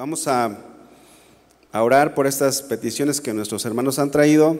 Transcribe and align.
Vamos 0.00 0.26
a, 0.28 0.56
orar 1.74 2.14
por 2.14 2.26
estas 2.26 2.62
peticiones 2.62 3.20
que 3.20 3.34
nuestros 3.34 3.66
hermanos 3.66 3.98
han 3.98 4.10
traído 4.10 4.58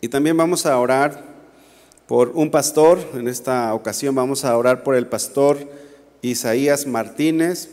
y 0.00 0.08
también 0.08 0.36
vamos 0.36 0.66
a 0.66 0.76
orar 0.80 1.22
por 2.08 2.30
un 2.30 2.50
pastor. 2.50 2.98
En 3.14 3.28
esta 3.28 3.72
ocasión 3.72 4.16
vamos 4.16 4.44
a 4.44 4.58
orar 4.58 4.82
por 4.82 4.96
el 4.96 5.06
pastor 5.06 5.58
Isaías 6.22 6.88
Martínez, 6.88 7.68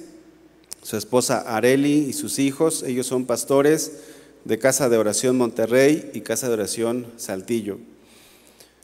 su 0.84 0.96
esposa 0.96 1.40
Areli 1.40 2.06
y 2.08 2.14
sus 2.14 2.38
hijos. 2.38 2.84
Ellos 2.84 3.08
son 3.08 3.26
pastores 3.26 4.02
de 4.46 4.60
Casa 4.60 4.90
de 4.90 4.98
Oración 5.00 5.40
Monterrey 5.40 6.12
y 6.14 6.22
Casa 6.22 6.50
de 6.50 6.54
Oración 6.54 7.08
Saltillo. 7.18 7.80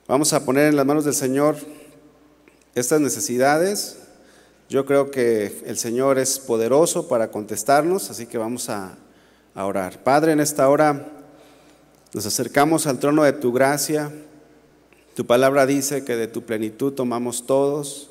Vamos 0.08 0.34
a 0.34 0.44
poner 0.44 0.70
en 0.70 0.76
las 0.76 0.88
manos 0.88 1.06
del 1.06 1.14
Señor 1.14 1.56
estas 2.74 3.00
necesidades, 3.00 4.00
yo 4.68 4.86
creo 4.86 5.12
que 5.12 5.62
el 5.66 5.78
Señor 5.78 6.18
es 6.18 6.40
poderoso 6.40 7.08
para 7.08 7.30
contestarnos, 7.30 8.10
así 8.10 8.26
que 8.26 8.38
vamos 8.38 8.70
a, 8.70 8.98
orar. 9.56 10.04
Padre, 10.04 10.34
en 10.34 10.42
esta 10.42 10.68
hora 10.68 11.08
nos 12.14 12.26
acercamos 12.26 12.88
al 12.88 13.00
trono 13.00 13.24
de 13.24 13.32
tu 13.32 13.54
gracia. 13.54 14.12
Tu 15.16 15.26
palabra 15.26 15.66
dice 15.66 16.04
que 16.04 16.18
de 16.18 16.28
tu 16.28 16.42
plenitud 16.42 16.92
tomamos 16.92 17.46
todos. 17.46 18.10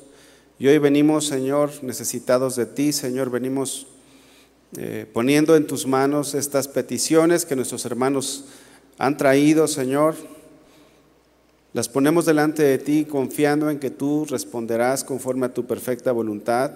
Y 0.57 0.67
hoy 0.67 0.79
venimos, 0.79 1.27
Señor, 1.27 1.71
necesitados 1.83 2.55
de 2.55 2.65
ti, 2.65 2.93
Señor, 2.93 3.29
venimos 3.29 3.85
eh, 4.77 5.05
poniendo 5.13 5.55
en 5.55 5.67
tus 5.67 5.85
manos 5.85 6.33
estas 6.33 6.67
peticiones 6.67 7.45
que 7.45 7.55
nuestros 7.55 7.85
hermanos 7.85 8.45
han 8.97 9.17
traído, 9.17 9.67
Señor. 9.67 10.15
Las 11.75 11.89
ponemos 11.89 12.25
delante 12.25 12.63
de 12.63 12.77
ti 12.77 13.03
confiando 13.03 13.69
en 13.69 13.79
que 13.79 13.89
tú 13.89 14.25
responderás 14.29 15.03
conforme 15.03 15.47
a 15.47 15.53
tu 15.53 15.65
perfecta 15.65 16.13
voluntad, 16.13 16.71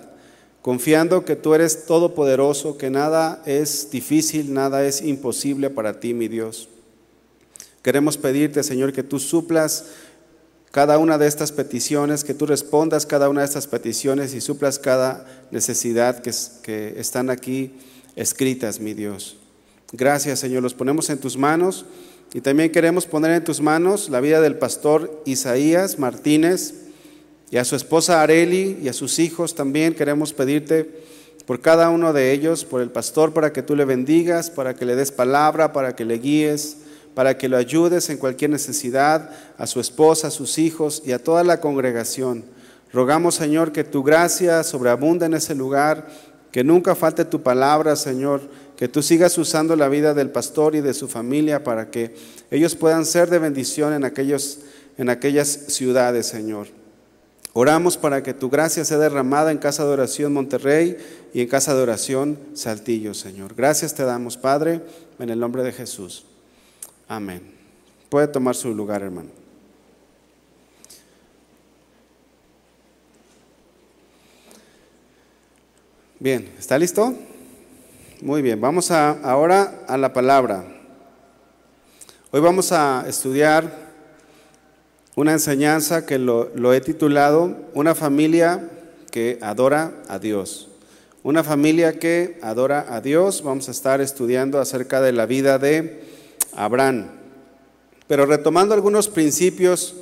confiando 0.61 1.23
que 1.23 1.37
tú 1.37 1.53
eres 1.53 1.85
todopoderoso, 1.85 2.77
que 2.77 2.89
nada 2.89 3.41
es 3.45 3.91
difícil, 3.91 4.53
nada 4.53 4.83
es 4.83 5.01
imposible 5.01 5.69
para 5.69 6.01
ti, 6.01 6.13
mi 6.13 6.27
Dios. 6.27 6.67
Queremos 7.81 8.17
pedirte, 8.17 8.61
Señor, 8.61 8.91
que 8.91 9.03
tú 9.03 9.19
suplas 9.19 9.85
cada 10.71 10.97
una 10.97 11.17
de 11.17 11.27
estas 11.27 11.53
peticiones, 11.53 12.25
que 12.25 12.33
tú 12.33 12.45
respondas 12.45 13.05
cada 13.05 13.29
una 13.29 13.39
de 13.39 13.47
estas 13.47 13.67
peticiones 13.67 14.33
y 14.33 14.41
suplas 14.41 14.79
cada 14.79 15.45
necesidad 15.49 16.19
que, 16.19 16.33
que 16.61 16.99
están 16.99 17.29
aquí 17.29 17.71
escritas, 18.17 18.81
mi 18.81 18.93
Dios. 18.93 19.37
Gracias, 19.93 20.39
Señor, 20.39 20.61
los 20.61 20.73
ponemos 20.73 21.09
en 21.09 21.19
tus 21.19 21.37
manos. 21.37 21.85
Y 22.33 22.41
también 22.41 22.71
queremos 22.71 23.07
poner 23.07 23.31
en 23.31 23.43
tus 23.43 23.59
manos 23.59 24.09
la 24.09 24.21
vida 24.21 24.39
del 24.39 24.55
pastor 24.55 25.23
Isaías 25.25 25.97
Martínez 25.97 26.75
y 27.49 27.57
a 27.57 27.65
su 27.65 27.75
esposa 27.75 28.21
Areli 28.21 28.77
y 28.83 28.87
a 28.87 28.93
sus 28.93 29.17
hijos 29.17 29.55
también 29.55 29.95
queremos 29.95 30.33
pedirte 30.33 31.01
por 31.47 31.61
cada 31.61 31.89
uno 31.89 32.13
de 32.13 32.31
ellos, 32.31 32.63
por 32.63 32.81
el 32.81 32.91
pastor, 32.91 33.33
para 33.33 33.51
que 33.51 33.63
tú 33.63 33.75
le 33.75 33.83
bendigas, 33.83 34.51
para 34.51 34.75
que 34.75 34.85
le 34.85 34.95
des 34.95 35.11
palabra, 35.11 35.73
para 35.73 35.95
que 35.95 36.05
le 36.05 36.19
guíes, 36.19 36.77
para 37.15 37.39
que 37.39 37.49
lo 37.49 37.57
ayudes 37.57 38.11
en 38.11 38.17
cualquier 38.17 38.51
necesidad, 38.51 39.31
a 39.57 39.65
su 39.65 39.79
esposa, 39.79 40.27
a 40.27 40.31
sus 40.31 40.59
hijos 40.59 41.01
y 41.03 41.11
a 41.11 41.23
toda 41.23 41.43
la 41.43 41.59
congregación. 41.59 42.45
Rogamos, 42.93 43.33
Señor, 43.33 43.71
que 43.71 43.83
tu 43.83 44.03
gracia 44.03 44.63
sobreabunda 44.63 45.25
en 45.25 45.33
ese 45.33 45.55
lugar, 45.55 46.07
que 46.51 46.63
nunca 46.63 46.93
falte 46.93 47.25
tu 47.25 47.41
palabra, 47.41 47.95
Señor, 47.95 48.41
que 48.79 48.87
tú 48.87 49.03
sigas 49.03 49.37
usando 49.37 49.75
la 49.75 49.89
vida 49.89 50.13
del 50.13 50.29
pastor 50.29 50.73
y 50.73 50.79
de 50.79 50.93
su 50.93 51.09
familia 51.09 51.65
para 51.65 51.91
que 51.91 52.15
ellos 52.49 52.75
puedan 52.75 53.05
ser 53.05 53.29
de 53.29 53.37
bendición 53.37 53.91
en, 53.91 54.05
aquellos, 54.05 54.59
en 54.97 55.09
aquellas 55.09 55.49
ciudades, 55.49 56.27
Señor. 56.27 56.67
Oramos 57.51 57.97
para 57.97 58.23
que 58.23 58.33
tu 58.33 58.49
gracia 58.49 58.85
sea 58.85 58.97
derramada 58.97 59.51
en 59.51 59.57
Casa 59.57 59.83
de 59.83 59.89
Oración 59.89 60.31
Monterrey 60.31 60.95
y 61.33 61.41
en 61.41 61.49
Casa 61.49 61.75
de 61.75 61.81
Oración 61.81 62.39
Saltillo, 62.53 63.13
Señor. 63.13 63.53
Gracias 63.53 63.95
te 63.95 64.03
damos, 64.03 64.37
Padre, 64.37 64.79
en 65.19 65.29
el 65.29 65.41
nombre 65.41 65.61
de 65.63 65.73
Jesús. 65.73 66.23
Amén. 67.09 67.41
Puede 68.07 68.29
tomar 68.29 68.55
su 68.55 68.73
lugar, 68.73 69.01
hermano. 69.01 69.27
Bien, 76.17 76.49
¿está 76.57 76.77
listo? 76.77 77.13
Muy 78.21 78.41
bien, 78.41 78.59
vamos 78.59 78.91
a, 78.91 79.11
ahora 79.11 79.85
a 79.87 79.97
la 79.97 80.11
palabra. 80.11 80.65
Hoy 82.31 82.41
vamos 82.41 82.73
a 82.73 83.05
estudiar 83.07 83.71
una 85.15 85.31
enseñanza 85.31 86.05
que 86.05 86.19
lo, 86.19 86.51
lo, 86.53 86.73
he 86.73 86.81
titulado 86.81 87.55
Una 87.73 87.95
familia 87.95 88.69
que 89.09 89.39
adora 89.41 89.93
a 90.09 90.19
Dios. 90.19 90.67
Una 91.23 91.45
familia 91.45 91.97
que 91.97 92.37
adora 92.41 92.87
a 92.89 92.99
Dios. 92.99 93.41
Vamos 93.41 93.69
a 93.69 93.71
estar 93.71 94.01
estudiando 94.01 94.59
acerca 94.59 94.99
de 94.99 95.13
la 95.13 95.25
vida 95.25 95.57
de 95.57 96.03
Abraham. 96.57 97.07
Pero 98.07 98.25
retomando 98.25 98.73
algunos 98.73 99.07
principios 99.07 99.95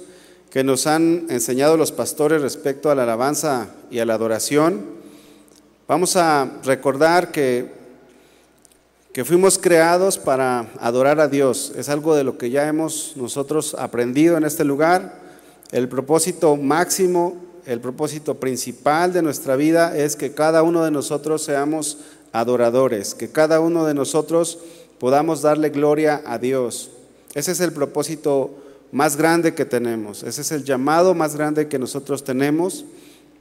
que 0.49 0.63
nos 0.63 0.87
han 0.87 1.27
enseñado 1.29 1.77
los 1.77 1.91
pastores 1.91 2.41
respecto 2.41 2.89
a 2.89 2.95
la 2.95 3.03
alabanza 3.03 3.67
y 3.91 3.99
a 3.99 4.05
la 4.05 4.15
adoración, 4.15 4.87
vamos 5.87 6.15
a 6.15 6.49
recordar 6.63 7.31
que 7.31 7.76
que 9.17 9.25
fuimos 9.25 9.57
creados 9.57 10.19
para 10.19 10.69
adorar 10.79 11.19
a 11.19 11.27
Dios. 11.27 11.73
Es 11.75 11.89
algo 11.89 12.15
de 12.15 12.23
lo 12.23 12.37
que 12.37 12.51
ya 12.51 12.67
hemos 12.67 13.13
nosotros 13.15 13.75
aprendido 13.79 14.37
en 14.37 14.43
este 14.43 14.63
lugar. 14.63 15.19
El 15.71 15.89
propósito 15.89 16.55
máximo, 16.55 17.35
el 17.65 17.79
propósito 17.79 18.35
principal 18.35 19.13
de 19.13 19.23
nuestra 19.23 19.55
vida 19.55 19.97
es 19.97 20.15
que 20.15 20.33
cada 20.33 20.61
uno 20.61 20.85
de 20.85 20.91
nosotros 20.91 21.43
seamos 21.43 21.97
adoradores, 22.31 23.15
que 23.15 23.27
cada 23.27 23.59
uno 23.59 23.87
de 23.87 23.95
nosotros 23.95 24.59
podamos 24.99 25.41
darle 25.41 25.71
gloria 25.71 26.21
a 26.23 26.37
Dios. 26.37 26.91
Ese 27.33 27.53
es 27.53 27.59
el 27.59 27.73
propósito 27.73 28.51
más 28.91 29.15
grande 29.15 29.55
que 29.55 29.65
tenemos, 29.65 30.21
ese 30.21 30.41
es 30.41 30.51
el 30.51 30.63
llamado 30.63 31.15
más 31.15 31.35
grande 31.35 31.67
que 31.67 31.79
nosotros 31.79 32.23
tenemos 32.23 32.85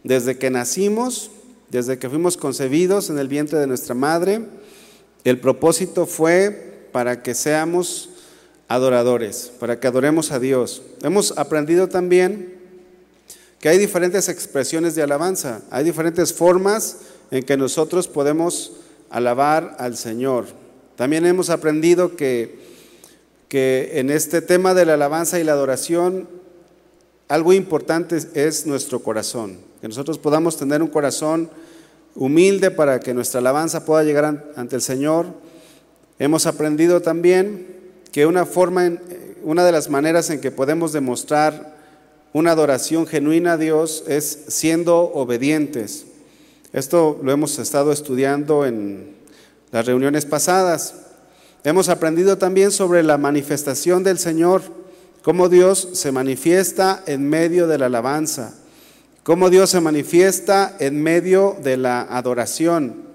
desde 0.05 0.39
que 0.39 0.49
nacimos, 0.49 1.31
desde 1.71 1.99
que 1.99 2.09
fuimos 2.09 2.39
concebidos 2.39 3.11
en 3.11 3.19
el 3.19 3.29
vientre 3.29 3.59
de 3.59 3.67
nuestra 3.67 3.95
madre 3.95 4.41
el 5.31 5.41
propósito 5.41 6.07
fue 6.07 6.89
para 6.93 7.23
que 7.23 7.35
seamos 7.35 8.11
adoradores, 8.69 9.51
para 9.59 9.81
que 9.81 9.89
adoremos 9.89 10.31
a 10.31 10.39
Dios. 10.39 10.83
Hemos 11.03 11.37
aprendido 11.37 11.89
también 11.89 12.55
que 13.59 13.69
hay 13.69 13.79
diferentes 13.79 14.29
expresiones 14.29 14.95
de 14.95 15.03
alabanza, 15.03 15.63
hay 15.71 15.85
diferentes 15.85 16.33
formas 16.33 16.99
en 17.33 17.43
que 17.43 17.57
nosotros 17.57 18.07
podemos 18.07 18.75
alabar 19.11 19.75
al 19.81 19.97
Señor. 19.97 20.47
También 20.95 21.27
hemos 21.27 21.51
aprendido 21.51 22.15
que, 22.15 22.61
que 23.49 23.93
en 23.95 24.11
este 24.11 24.43
tema 24.43 24.75
de 24.75 24.87
la 24.87 24.95
alabanza 24.95 25.41
y 25.41 25.45
la 25.45 25.53
adoración, 25.53 26.29
algo 27.27 27.53
importante 27.53 28.19
es 28.35 28.65
nuestro 28.65 29.03
corazón, 29.03 29.59
que 29.81 29.89
nosotros 29.89 30.19
podamos 30.19 30.57
tener 30.57 30.83
un 30.83 30.89
corazón 30.89 31.51
humilde 32.17 32.71
para 32.71 32.99
que 32.99 33.15
nuestra 33.15 33.41
alabanza 33.41 33.85
pueda 33.85 34.03
llegar 34.03 34.53
ante 34.57 34.77
el 34.77 34.83
Señor. 34.83 35.27
Hemos 36.19 36.47
aprendido 36.47 37.03
también 37.03 37.67
que 38.11 38.27
una 38.27 38.47
forma, 38.47 38.93
una 39.45 39.65
de 39.65 39.73
las 39.73 39.91
maneras 39.91 40.31
en 40.31 40.41
que 40.41 40.51
podemos 40.51 40.93
demostrar 40.93 41.77
una 42.33 42.53
adoración 42.53 43.07
genuina 43.07 43.53
a 43.53 43.57
Dios 43.57 44.05
es 44.09 44.45
siendo 44.49 44.99
obedientes. 45.13 46.07
Esto 46.73 47.21
lo 47.23 47.33
hemos 47.33 47.59
estado 47.59 47.93
estudiando 47.93 48.67
en 48.67 49.15
las 49.71 49.87
reuniones 49.87 50.25
pasadas. 50.25 50.95
Hemos 51.65 51.89
aprendido 51.89 52.39
también 52.39 52.71
sobre 52.71 53.03
la 53.03 53.19
manifestación 53.19 54.03
del 54.03 54.19
Señor, 54.19 54.63
cómo 55.23 55.49
Dios 55.49 55.89
se 55.93 56.13
manifiesta 56.13 57.03
en 57.07 57.29
medio 57.29 57.67
de 57.67 57.79
la 57.79 57.87
alabanza 57.87 58.55
cómo 59.27 59.51
Dios 59.51 59.71
se 59.71 59.81
manifiesta 59.81 60.77
en 60.79 61.03
medio 61.03 61.57
de 61.61 61.77
la 61.77 62.03
adoración. 62.03 63.07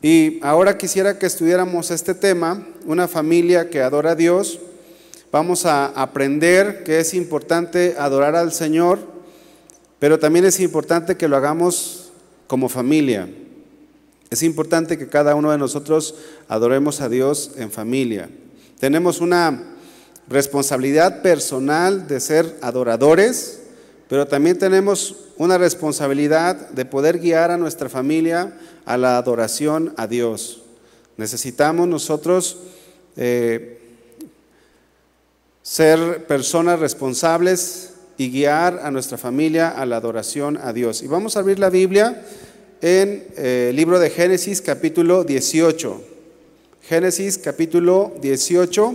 Y 0.00 0.38
ahora 0.42 0.78
quisiera 0.78 1.18
que 1.18 1.26
estudiáramos 1.26 1.90
este 1.90 2.14
tema, 2.14 2.64
una 2.86 3.08
familia 3.08 3.68
que 3.68 3.82
adora 3.82 4.12
a 4.12 4.14
Dios. 4.14 4.60
Vamos 5.32 5.66
a 5.66 5.86
aprender 5.86 6.84
que 6.84 7.00
es 7.00 7.14
importante 7.14 7.96
adorar 7.98 8.36
al 8.36 8.52
Señor, 8.52 9.00
pero 9.98 10.20
también 10.20 10.44
es 10.44 10.60
importante 10.60 11.16
que 11.16 11.26
lo 11.26 11.36
hagamos 11.36 12.12
como 12.46 12.68
familia. 12.68 13.28
Es 14.30 14.44
importante 14.44 14.98
que 14.98 15.08
cada 15.08 15.34
uno 15.34 15.50
de 15.50 15.58
nosotros 15.58 16.14
adoremos 16.46 17.00
a 17.00 17.08
Dios 17.08 17.54
en 17.56 17.72
familia. 17.72 18.30
Tenemos 18.78 19.20
una 19.20 19.74
responsabilidad 20.28 21.22
personal 21.22 22.06
de 22.06 22.20
ser 22.20 22.56
adoradores, 22.62 23.59
pero 24.10 24.26
también 24.26 24.58
tenemos 24.58 25.14
una 25.36 25.56
responsabilidad 25.56 26.70
de 26.70 26.84
poder 26.84 27.20
guiar 27.20 27.52
a 27.52 27.56
nuestra 27.56 27.88
familia 27.88 28.58
a 28.84 28.96
la 28.96 29.16
adoración 29.16 29.94
a 29.96 30.08
Dios. 30.08 30.62
Necesitamos 31.16 31.86
nosotros 31.86 32.58
eh, 33.16 33.78
ser 35.62 36.26
personas 36.26 36.80
responsables 36.80 37.92
y 38.18 38.32
guiar 38.32 38.80
a 38.82 38.90
nuestra 38.90 39.16
familia 39.16 39.68
a 39.68 39.86
la 39.86 39.98
adoración 39.98 40.56
a 40.56 40.72
Dios. 40.72 41.04
Y 41.04 41.06
vamos 41.06 41.36
a 41.36 41.40
abrir 41.40 41.60
la 41.60 41.70
Biblia 41.70 42.20
en 42.80 43.28
eh, 43.36 43.68
el 43.70 43.76
libro 43.76 44.00
de 44.00 44.10
Génesis 44.10 44.60
capítulo 44.60 45.22
18. 45.22 46.02
Génesis 46.82 47.38
capítulo 47.38 48.12
18, 48.20 48.92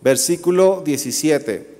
versículo 0.00 0.80
17. 0.84 1.73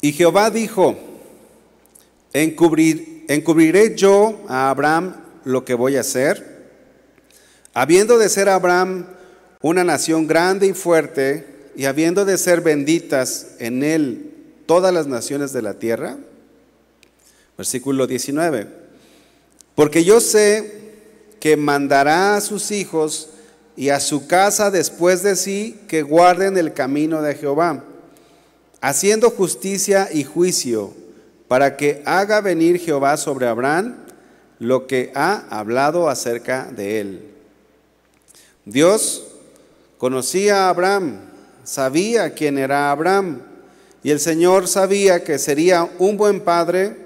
Y 0.00 0.12
Jehová 0.12 0.50
dijo, 0.50 0.96
¿encubriré 2.32 3.96
yo 3.96 4.44
a 4.48 4.70
Abraham 4.70 5.16
lo 5.44 5.64
que 5.64 5.74
voy 5.74 5.96
a 5.96 6.00
hacer? 6.00 6.58
Habiendo 7.74 8.18
de 8.18 8.28
ser 8.28 8.48
Abraham 8.48 9.06
una 9.60 9.82
nación 9.82 10.26
grande 10.26 10.68
y 10.68 10.72
fuerte, 10.72 11.58
y 11.74 11.84
habiendo 11.84 12.24
de 12.24 12.38
ser 12.38 12.60
benditas 12.60 13.48
en 13.60 13.84
él 13.84 14.32
todas 14.66 14.92
las 14.92 15.06
naciones 15.06 15.52
de 15.52 15.62
la 15.62 15.74
tierra. 15.74 16.16
Versículo 17.56 18.06
19. 18.06 18.66
Porque 19.76 20.02
yo 20.02 20.20
sé 20.20 20.90
que 21.38 21.56
mandará 21.56 22.36
a 22.36 22.40
sus 22.40 22.72
hijos 22.72 23.30
y 23.76 23.90
a 23.90 24.00
su 24.00 24.26
casa 24.26 24.72
después 24.72 25.22
de 25.22 25.36
sí 25.36 25.78
que 25.86 26.02
guarden 26.02 26.58
el 26.58 26.72
camino 26.72 27.22
de 27.22 27.36
Jehová 27.36 27.84
haciendo 28.80 29.30
justicia 29.30 30.08
y 30.12 30.24
juicio, 30.24 30.92
para 31.48 31.76
que 31.76 32.02
haga 32.04 32.40
venir 32.40 32.78
Jehová 32.78 33.16
sobre 33.16 33.46
Abraham 33.46 33.96
lo 34.58 34.86
que 34.86 35.12
ha 35.14 35.46
hablado 35.50 36.08
acerca 36.08 36.70
de 36.70 37.00
él. 37.00 37.22
Dios 38.64 39.24
conocía 39.96 40.66
a 40.66 40.68
Abraham, 40.68 41.20
sabía 41.64 42.34
quién 42.34 42.58
era 42.58 42.90
Abraham, 42.90 43.40
y 44.02 44.10
el 44.10 44.20
Señor 44.20 44.68
sabía 44.68 45.24
que 45.24 45.38
sería 45.38 45.88
un 45.98 46.16
buen 46.16 46.40
padre 46.40 46.96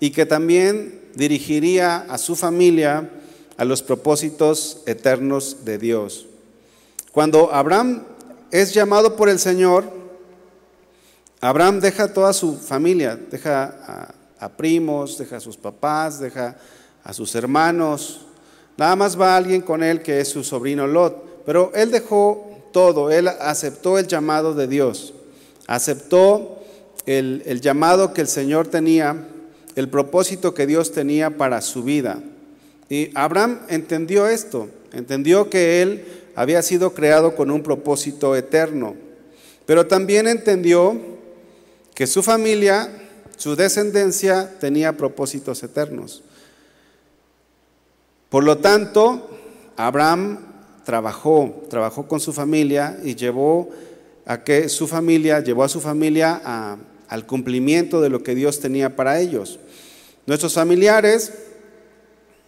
y 0.00 0.10
que 0.10 0.26
también 0.26 1.00
dirigiría 1.14 1.98
a 2.08 2.18
su 2.18 2.36
familia 2.36 3.10
a 3.56 3.64
los 3.64 3.82
propósitos 3.82 4.82
eternos 4.86 5.64
de 5.64 5.78
Dios. 5.78 6.26
Cuando 7.12 7.52
Abraham 7.52 8.04
es 8.50 8.72
llamado 8.72 9.16
por 9.16 9.28
el 9.28 9.38
Señor, 9.38 9.97
Abraham 11.40 11.78
deja 11.80 12.12
toda 12.12 12.32
su 12.32 12.56
familia, 12.56 13.16
deja 13.30 14.12
a, 14.40 14.48
primos, 14.48 15.18
deja 15.18 15.36
a 15.36 15.40
sus 15.40 15.56
papás, 15.56 16.18
deja 16.18 16.56
a 17.04 17.12
sus 17.12 17.34
hermanos. 17.34 18.22
Nada 18.76 18.96
más 18.96 19.18
va 19.18 19.36
alguien 19.36 19.60
con 19.62 19.82
él 19.82 20.02
que 20.02 20.20
es 20.20 20.28
su 20.28 20.42
sobrino 20.42 20.86
Lot. 20.86 21.44
Pero 21.46 21.70
él 21.74 21.90
dejó 21.90 22.48
todo, 22.72 23.10
él 23.10 23.28
aceptó 23.28 23.98
el 23.98 24.06
llamado 24.06 24.54
de 24.54 24.66
Dios, 24.66 25.14
aceptó 25.66 26.58
el, 27.06 27.42
el 27.46 27.60
llamado 27.60 28.12
que 28.12 28.20
el 28.20 28.28
Señor 28.28 28.66
tenía, 28.66 29.28
el 29.76 29.88
propósito 29.88 30.54
que 30.54 30.66
Dios 30.66 30.92
tenía 30.92 31.36
para 31.36 31.60
su 31.60 31.84
vida. 31.84 32.18
Y 32.90 33.10
Abraham 33.14 33.60
entendió 33.68 34.26
esto, 34.26 34.68
entendió 34.92 35.48
que 35.48 35.82
él 35.82 36.04
había 36.34 36.62
sido 36.62 36.94
creado 36.94 37.36
con 37.36 37.50
un 37.50 37.62
propósito 37.62 38.36
eterno, 38.36 38.96
pero 39.66 39.86
también 39.86 40.26
entendió 40.26 41.17
que 41.98 42.06
su 42.06 42.22
familia, 42.22 42.92
su 43.36 43.56
descendencia 43.56 44.56
tenía 44.60 44.96
propósitos 44.96 45.64
eternos. 45.64 46.22
Por 48.28 48.44
lo 48.44 48.58
tanto, 48.58 49.28
Abraham 49.76 50.38
trabajó, 50.84 51.64
trabajó 51.68 52.06
con 52.06 52.20
su 52.20 52.32
familia 52.32 53.00
y 53.02 53.16
llevó 53.16 53.70
a 54.26 54.44
que 54.44 54.68
su 54.68 54.86
familia, 54.86 55.40
llevó 55.40 55.64
a 55.64 55.68
su 55.68 55.80
familia 55.80 56.40
al 57.08 57.26
cumplimiento 57.26 58.00
de 58.00 58.10
lo 58.10 58.22
que 58.22 58.36
Dios 58.36 58.60
tenía 58.60 58.94
para 58.94 59.18
ellos. 59.18 59.58
Nuestros 60.24 60.54
familiares, 60.54 61.32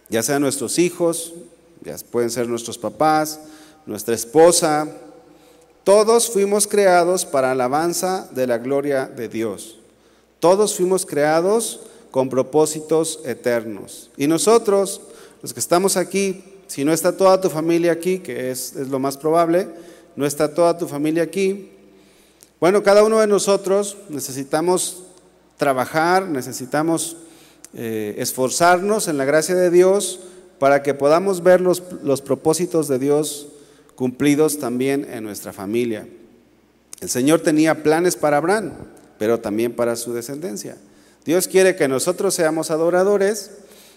ya 0.07 0.23
sean 0.23 0.43
nuestros 0.43 0.79
hijos, 0.79 1.33
ya 1.83 1.97
pueden 2.09 2.29
ser 2.29 2.47
nuestros 2.47 2.77
papás, 2.77 3.41
nuestra 3.85 4.15
esposa, 4.15 4.87
todos 5.83 6.29
fuimos 6.29 6.67
creados 6.67 7.25
para 7.25 7.51
alabanza 7.51 8.27
de 8.31 8.45
la 8.45 8.59
gloria 8.59 9.07
de 9.07 9.27
Dios. 9.27 9.79
Todos 10.39 10.75
fuimos 10.75 11.05
creados 11.05 11.81
con 12.11 12.29
propósitos 12.29 13.19
eternos. 13.25 14.11
Y 14.15 14.27
nosotros, 14.27 15.01
los 15.41 15.53
que 15.53 15.59
estamos 15.59 15.97
aquí, 15.97 16.43
si 16.67 16.85
no 16.85 16.93
está 16.93 17.17
toda 17.17 17.41
tu 17.41 17.49
familia 17.49 17.93
aquí, 17.93 18.19
que 18.19 18.51
es, 18.51 18.75
lo 18.75 18.99
más 18.99 19.17
probable, 19.17 19.69
no 20.15 20.25
está 20.25 20.53
toda 20.53 20.77
tu 20.77 20.87
familia 20.87 21.23
aquí, 21.23 21.71
bueno, 22.59 22.83
cada 22.83 23.03
uno 23.03 23.19
de 23.19 23.25
nosotros 23.25 23.97
necesitamos 24.09 25.03
trabajar, 25.57 26.27
necesitamos 26.27 27.17
eh, 27.73 28.13
esforzarnos 28.19 29.07
en 29.07 29.17
la 29.17 29.25
gracia 29.25 29.55
de 29.55 29.71
Dios 29.71 30.19
para 30.59 30.83
que 30.83 30.93
podamos 30.93 31.41
ver 31.41 31.59
los, 31.59 31.81
los 32.03 32.21
propósitos 32.21 32.87
de 32.87 32.99
Dios 32.99 33.47
cumplidos 34.01 34.57
también 34.57 35.07
en 35.11 35.23
nuestra 35.23 35.53
familia. 35.53 36.07
El 37.01 37.07
Señor 37.07 37.41
tenía 37.41 37.83
planes 37.83 38.15
para 38.15 38.37
Abraham, 38.37 38.71
pero 39.19 39.39
también 39.39 39.73
para 39.73 39.95
su 39.95 40.11
descendencia. 40.11 40.75
Dios 41.23 41.47
quiere 41.47 41.75
que 41.75 41.87
nosotros 41.87 42.33
seamos 42.33 42.71
adoradores, 42.71 43.51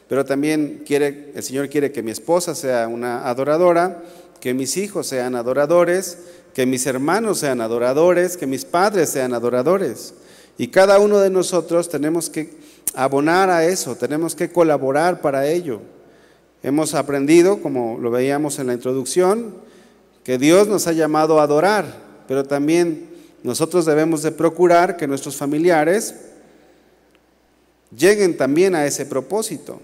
pero 0.07 0.27
también 0.27 0.83
quiere, 0.85 1.33
el 1.35 1.43
Señor 1.43 1.71
quiere 1.71 1.91
que 1.91 2.03
mi 2.03 2.11
esposa 2.11 2.55
sea 2.55 2.87
una 2.87 3.27
adoradora, 3.27 4.03
que 4.41 4.53
mis 4.53 4.77
hijos 4.77 5.07
sean 5.07 5.37
adoradores, 5.37 6.19
que 6.53 6.67
mis 6.67 6.85
hermanos 6.85 7.39
sean 7.39 7.63
adoradores, 7.63 8.37
que 8.37 8.47
mis 8.47 8.67
padres 8.67 9.09
sean 9.09 9.33
adoradores. 9.33 10.13
Y 10.59 10.69
cada 10.69 10.99
uno 10.99 11.19
de 11.21 11.31
nosotros 11.31 11.89
tenemos 11.89 12.29
que 12.29 12.51
abonar 12.93 13.49
a 13.49 13.65
eso, 13.65 13.97
tenemos 13.97 14.35
que 14.35 14.51
colaborar 14.51 15.23
para 15.23 15.47
ello. 15.47 15.81
Hemos 16.63 16.93
aprendido, 16.93 17.63
como 17.63 17.99
lo 17.99 18.11
veíamos 18.11 18.59
en 18.59 18.67
la 18.67 18.75
introducción, 18.75 19.65
que 20.25 20.39
Dios 20.39 20.67
nos 20.67 20.87
ha 20.87 20.93
llamado 20.93 21.39
a 21.39 21.45
adorar, 21.45 21.85
pero 22.27 22.45
también 22.45 23.09
nosotros 23.43 23.85
debemos 23.85 24.23
de 24.23 24.33
procurar 24.33 24.97
que 24.97 25.07
nuestros 25.07 25.37
familiares 25.37 26.15
lleguen 27.97 28.37
también 28.37 28.75
a 28.75 28.87
ese 28.87 29.05
propósito. 29.05 29.81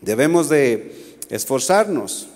Debemos 0.00 0.48
de 0.48 1.16
esforzarnos. 1.28 2.28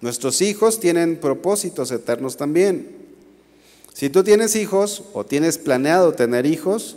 Nuestros 0.00 0.40
hijos 0.40 0.80
tienen 0.80 1.16
propósitos 1.16 1.90
eternos 1.90 2.36
también. 2.36 2.96
Si 3.92 4.08
tú 4.08 4.24
tienes 4.24 4.56
hijos 4.56 5.04
o 5.12 5.24
tienes 5.24 5.58
planeado 5.58 6.12
tener 6.12 6.46
hijos, 6.46 6.96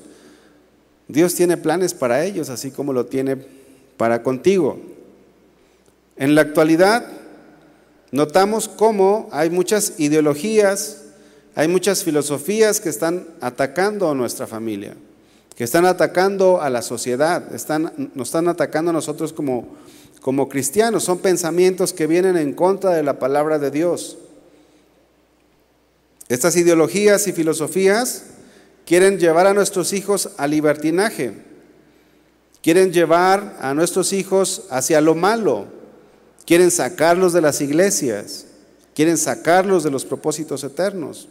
Dios 1.07 1.35
tiene 1.35 1.57
planes 1.57 1.93
para 1.93 2.23
ellos, 2.23 2.49
así 2.49 2.71
como 2.71 2.93
lo 2.93 3.07
tiene 3.07 3.37
para 3.97 4.23
contigo. 4.23 4.79
En 6.17 6.35
la 6.35 6.41
actualidad, 6.41 7.07
notamos 8.15 8.69
cómo 8.69 9.27
hay 9.33 9.49
muchas 9.49 9.99
ideologías, 9.99 11.01
hay 11.53 11.67
muchas 11.67 12.05
filosofías 12.05 12.79
que 12.79 12.87
están 12.87 13.27
atacando 13.41 14.09
a 14.09 14.15
nuestra 14.15 14.47
familia, 14.47 14.95
que 15.53 15.65
están 15.65 15.85
atacando 15.85 16.61
a 16.61 16.69
la 16.69 16.81
sociedad, 16.81 17.53
están, 17.53 18.11
nos 18.15 18.29
están 18.29 18.47
atacando 18.47 18.91
a 18.91 18.93
nosotros 18.93 19.33
como, 19.33 19.67
como 20.21 20.47
cristianos. 20.47 21.03
Son 21.03 21.19
pensamientos 21.19 21.91
que 21.91 22.07
vienen 22.07 22.37
en 22.37 22.53
contra 22.53 22.91
de 22.91 23.03
la 23.03 23.19
palabra 23.19 23.59
de 23.59 23.69
Dios. 23.69 24.17
Estas 26.29 26.55
ideologías 26.55 27.27
y 27.27 27.33
filosofías 27.33 28.27
quieren 28.85 29.19
llevar 29.19 29.45
a 29.45 29.53
nuestros 29.53 29.91
hijos 29.91 30.29
al 30.37 30.51
libertinaje, 30.51 31.33
quieren 32.63 32.93
llevar 32.93 33.57
a 33.59 33.73
nuestros 33.73 34.13
hijos 34.13 34.67
hacia 34.69 35.01
lo 35.01 35.15
malo, 35.15 35.67
Quieren 36.45 36.71
sacarlos 36.71 37.33
de 37.33 37.41
las 37.41 37.61
iglesias, 37.61 38.45
quieren 38.93 39.17
sacarlos 39.17 39.83
de 39.83 39.91
los 39.91 40.05
propósitos 40.05 40.63
eternos. 40.63 41.27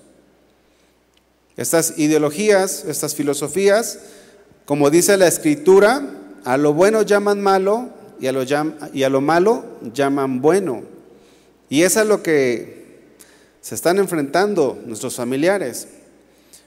Estas 1.57 1.99
ideologías, 1.99 2.85
estas 2.85 3.15
filosofías, 3.15 3.99
como 4.65 4.91
dice 4.91 5.17
la 5.17 5.29
escritura, 5.29 6.03
a 6.45 6.57
lo 6.57 6.73
bueno 6.73 7.03
llaman 7.03 7.41
malo 7.43 7.91
y 8.21 8.27
a 8.27 8.33
lo, 9.09 9.21
malo 9.21 9.65
llaman 9.93 10.41
bueno. 10.41 10.83
Y 11.69 11.83
eso 11.83 12.01
es 12.01 12.07
lo 12.07 12.23
que 12.23 12.85
se 13.61 13.75
están 13.75 13.99
enfrentando 13.99 14.79
nuestros 14.87 15.17
familiares. 15.17 15.89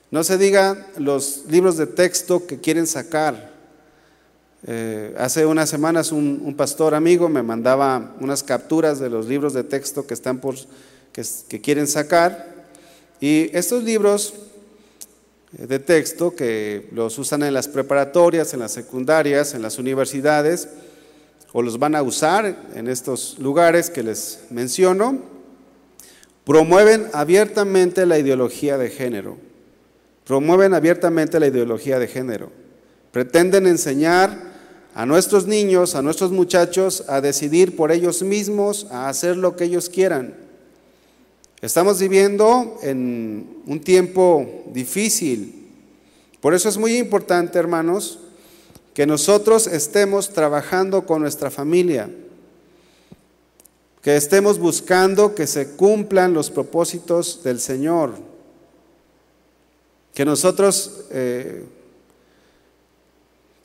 No 0.10 0.24
se 0.24 0.38
diga 0.38 0.88
los 0.98 1.44
libros 1.50 1.77
de 1.77 1.88
texto 1.88 2.48
que 2.48 2.60
quieren 2.60 2.88
sacar, 2.88 3.57
eh, 4.69 5.15
hace 5.17 5.45
unas 5.45 5.69
semanas 5.69 6.12
un, 6.12 6.53
pastor 6.57 6.93
amigo 6.93 7.29
me 7.29 7.41
mandaba 7.41 8.13
unas 8.19 8.43
capturas 8.43 9.00
de 9.00 9.09
los 9.09 9.25
libros 9.25 9.53
de 9.53 9.63
texto 9.63 10.05
que 10.05 10.13
están 10.13 10.39
por 10.39 10.55
que, 11.13 11.62
quieren 11.62 11.88
sacar 11.88 12.67
y 13.21 13.50
estos 13.57 13.86
libros 13.86 14.33
eh, 15.57 15.67
de 15.67 15.79
texto 15.79 16.36
que 16.36 16.89
los 16.91 17.17
usan 17.17 17.43
en 17.43 17.53
las 17.53 17.69
preparatorias, 17.69 18.53
en 18.53 18.59
las 18.59 18.74
secundarias, 18.74 19.53
en 19.53 19.62
las 19.62 19.79
universidades 19.79 20.67
o 21.53 21.62
los 21.62 21.79
van 21.79 21.95
a 21.95 22.03
usar 22.03 22.67
en 22.75 22.89
estos 22.89 23.39
lugares 23.39 23.89
que 23.89 24.03
les 24.03 24.41
menciono, 24.50 25.21
promueven 26.43 27.07
abiertamente 27.13 28.05
la 28.05 28.19
ideología 28.19 28.77
de 28.77 28.89
género. 28.89 29.38
Promueven 30.25 30.74
abiertamente 30.74 31.39
la 31.39 31.47
ideología 31.47 32.00
de 32.00 32.07
género. 32.07 32.51
Pretenden 33.13 33.65
enseñar 33.65 34.47
a 34.98 35.06
nuestros 35.06 35.46
niños, 35.46 35.94
a 35.94 36.01
nuestros 36.01 36.32
muchachos, 36.32 37.04
a 37.08 37.22
decidir 37.22 37.75
por 37.75 37.92
ellos 37.92 38.24
mismos, 38.24 38.88
a 38.89 39.10
hacer 39.10 39.38
lo 39.38 39.56
que 39.56 39.66
ellos 39.66 39.89
quieran. 39.89 40.34
Estamos 41.62 42.00
viviendo 42.00 42.80
en 42.82 43.62
un 43.68 43.80
tiempo 43.80 44.63
difícil. 44.74 45.68
Por 46.42 46.56
eso 46.56 46.68
es 46.68 46.80
muy 46.80 46.98
importante, 46.98 47.60
hermanos, 47.60 48.18
que 48.96 49.06
nosotros 49.06 49.68
estemos 49.68 50.32
trabajando 50.32 51.06
con 51.06 51.22
nuestra 51.22 51.51
familia 51.51 52.10
que 54.01 54.16
estemos 54.16 54.58
buscando 54.58 55.36
que 55.36 55.46
se 55.46 55.75
cumplan 55.75 56.34
los 56.34 56.50
propósitos 56.50 57.44
del 57.44 57.60
Señor, 57.60 58.13
que 60.13 60.24
nosotros 60.25 61.01
eh, 61.12 61.66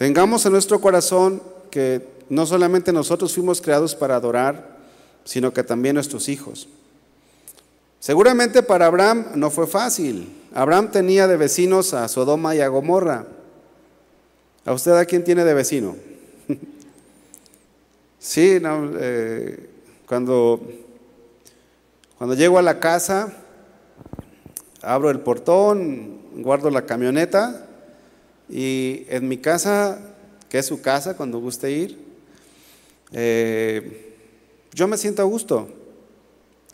tengamos 0.02 0.44
en 0.44 0.50
nuestro 0.50 0.80
corazón 0.80 1.40
que 1.70 2.04
no 2.28 2.44
solamente 2.44 2.92
nosotros 2.92 3.36
fuimos 3.36 3.62
creados 3.62 3.94
para 3.94 4.16
adorar, 4.16 4.78
sino 5.24 5.52
que 5.52 5.62
también 5.62 5.94
nuestros 5.94 6.28
hijos. 6.28 6.66
Seguramente 8.00 8.64
para 8.64 8.86
Abraham 8.86 9.26
no 9.36 9.48
fue 9.48 9.68
fácil. 9.68 10.28
Abraham 10.52 10.90
tenía 10.90 11.28
de 11.28 11.36
vecinos 11.36 11.94
a 11.94 12.08
Sodoma 12.08 12.56
y 12.56 12.60
a 12.60 12.66
Gomorra. 12.66 13.26
¿A 14.64 14.72
usted 14.72 14.90
a 14.90 15.04
quién 15.04 15.22
tiene 15.22 15.44
de 15.44 15.54
vecino? 15.54 15.94
sí, 18.18 18.60
eh, 18.60 19.70
cuando, 20.08 20.60
cuando 22.18 22.34
llego 22.34 22.58
a 22.58 22.62
la 22.62 22.80
casa, 22.80 23.32
abro 24.80 25.10
el 25.10 25.20
portón, 25.20 26.42
guardo 26.42 26.70
la 26.70 26.86
camioneta 26.86 27.68
y 28.48 29.06
en 29.08 29.28
mi 29.28 29.38
casa, 29.38 29.98
que 30.48 30.58
es 30.58 30.66
su 30.66 30.80
casa 30.82 31.16
cuando 31.16 31.38
guste 31.38 31.70
ir, 31.70 31.98
eh, 33.12 34.14
yo 34.72 34.88
me 34.88 34.96
siento 34.96 35.22
a 35.22 35.26
gusto. 35.26 35.68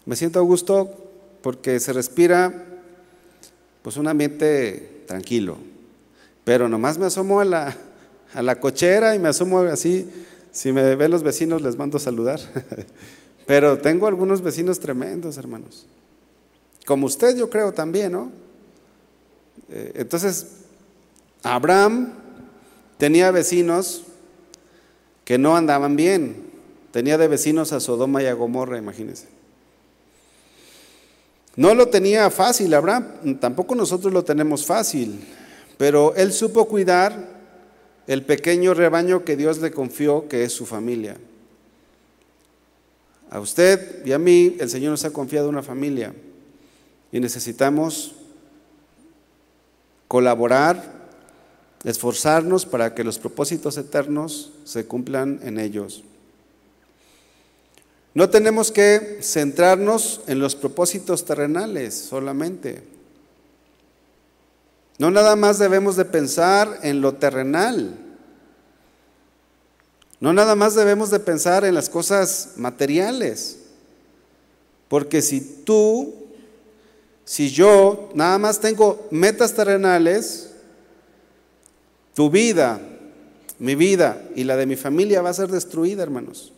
Me 0.07 0.17
siento 0.17 0.39
a 0.39 0.43
gusto 0.43 1.11
porque 1.43 1.81
se 1.81 1.93
respira 1.93 2.65
pues 3.83 3.97
un 3.97 4.09
ambiente 4.09 5.03
tranquilo. 5.07 5.59
Pero 6.45 6.69
nomás 6.69 6.99
me 6.99 7.07
asomo 7.07 7.41
a 7.41 7.45
la, 7.45 7.77
a 8.35 8.43
la 8.43 8.61
cochera 8.61 9.15
y 9.15 9.19
me 9.19 9.29
asomo 9.29 9.59
así. 9.61 10.09
Si 10.51 10.73
me 10.73 10.97
ven 10.97 11.11
los 11.11 11.23
vecinos 11.23 11.63
les 11.63 11.77
mando 11.77 11.99
saludar. 11.99 12.41
Pero 13.47 13.79
tengo 13.79 14.07
algunos 14.07 14.43
vecinos 14.43 14.79
tremendos, 14.79 15.39
hermanos. 15.39 15.87
Como 16.87 17.07
usted, 17.07 17.37
yo 17.37 17.51
creo 17.51 17.73
también, 17.73 18.13
¿no? 18.13 18.31
Eh, 19.69 19.93
entonces, 19.97 20.47
Abraham 21.43 22.13
tenía 22.99 23.31
vecinos 23.31 24.05
que 25.25 25.39
no 25.39 25.57
andaban 25.57 25.97
bien. 25.97 26.49
Tenía 26.91 27.19
de 27.19 27.29
vecinos 27.29 27.73
a 27.73 27.81
Sodoma 27.81 28.23
y 28.23 28.27
a 28.27 28.33
Gomorra, 28.33 28.79
imagínense. 28.79 29.29
No 31.55 31.75
lo 31.75 31.89
tenía 31.89 32.31
fácil, 32.31 32.73
Abraham, 32.73 33.39
tampoco 33.41 33.75
nosotros 33.75 34.13
lo 34.13 34.25
tenemos 34.25 34.65
fácil, 34.65 35.21
pero 35.77 36.15
él 36.15 36.33
supo 36.33 36.67
cuidar 36.67 37.39
el 38.07 38.25
pequeño 38.25 38.75
rebaño 38.75 39.25
que 39.25 39.37
Dios 39.37 39.59
le 39.59 39.71
confió, 39.71 40.29
que 40.29 40.45
es 40.45 40.53
su 40.53 40.67
familia. 40.67 41.17
A 43.31 43.41
usted 43.41 44.07
y 44.07 44.13
a 44.13 44.19
mí 44.19 44.57
el 44.61 44.71
Señor 44.71 44.93
nos 44.93 45.05
ha 45.05 45.13
confiado 45.13 45.49
una 45.49 45.63
familia 45.63 46.15
y 47.13 47.21
necesitamos 47.21 48.15
colaborar, 50.07 50.98
esforzarnos 51.85 52.67
para 52.67 52.95
que 52.95 53.05
los 53.05 53.19
propósitos 53.19 53.77
eternos 53.77 54.53
se 54.65 54.87
cumplan 54.87 55.41
en 55.43 55.59
ellos. 55.59 56.03
No 58.15 58.31
tenemos 58.31 58.73
que 58.73 59.21
centrarnos 59.23 60.23
en 60.27 60.41
los 60.41 60.57
propósitos 60.57 61.25
terrenales 61.25 61.95
solamente. 61.95 62.83
No 64.99 65.11
nada 65.13 65.37
más 65.37 65.59
debemos 65.59 65.95
de 65.95 66.05
pensar 66.05 66.81
en 66.83 67.01
lo 67.01 67.15
terrenal. 67.15 67.97
No 70.21 70.33
nada 70.33 70.57
más 70.57 70.75
debemos 70.75 71.11
de 71.11 71.21
pensar 71.21 71.65
en 71.65 71.75
las 71.75 71.89
cosas 71.89 72.55
materiales, 72.57 73.59
porque 74.89 75.23
si 75.23 75.41
tú, 75.41 76.13
si 77.25 77.51
yo 77.51 78.11
nada 78.15 78.37
más 78.39 78.59
tengo 78.59 79.07
metas 79.13 79.55
terrenales, 79.55 80.48
tu 82.19 82.31
vida, 82.31 82.81
mi 83.61 83.77
vida 83.77 84.21
y 84.35 84.43
la 84.43 84.57
de 84.57 84.67
mi 84.67 84.75
familia 84.75 85.23
va 85.23 85.31
a 85.31 85.35
ser 85.35 85.53
destruida, 85.53 86.03
hermanos. 86.03 86.53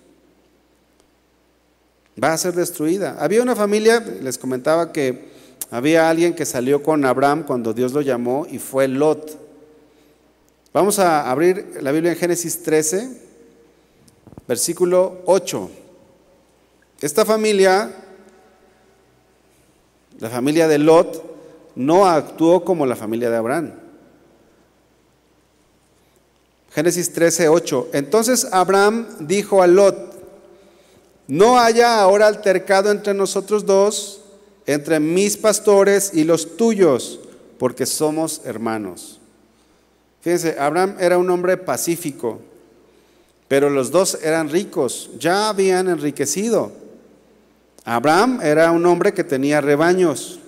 Va 2.23 2.33
a 2.33 2.38
ser 2.38 2.55
destruida. 2.55 3.19
Había 3.21 3.43
una 3.43 3.55
familia, 3.55 4.00
les 4.00 4.38
comentaba 4.38 4.90
que 4.90 5.29
había 5.71 6.09
alguien 6.09 6.33
que 6.33 6.47
salió 6.47 6.83
con 6.83 7.05
Abraham 7.05 7.45
cuando 7.47 7.75
Dios 7.75 7.93
lo 7.93 8.00
llamó 8.00 8.47
y 8.50 8.59
fue 8.59 8.88
Lot. 8.88 9.38
Vamos 10.73 10.99
a 10.99 11.31
abrir 11.31 11.76
la 11.83 11.93
Biblia 11.93 12.12
en 12.12 12.19
Génesis 12.19 12.62
13 12.62 13.21
versículo 14.49 15.21
8. 15.26 15.71
Esta 17.02 17.26
familia, 17.26 17.95
la 20.21 20.31
familia 20.31 20.67
de 20.69 20.79
Lot, 20.79 21.23
no 21.76 22.07
actuó 22.07 22.64
como 22.64 22.87
la 22.87 22.97
familia 22.97 23.29
de 23.29 23.37
Abraham. 23.37 23.89
Génesis 26.70 27.12
13, 27.12 27.48
8. 27.48 27.88
Entonces 27.92 28.46
Abraham 28.52 29.06
dijo 29.20 29.62
a 29.62 29.66
Lot, 29.66 30.10
no 31.26 31.58
haya 31.58 32.00
ahora 32.00 32.26
altercado 32.26 32.90
entre 32.90 33.14
nosotros 33.14 33.66
dos, 33.66 34.20
entre 34.66 35.00
mis 35.00 35.36
pastores 35.36 36.12
y 36.14 36.24
los 36.24 36.56
tuyos, 36.56 37.20
porque 37.58 37.86
somos 37.86 38.42
hermanos. 38.44 39.20
Fíjense, 40.20 40.56
Abraham 40.58 40.96
era 41.00 41.18
un 41.18 41.30
hombre 41.30 41.56
pacífico. 41.56 42.40
Pero 43.50 43.68
los 43.68 43.90
dos 43.90 44.16
eran 44.22 44.48
ricos, 44.48 45.10
ya 45.18 45.48
habían 45.48 45.88
enriquecido. 45.88 46.70
Abraham 47.84 48.38
era 48.44 48.70
un 48.70 48.86
hombre 48.86 49.12
que 49.12 49.24
tenía 49.24 49.60
rebaños 49.60 50.38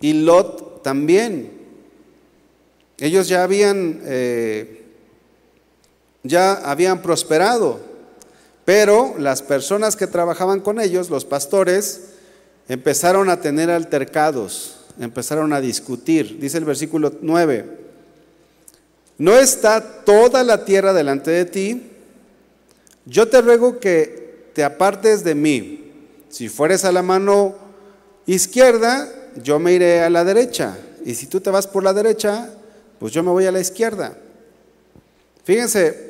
y 0.00 0.12
Lot 0.12 0.84
también. 0.84 1.50
Ellos 2.98 3.26
ya 3.26 3.42
habían, 3.42 4.02
eh, 4.04 4.75
ya 6.28 6.52
habían 6.54 7.02
prosperado, 7.02 7.80
pero 8.64 9.14
las 9.18 9.42
personas 9.42 9.96
que 9.96 10.06
trabajaban 10.06 10.60
con 10.60 10.80
ellos, 10.80 11.10
los 11.10 11.24
pastores, 11.24 12.08
empezaron 12.68 13.30
a 13.30 13.40
tener 13.40 13.70
altercados, 13.70 14.76
empezaron 14.98 15.52
a 15.52 15.60
discutir. 15.60 16.38
Dice 16.40 16.58
el 16.58 16.64
versículo 16.64 17.12
9, 17.20 17.64
¿no 19.18 19.38
está 19.38 20.04
toda 20.04 20.42
la 20.42 20.64
tierra 20.64 20.92
delante 20.92 21.30
de 21.30 21.44
ti? 21.44 21.90
Yo 23.04 23.28
te 23.28 23.40
ruego 23.40 23.78
que 23.78 24.50
te 24.52 24.64
apartes 24.64 25.22
de 25.22 25.34
mí. 25.34 25.92
Si 26.28 26.48
fueres 26.48 26.84
a 26.84 26.92
la 26.92 27.02
mano 27.02 27.54
izquierda, 28.26 29.08
yo 29.42 29.58
me 29.58 29.72
iré 29.72 30.02
a 30.02 30.10
la 30.10 30.24
derecha. 30.24 30.76
Y 31.04 31.14
si 31.14 31.26
tú 31.26 31.40
te 31.40 31.50
vas 31.50 31.68
por 31.68 31.84
la 31.84 31.92
derecha, 31.92 32.50
pues 32.98 33.12
yo 33.12 33.22
me 33.22 33.30
voy 33.30 33.46
a 33.46 33.52
la 33.52 33.60
izquierda. 33.60 34.16
Fíjense, 35.44 36.05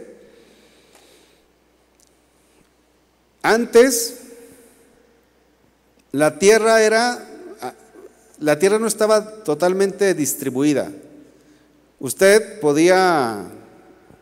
antes 3.52 4.18
la 6.12 6.38
tierra 6.38 6.82
era, 6.82 7.26
la 8.38 8.58
tierra 8.58 8.78
no 8.78 8.86
estaba 8.86 9.42
totalmente 9.44 10.14
distribuida. 10.14 10.90
Usted 11.98 12.60
podía 12.60 13.44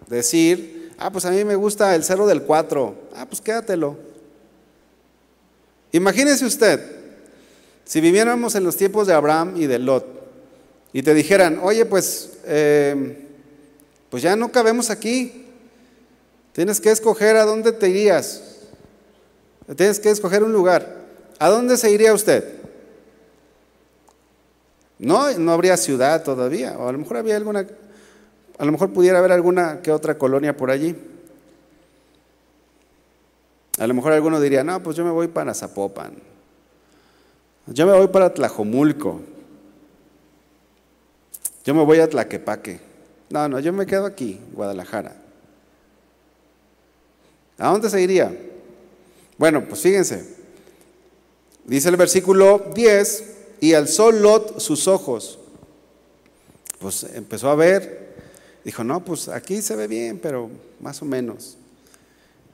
decir, 0.09 0.75
Ah, 0.99 1.11
pues 1.11 1.25
a 1.25 1.31
mí 1.31 1.45
me 1.45 1.57
gusta 1.57 1.95
el 1.95 2.05
cerro 2.05 2.27
del 2.27 2.43
4. 2.43 2.95
Ah, 3.17 3.27
pues 3.27 3.41
quédatelo. 3.41 3.97
Imagínese 5.93 6.45
usted, 6.45 6.81
si 7.85 8.01
viviéramos 8.01 8.55
en 8.55 8.65
los 8.65 8.77
tiempos 8.77 9.07
de 9.07 9.15
Abraham 9.15 9.55
y 9.57 9.67
de 9.67 9.79
Lot 9.79 10.07
y 10.93 11.03
te 11.03 11.15
dijeran, 11.15 11.59
oye, 11.63 11.85
pues, 11.85 12.31
em, 12.47 13.17
pues 14.11 14.23
ya 14.23 14.37
no 14.37 14.51
cabemos 14.51 14.91
aquí. 14.91 15.47
Tienes 16.53 16.81
que 16.81 16.91
escoger 16.91 17.37
a 17.37 17.45
dónde 17.45 17.73
te 17.73 17.89
irías. 17.89 18.54
Tienes 19.77 20.01
que 20.01 20.11
escoger 20.11 20.43
un 20.43 20.53
lugar. 20.53 21.05
¿A 21.39 21.49
dónde 21.49 21.77
se 21.77 21.91
iría 21.91 22.13
usted? 22.13 22.61
No, 24.99 25.31
no 25.39 25.53
habría 25.53 25.77
ciudad 25.77 26.23
todavía, 26.23 26.77
o 26.79 26.89
a 26.89 26.93
lo 26.93 26.99
mejor 26.99 27.17
había 27.17 27.37
alguna 27.37 27.67
a 28.59 28.65
lo 28.65 28.73
mejor 28.73 28.93
pudiera 28.93 29.19
haber 29.19 29.33
alguna 29.33 29.81
que 29.83 29.91
otra 29.91 30.17
colonia 30.17 30.57
por 30.57 30.71
allí. 30.71 30.97
A 33.79 33.87
lo 33.87 33.95
mejor 33.95 34.13
alguno 34.13 34.41
diría, 34.41 34.63
no, 34.63 34.81
pues 34.83 34.97
yo 34.97 35.05
me 35.05 35.11
voy 35.11 35.27
para 35.27 35.53
Zapopan. 35.55 36.15
Yo 37.67 37.87
me 37.87 37.93
voy 37.93 38.09
para 38.09 38.33
Tlajomulco. 38.33 39.21
Yo 41.65 41.75
me 41.75 41.85
voy 41.85 41.99
a 41.99 42.09
Tlaquepaque. 42.09 42.79
No, 43.31 43.49
no, 43.49 43.59
yo 43.59 43.73
me 43.73 43.87
quedo 43.87 44.07
aquí, 44.07 44.41
Guadalajara. 44.53 45.17
¿A 47.59 47.71
dónde 47.71 47.91
se 47.91 48.01
iría? 48.01 48.33
Bueno, 49.39 49.65
pues 49.69 49.81
fíjense. 49.81 50.25
Dice 51.65 51.89
el 51.89 51.97
versículo 51.97 52.71
10, 52.75 53.35
y 53.65 53.73
alzó 53.73 54.13
Lot 54.13 54.61
sus 54.61 54.87
ojos. 54.89 55.39
Pues 56.79 57.07
empezó 57.15 57.49
a 57.49 57.55
ver, 57.55 58.15
dijo, 58.63 58.85
no, 58.85 59.03
pues 59.03 59.29
aquí 59.29 59.63
se 59.63 59.75
ve 59.75 59.87
bien, 59.87 60.19
pero 60.19 60.51
más 60.81 61.01
o 61.01 61.07
menos. 61.07 61.57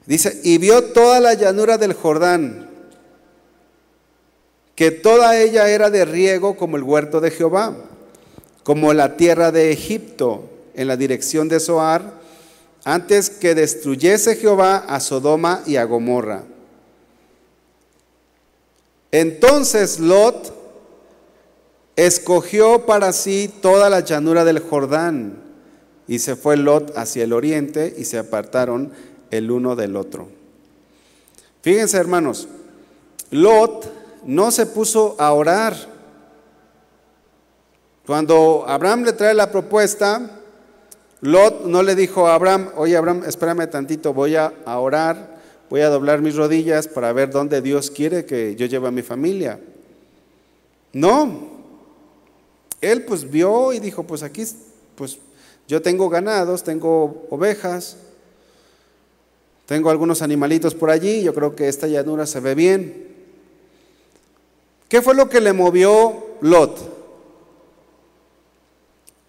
Dice, 0.05 0.39
y 0.43 0.57
vio 0.57 0.85
toda 0.93 1.19
la 1.19 1.33
llanura 1.33 1.77
del 1.77 1.93
Jordán, 1.93 2.69
que 4.73 4.91
toda 4.91 5.37
ella 5.37 5.67
era 5.69 5.89
de 5.89 6.05
riego 6.05 6.55
como 6.55 6.77
el 6.77 6.83
huerto 6.83 7.19
de 7.19 7.31
Jehová, 7.31 7.75
como 8.63 8.93
la 8.93 9.17
tierra 9.17 9.51
de 9.51 9.71
Egipto, 9.71 10.49
en 10.73 10.87
la 10.87 10.95
dirección 10.95 11.49
de 11.49 11.59
Zoar, 11.59 12.21
antes 12.85 13.29
que 13.29 13.53
destruyese 13.53 14.37
Jehová 14.37 14.77
a 14.77 15.01
Sodoma 15.01 15.61
y 15.65 15.75
a 15.75 15.83
Gomorra. 15.83 16.45
Entonces 19.11 19.99
Lot 19.99 20.53
escogió 21.95 22.85
para 22.85 23.11
sí 23.11 23.53
toda 23.61 23.89
la 23.89 23.99
llanura 23.99 24.45
del 24.45 24.59
Jordán 24.59 25.43
y 26.07 26.19
se 26.19 26.35
fue 26.35 26.55
Lot 26.57 26.97
hacia 26.97 27.25
el 27.25 27.33
oriente 27.33 27.93
y 27.97 28.05
se 28.05 28.17
apartaron 28.17 28.91
el 29.29 29.51
uno 29.51 29.75
del 29.75 29.97
otro. 29.97 30.29
Fíjense 31.61 31.97
hermanos, 31.97 32.47
Lot 33.29 33.91
no 34.25 34.51
se 34.51 34.65
puso 34.65 35.15
a 35.19 35.31
orar. 35.33 35.75
Cuando 38.05 38.65
Abraham 38.67 39.03
le 39.03 39.13
trae 39.13 39.33
la 39.33 39.51
propuesta, 39.51 40.39
Lot 41.19 41.65
no 41.65 41.83
le 41.83 41.95
dijo 41.95 42.27
a 42.27 42.35
Abraham, 42.35 42.71
oye 42.75 42.97
Abraham, 42.97 43.23
espérame 43.27 43.69
tantito, 43.69 44.13
voy 44.13 44.35
a 44.35 44.53
orar, 44.65 45.40
voy 45.71 45.79
a 45.79 45.89
doblar 45.89 46.21
mis 46.21 46.35
rodillas 46.35 46.89
para 46.89 47.13
ver 47.13 47.31
dónde 47.31 47.61
Dios 47.61 47.89
quiere 47.89 48.25
que 48.25 48.57
yo 48.57 48.65
lleve 48.65 48.89
a 48.89 48.91
mi 48.91 49.01
familia. 49.01 49.57
No, 50.91 51.49
él 52.81 53.05
pues 53.05 53.31
vio 53.31 53.71
y 53.71 53.79
dijo, 53.79 54.03
pues 54.03 54.21
aquí, 54.21 54.43
pues 54.95 55.17
yo 55.69 55.81
tengo 55.81 56.09
ganados, 56.09 56.61
tengo 56.61 57.25
ovejas, 57.29 57.95
tengo 59.65 59.89
algunos 59.89 60.21
animalitos 60.21 60.75
por 60.75 60.89
allí, 60.89 61.23
yo 61.23 61.33
creo 61.33 61.55
que 61.55 61.69
esta 61.69 61.87
llanura 61.87 62.25
se 62.25 62.41
ve 62.41 62.53
bien. 62.53 63.07
¿Qué 64.89 65.01
fue 65.01 65.15
lo 65.15 65.29
que 65.29 65.39
le 65.39 65.53
movió 65.53 66.35
Lot? 66.41 66.79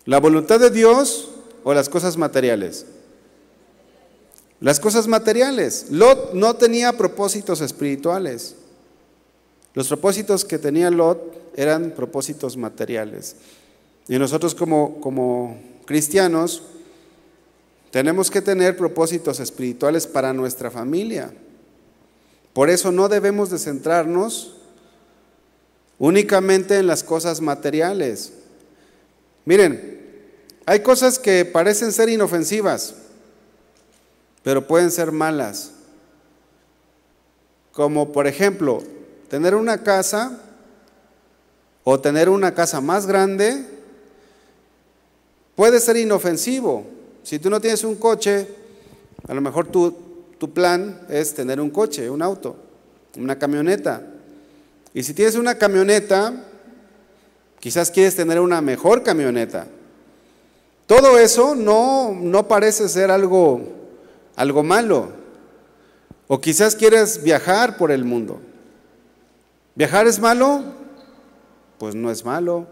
¿La 0.06 0.18
voluntad 0.18 0.58
de 0.58 0.70
Dios 0.70 1.30
o 1.62 1.72
las 1.72 1.88
cosas 1.88 2.16
materiales? 2.16 2.84
Las 4.62 4.78
cosas 4.78 5.08
materiales. 5.08 5.86
Lot 5.90 6.34
no 6.34 6.54
tenía 6.54 6.92
propósitos 6.92 7.60
espirituales. 7.60 8.54
Los 9.74 9.88
propósitos 9.88 10.44
que 10.44 10.56
tenía 10.56 10.88
Lot 10.88 11.52
eran 11.56 11.90
propósitos 11.90 12.56
materiales. 12.56 13.34
Y 14.06 14.18
nosotros 14.18 14.54
como, 14.54 15.00
como 15.00 15.60
cristianos 15.84 16.62
tenemos 17.90 18.30
que 18.30 18.40
tener 18.40 18.76
propósitos 18.76 19.40
espirituales 19.40 20.06
para 20.06 20.32
nuestra 20.32 20.70
familia. 20.70 21.32
Por 22.52 22.70
eso 22.70 22.92
no 22.92 23.08
debemos 23.08 23.50
de 23.50 23.58
centrarnos 23.58 24.58
únicamente 25.98 26.78
en 26.78 26.86
las 26.86 27.02
cosas 27.02 27.40
materiales. 27.40 28.32
Miren, 29.44 30.00
hay 30.66 30.80
cosas 30.80 31.18
que 31.18 31.44
parecen 31.44 31.90
ser 31.90 32.08
inofensivas, 32.08 32.94
pero 34.42 34.66
pueden 34.66 34.90
ser 34.90 35.12
malas. 35.12 35.72
Como 37.72 38.12
por 38.12 38.26
ejemplo, 38.26 38.82
tener 39.28 39.54
una 39.54 39.82
casa 39.82 40.38
o 41.84 41.98
tener 42.00 42.28
una 42.28 42.54
casa 42.54 42.80
más 42.80 43.06
grande 43.06 43.64
puede 45.54 45.80
ser 45.80 45.96
inofensivo. 45.96 46.84
Si 47.22 47.38
tú 47.38 47.50
no 47.50 47.60
tienes 47.60 47.84
un 47.84 47.96
coche, 47.96 48.48
a 49.26 49.34
lo 49.34 49.40
mejor 49.40 49.68
tu, 49.68 49.94
tu 50.38 50.52
plan 50.52 51.00
es 51.08 51.34
tener 51.34 51.60
un 51.60 51.70
coche, 51.70 52.10
un 52.10 52.20
auto, 52.20 52.56
una 53.16 53.38
camioneta. 53.38 54.02
Y 54.94 55.02
si 55.02 55.14
tienes 55.14 55.36
una 55.36 55.56
camioneta, 55.56 56.34
quizás 57.60 57.90
quieres 57.90 58.16
tener 58.16 58.40
una 58.40 58.60
mejor 58.60 59.02
camioneta. 59.02 59.66
Todo 60.86 61.18
eso 61.18 61.54
no, 61.54 62.12
no 62.12 62.48
parece 62.48 62.88
ser 62.88 63.10
algo, 63.10 63.62
algo 64.36 64.62
malo. 64.62 65.10
O 66.28 66.40
quizás 66.40 66.76
quieres 66.76 67.22
viajar 67.22 67.76
por 67.76 67.90
el 67.90 68.04
mundo. 68.04 68.40
¿Viajar 69.74 70.06
es 70.06 70.18
malo? 70.18 70.62
Pues 71.78 71.94
no 71.94 72.10
es 72.10 72.24
malo. 72.24 72.66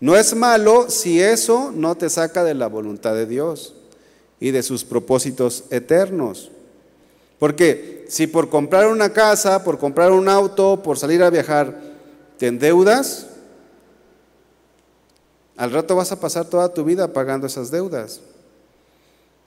No 0.00 0.16
es 0.16 0.34
malo 0.34 0.90
si 0.90 1.20
eso 1.20 1.72
no 1.74 1.94
te 1.94 2.10
saca 2.10 2.44
de 2.44 2.54
la 2.54 2.66
voluntad 2.66 3.14
de 3.14 3.26
Dios 3.26 3.74
y 4.40 4.50
de 4.50 4.62
sus 4.62 4.84
propósitos 4.84 5.64
eternos. 5.70 6.50
Porque 7.38 8.04
si 8.08 8.26
por 8.26 8.50
comprar 8.50 8.88
una 8.88 9.12
casa, 9.12 9.64
por 9.64 9.78
comprar 9.78 10.12
un 10.12 10.28
auto, 10.28 10.82
por 10.82 10.98
salir 10.98 11.22
a 11.22 11.30
viajar, 11.30 11.80
te 12.38 12.48
endeudas, 12.48 13.28
al 15.56 15.70
rato 15.70 15.96
vas 15.96 16.10
a 16.12 16.20
pasar 16.20 16.46
toda 16.46 16.72
tu 16.72 16.84
vida 16.84 17.12
pagando 17.12 17.46
esas 17.46 17.70
deudas. 17.70 18.20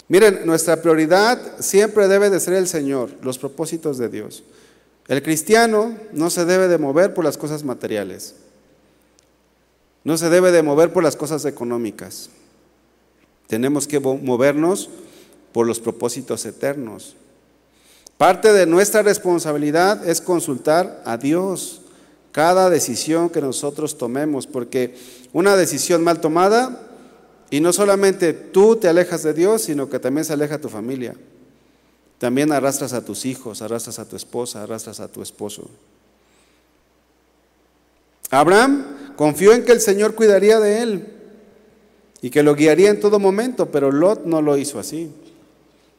Miren, 0.10 0.46
nuestra 0.46 0.82
prioridad 0.82 1.40
siempre 1.60 2.08
debe 2.08 2.30
de 2.30 2.40
ser 2.40 2.54
el 2.54 2.68
Señor, 2.68 3.12
los 3.22 3.38
propósitos 3.38 3.98
de 3.98 4.10
Dios. 4.10 4.44
El 5.08 5.22
cristiano 5.22 5.98
no 6.14 6.30
se 6.30 6.46
debe 6.46 6.68
de 6.68 6.78
mover 6.78 7.14
por 7.14 7.26
las 7.26 7.38
cosas 7.38 7.64
materiales. 7.64 8.36
No 10.04 10.18
se 10.18 10.30
debe 10.30 10.52
de 10.52 10.64
mover 10.64 10.94
por 10.94 11.04
las 11.04 11.16
cosas 11.16 11.44
económicas. 11.46 12.30
Tenemos 13.48 13.88
que 13.88 14.00
movernos 14.00 14.90
por 15.52 15.68
los 15.68 15.80
propósitos 15.80 16.46
eternos. 16.46 17.16
Parte 18.18 18.52
de 18.54 18.66
nuestra 18.66 19.02
responsabilidad 19.02 20.08
es 20.08 20.22
consultar 20.22 21.02
a 21.06 21.18
Dios 21.18 21.82
cada 22.32 22.70
decisión 22.70 23.30
que 23.30 23.42
nosotros 23.42 23.98
tomemos, 23.98 24.48
porque 24.48 24.96
una 25.34 25.56
decisión 25.56 26.04
mal 26.04 26.22
tomada, 26.22 26.87
y 27.50 27.62
no 27.62 27.72
solamente 27.72 28.34
tú 28.34 28.76
te 28.76 28.88
alejas 28.88 29.24
de 29.24 29.34
Dios, 29.34 29.64
sino 29.64 29.90
que 29.90 30.00
también 30.00 30.26
se 30.26 30.34
aleja 30.34 30.60
tu 30.60 30.70
familia. 30.70 31.16
También 32.18 32.52
arrastras 32.52 32.94
a 32.94 33.06
tus 33.06 33.26
hijos, 33.26 33.62
arrastras 33.62 34.00
a 34.00 34.06
tu 34.06 34.16
esposa, 34.16 34.64
arrastras 34.64 35.00
a 35.00 35.08
tu 35.08 35.22
esposo. 35.22 35.70
Abraham 38.30 39.14
confió 39.16 39.54
en 39.54 39.64
que 39.64 39.72
el 39.72 39.80
Señor 39.80 40.16
cuidaría 40.16 40.60
de 40.60 40.82
él 40.82 41.08
y 42.22 42.30
que 42.30 42.44
lo 42.44 42.56
guiaría 42.56 42.90
en 42.90 43.00
todo 43.00 43.20
momento, 43.20 43.68
pero 43.72 43.92
Lot 43.92 44.26
no 44.26 44.42
lo 44.42 44.58
hizo 44.58 44.80
así. 44.80 45.12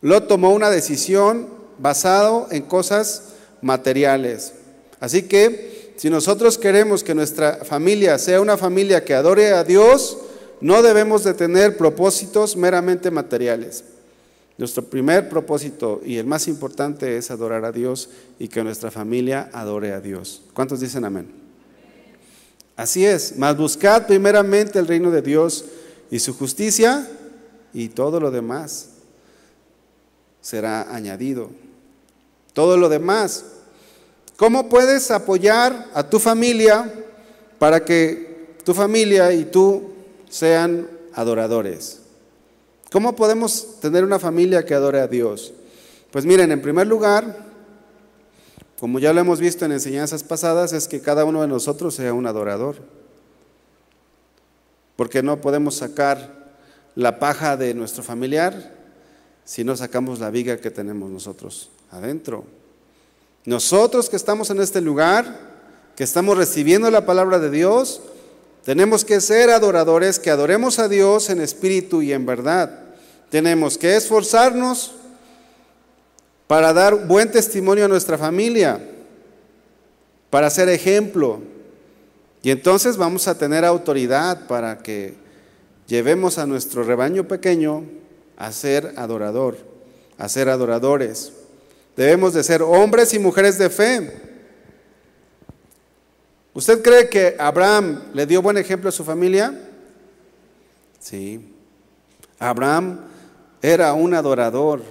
Lot 0.03 0.29
tomó 0.29 0.51
una 0.51 0.71
decisión 0.71 1.49
basado 1.79 2.49
en 2.51 2.63
cosas 2.63 3.35
materiales. 3.63 4.53
Así 5.01 5.23
que 5.23 5.95
si 5.97 6.11
nosotros 6.11 6.59
queremos 6.59 7.03
que 7.03 7.15
nuestra 7.15 7.65
familia 7.65 8.19
sea 8.19 8.41
una 8.41 8.57
familia 8.57 9.05
que 9.05 9.15
adore 9.15 9.53
a 9.53 9.65
Dios, 9.65 10.19
no 10.61 10.83
debemos 10.83 11.25
de 11.25 11.35
tener 11.35 11.77
propósitos 11.77 12.57
meramente 12.57 13.11
materiales. 13.11 13.85
Nuestro 14.57 14.85
primer 14.85 15.29
propósito 15.29 16.01
y 16.05 16.17
el 16.17 16.27
más 16.27 16.49
importante 16.49 17.17
es 17.17 17.31
adorar 17.31 17.65
a 17.65 17.73
Dios 17.73 18.11
y 18.39 18.49
que 18.49 18.65
nuestra 18.65 18.91
familia 18.91 19.51
adore 19.53 19.93
a 19.93 20.01
Dios. 20.01 20.43
¿Cuántos 20.53 20.81
dicen 20.81 21.05
amén? 21.05 21.31
Así 22.77 23.05
es, 23.05 23.35
mas 23.37 23.57
buscad 23.57 24.07
primeramente 24.07 24.79
el 24.79 24.87
reino 24.87 25.11
de 25.11 25.23
Dios 25.23 25.65
y 26.11 26.19
su 26.19 26.35
justicia 26.35 27.09
y 27.73 27.89
todo 27.89 28.19
lo 28.19 28.31
demás 28.31 28.91
será 30.41 30.95
añadido 30.95 31.51
todo 32.59 32.77
lo 32.77 32.89
demás. 32.89 33.45
¿Cómo 34.37 34.69
puedes 34.69 35.13
apoyar 35.13 35.87
a 35.95 36.11
tu 36.11 36.19
familia 36.19 36.93
para 37.57 37.85
que 37.85 38.57
tu 38.65 38.75
familia 38.75 39.33
y 39.33 39.45
tú 39.45 39.93
sean 40.29 40.89
adoradores? 41.15 42.01
¿Cómo 42.91 43.15
podemos 43.15 43.81
tener 43.81 44.05
una 44.05 44.19
familia 44.19 44.65
que 44.65 44.75
adore 44.75 45.01
a 45.01 45.07
Dios? 45.07 45.53
Pues 46.11 46.25
miren, 46.25 46.51
en 46.53 46.63
primer 46.63 46.87
lugar, 46.87 47.47
como 48.81 48.99
ya 48.99 49.13
lo 49.13 49.21
hemos 49.21 49.41
visto 49.41 49.65
en 49.65 49.73
enseñanzas 49.73 50.23
pasadas, 50.23 50.73
es 50.73 50.89
que 50.89 51.01
cada 51.01 51.25
uno 51.25 51.43
de 51.43 51.49
nosotros 51.49 51.95
sea 51.95 52.15
un 52.15 52.27
adorador. 52.27 52.77
Porque 54.97 55.23
no 55.23 55.41
podemos 55.41 55.77
sacar 55.77 56.39
la 56.95 57.19
paja 57.19 57.57
de 57.57 57.75
nuestro 57.75 58.03
familiar 58.03 58.75
si 59.45 59.65
no 59.65 59.77
sacamos 59.77 60.19
la 60.19 60.31
viga 60.31 60.57
que 60.59 60.71
tenemos 60.71 61.11
nosotros 61.11 61.71
adentro. 61.91 62.45
Nosotros 63.45 64.09
que 64.09 64.17
estamos 64.17 64.51
en 64.51 64.61
este 64.61 64.81
lugar 64.81 65.49
que 65.99 66.05
estamos 66.05 66.39
recibiendo 66.39 66.91
la 66.93 67.05
palabra 67.05 67.41
de 67.41 67.51
Dios, 67.51 68.01
tenemos 68.69 69.03
que 69.03 69.23
ser 69.23 69.49
adoradores, 69.49 70.19
que 70.19 70.29
adoremos 70.29 70.79
a 70.79 70.89
Dios 70.89 71.31
en 71.31 71.41
espíritu 71.41 72.03
y 72.03 72.13
en 72.13 72.27
verdad. 72.27 72.81
Tenemos 73.31 73.79
que 73.79 73.97
esforzarnos 73.97 74.93
para 76.47 76.75
dar 76.75 77.07
buen 77.07 77.31
testimonio 77.31 77.87
a 77.87 77.89
nuestra 77.89 78.19
familia, 78.19 78.79
para 80.29 80.51
ser 80.51 80.69
ejemplo. 80.69 81.41
Y 82.43 82.51
entonces 82.51 82.99
vamos 82.99 83.27
a 83.27 83.39
tener 83.39 83.65
autoridad 83.65 84.47
para 84.47 84.77
que 84.81 85.15
llevemos 85.87 86.37
a 86.37 86.45
nuestro 86.45 86.85
rebaño 86.85 87.27
pequeño 87.27 87.85
a 88.37 88.53
ser 88.53 88.93
adorador, 88.99 89.57
a 90.19 90.29
ser 90.29 90.51
adoradores. 90.51 91.33
Debemos 91.97 92.35
de 92.35 92.45
ser 92.45 92.61
hombres 92.61 93.15
y 93.15 93.19
mujeres 93.19 93.57
de 93.57 93.71
fe. 93.71 94.28
¿Usted 96.55 96.83
cree 96.83 97.09
que 97.09 97.37
Abraham 97.39 98.03
le 98.15 98.27
dio 98.27 98.43
buen 98.43 98.57
ejemplo 98.57 98.89
a 98.89 98.93
su 98.93 99.05
familia? 99.05 99.55
Sí. 100.99 101.55
Abraham 102.39 103.01
era 103.63 103.93
un 103.93 104.15
adorador 104.15 104.83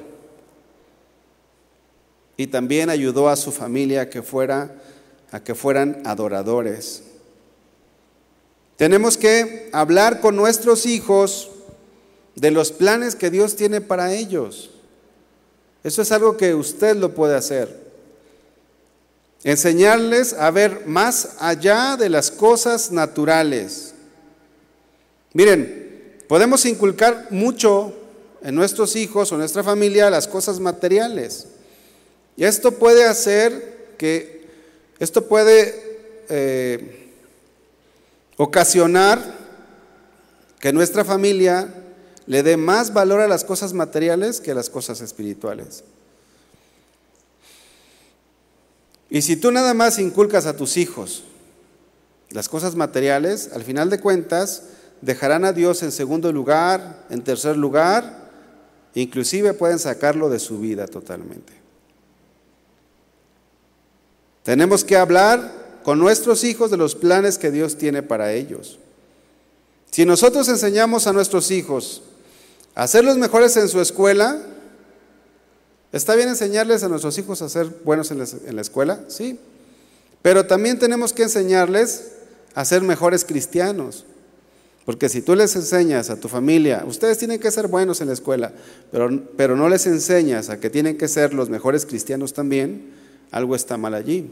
y 2.36 2.48
también 2.48 2.90
ayudó 2.90 3.30
a 3.30 3.36
su 3.36 3.52
familia 3.52 4.02
a 4.02 4.10
que, 4.10 4.22
fuera, 4.22 4.76
a 5.32 5.44
que 5.44 5.56
fueran 5.56 6.02
adoradores. 6.06 7.04
Tenemos 8.76 9.18
que 9.18 9.70
hablar 9.74 10.22
con 10.22 10.36
nuestros 10.36 10.86
hijos 10.86 11.50
de 12.36 12.52
los 12.52 12.72
planes 12.72 13.16
que 13.16 13.32
Dios 13.32 13.56
tiene 13.56 13.82
para 13.82 14.14
ellos. 14.14 14.70
Eso 15.84 16.04
es 16.04 16.12
algo 16.12 16.38
que 16.38 16.54
usted 16.54 16.96
lo 16.96 17.16
puede 17.16 17.36
hacer. 17.36 17.87
Enseñarles 19.48 20.34
a 20.34 20.52
ver 20.52 20.86
más 20.88 21.38
allá 21.40 21.96
de 21.96 22.10
las 22.10 22.32
cosas 22.32 22.92
naturales. 22.92 23.94
Miren, 25.32 26.18
podemos 26.28 26.66
inculcar 26.66 27.28
mucho 27.30 27.94
en 28.42 28.56
nuestros 28.56 28.98
hijos 28.98 29.32
o 29.32 29.38
nuestra 29.38 29.64
familia 29.64 30.10
las 30.10 30.28
cosas 30.28 30.60
materiales. 30.60 31.48
Y 32.36 32.44
esto 32.44 32.74
puede 32.74 33.06
hacer 33.06 33.94
que, 33.98 34.50
esto 35.00 35.30
puede 35.30 35.98
eh, 36.28 37.14
ocasionar 38.36 39.34
que 40.60 40.74
nuestra 40.74 41.06
familia 41.06 41.70
le 42.26 42.44
dé 42.44 42.58
más 42.58 42.92
valor 42.92 43.22
a 43.22 43.30
las 43.30 43.46
cosas 43.46 43.72
materiales 43.72 44.42
que 44.42 44.52
a 44.52 44.56
las 44.56 44.70
cosas 44.70 45.00
espirituales. 45.00 45.86
Y 49.10 49.22
si 49.22 49.38
tú 49.38 49.52
nada 49.52 49.74
más 49.74 50.00
inculcas 50.00 50.46
a 50.46 50.56
tus 50.56 50.78
hijos 50.78 51.24
las 52.30 52.50
cosas 52.50 52.76
materiales, 52.76 53.52
al 53.54 53.64
final 53.64 53.90
de 53.90 54.00
cuentas 54.00 54.64
dejarán 55.02 55.46
a 55.46 55.54
Dios 55.54 55.82
en 55.84 55.92
segundo 55.92 56.32
lugar, 56.32 57.06
en 57.10 57.24
tercer 57.24 57.56
lugar, 57.56 58.30
inclusive 58.96 59.54
pueden 59.54 59.80
sacarlo 59.80 60.30
de 60.30 60.40
su 60.40 60.60
vida 60.60 60.88
totalmente. 60.88 61.54
Tenemos 64.44 64.84
que 64.84 64.98
hablar 64.98 65.80
con 65.84 66.00
nuestros 66.00 66.44
hijos 66.44 66.72
de 66.72 66.78
los 66.78 66.96
planes 66.96 67.38
que 67.38 67.52
Dios 67.52 67.78
tiene 67.78 68.04
para 68.04 68.34
ellos. 68.34 68.80
Si 69.92 70.06
nosotros 70.06 70.48
enseñamos 70.50 71.08
a 71.08 71.14
nuestros 71.14 71.50
hijos 71.52 72.02
a 72.76 72.88
ser 72.88 73.06
los 73.06 73.18
mejores 73.18 73.56
en 73.58 73.70
su 73.70 73.80
escuela, 73.82 74.42
¿está 75.92 76.16
bien 76.16 76.30
enseñarles 76.30 76.84
a 76.84 76.90
nuestros 76.90 77.18
hijos 77.18 77.42
a 77.42 77.50
ser 77.50 77.68
buenos 77.84 78.12
en 78.12 78.20
la, 78.56 78.62
escuela? 78.62 79.02
Sí. 79.08 79.40
Pero 80.22 80.46
también 80.46 80.80
tenemos 80.80 81.14
que 81.14 81.24
enseñarles 81.24 82.12
a 82.56 82.66
ser 82.66 82.82
mejores 82.82 83.26
cristianos. 83.26 84.06
Porque 84.86 85.10
si 85.10 85.22
tú 85.22 85.36
les 85.36 85.56
enseñas 85.56 86.10
a 86.10 86.16
tu 86.18 86.30
familia, 86.30 86.84
ustedes 86.88 87.18
tienen 87.18 87.40
que 87.40 87.52
ser 87.52 87.68
buenos 87.68 88.00
en 88.00 88.08
la 88.08 88.14
escuela, 88.14 88.54
pero, 88.92 89.10
pero 89.36 89.58
no 89.58 89.68
les 89.68 89.86
enseñas 89.86 90.50
a 90.50 90.60
que 90.60 90.70
tienen 90.70 90.98
que 90.98 91.10
ser 91.10 91.34
los 91.34 91.50
mejores 91.50 91.86
cristianos 91.86 92.34
también, 92.34 92.94
algo 93.32 93.56
está 93.56 93.78
mal 93.78 93.94
allí. 93.94 94.30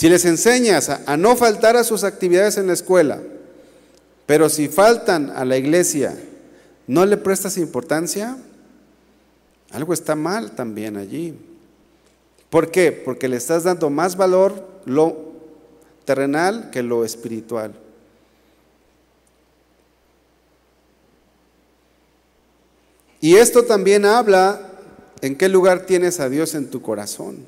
Si 0.00 0.08
les 0.08 0.24
enseñas 0.24 0.88
a, 0.88 1.18
no 1.18 1.36
faltar 1.36 1.76
a 1.76 1.84
sus 1.84 2.04
actividades 2.04 2.56
en 2.56 2.68
la 2.68 2.72
escuela, 2.72 3.20
pero 4.24 4.48
si 4.48 4.68
faltan 4.68 5.28
a 5.28 5.44
la 5.44 5.58
iglesia, 5.58 6.18
no 6.86 7.04
le 7.04 7.18
prestas 7.18 7.58
importancia, 7.58 8.38
algo 9.72 9.92
está 9.92 10.14
mal 10.14 10.52
también 10.52 10.96
allí. 10.96 11.34
¿Por 12.48 12.70
qué? 12.70 12.90
Porque 12.90 13.28
le 13.28 13.36
estás 13.36 13.64
dando 13.64 13.90
más 13.90 14.16
valor 14.16 14.66
lo 14.84 15.16
terrenal 16.04 16.70
que 16.70 16.82
lo 16.82 17.04
espiritual. 17.04 17.72
Y 23.20 23.36
esto 23.36 23.64
también 23.64 24.04
habla 24.04 24.60
en 25.20 25.36
qué 25.36 25.48
lugar 25.48 25.86
tienes 25.86 26.20
a 26.20 26.28
Dios 26.28 26.54
en 26.54 26.70
tu 26.70 26.82
corazón. 26.82 27.46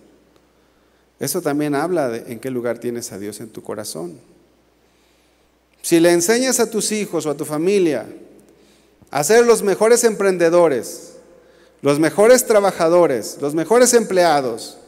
Eso 1.19 1.41
también 1.41 1.75
habla 1.75 2.09
de 2.09 2.33
en 2.33 2.41
qué 2.41 2.51
lugar 2.51 2.79
tienes 2.79 3.11
a 3.13 3.19
Dios 3.19 3.41
en 3.41 3.49
tu 3.49 3.63
corazón. 3.63 4.19
Si 5.81 5.99
le 5.99 6.13
enseñas 6.13 6.61
a 6.61 6.71
tus 6.71 6.93
hijos 6.93 7.27
o 7.27 7.31
a 7.31 7.37
tu 7.37 7.45
familia 7.45 8.07
a 9.11 9.25
ser 9.25 9.47
los 9.47 9.63
mejores 9.63 10.05
emprendedores, 10.05 11.12
los 11.83 12.01
mejores 12.01 12.47
trabajadores, 12.47 13.37
los 13.41 13.55
mejores 13.55 13.93
empleados, 13.93 14.79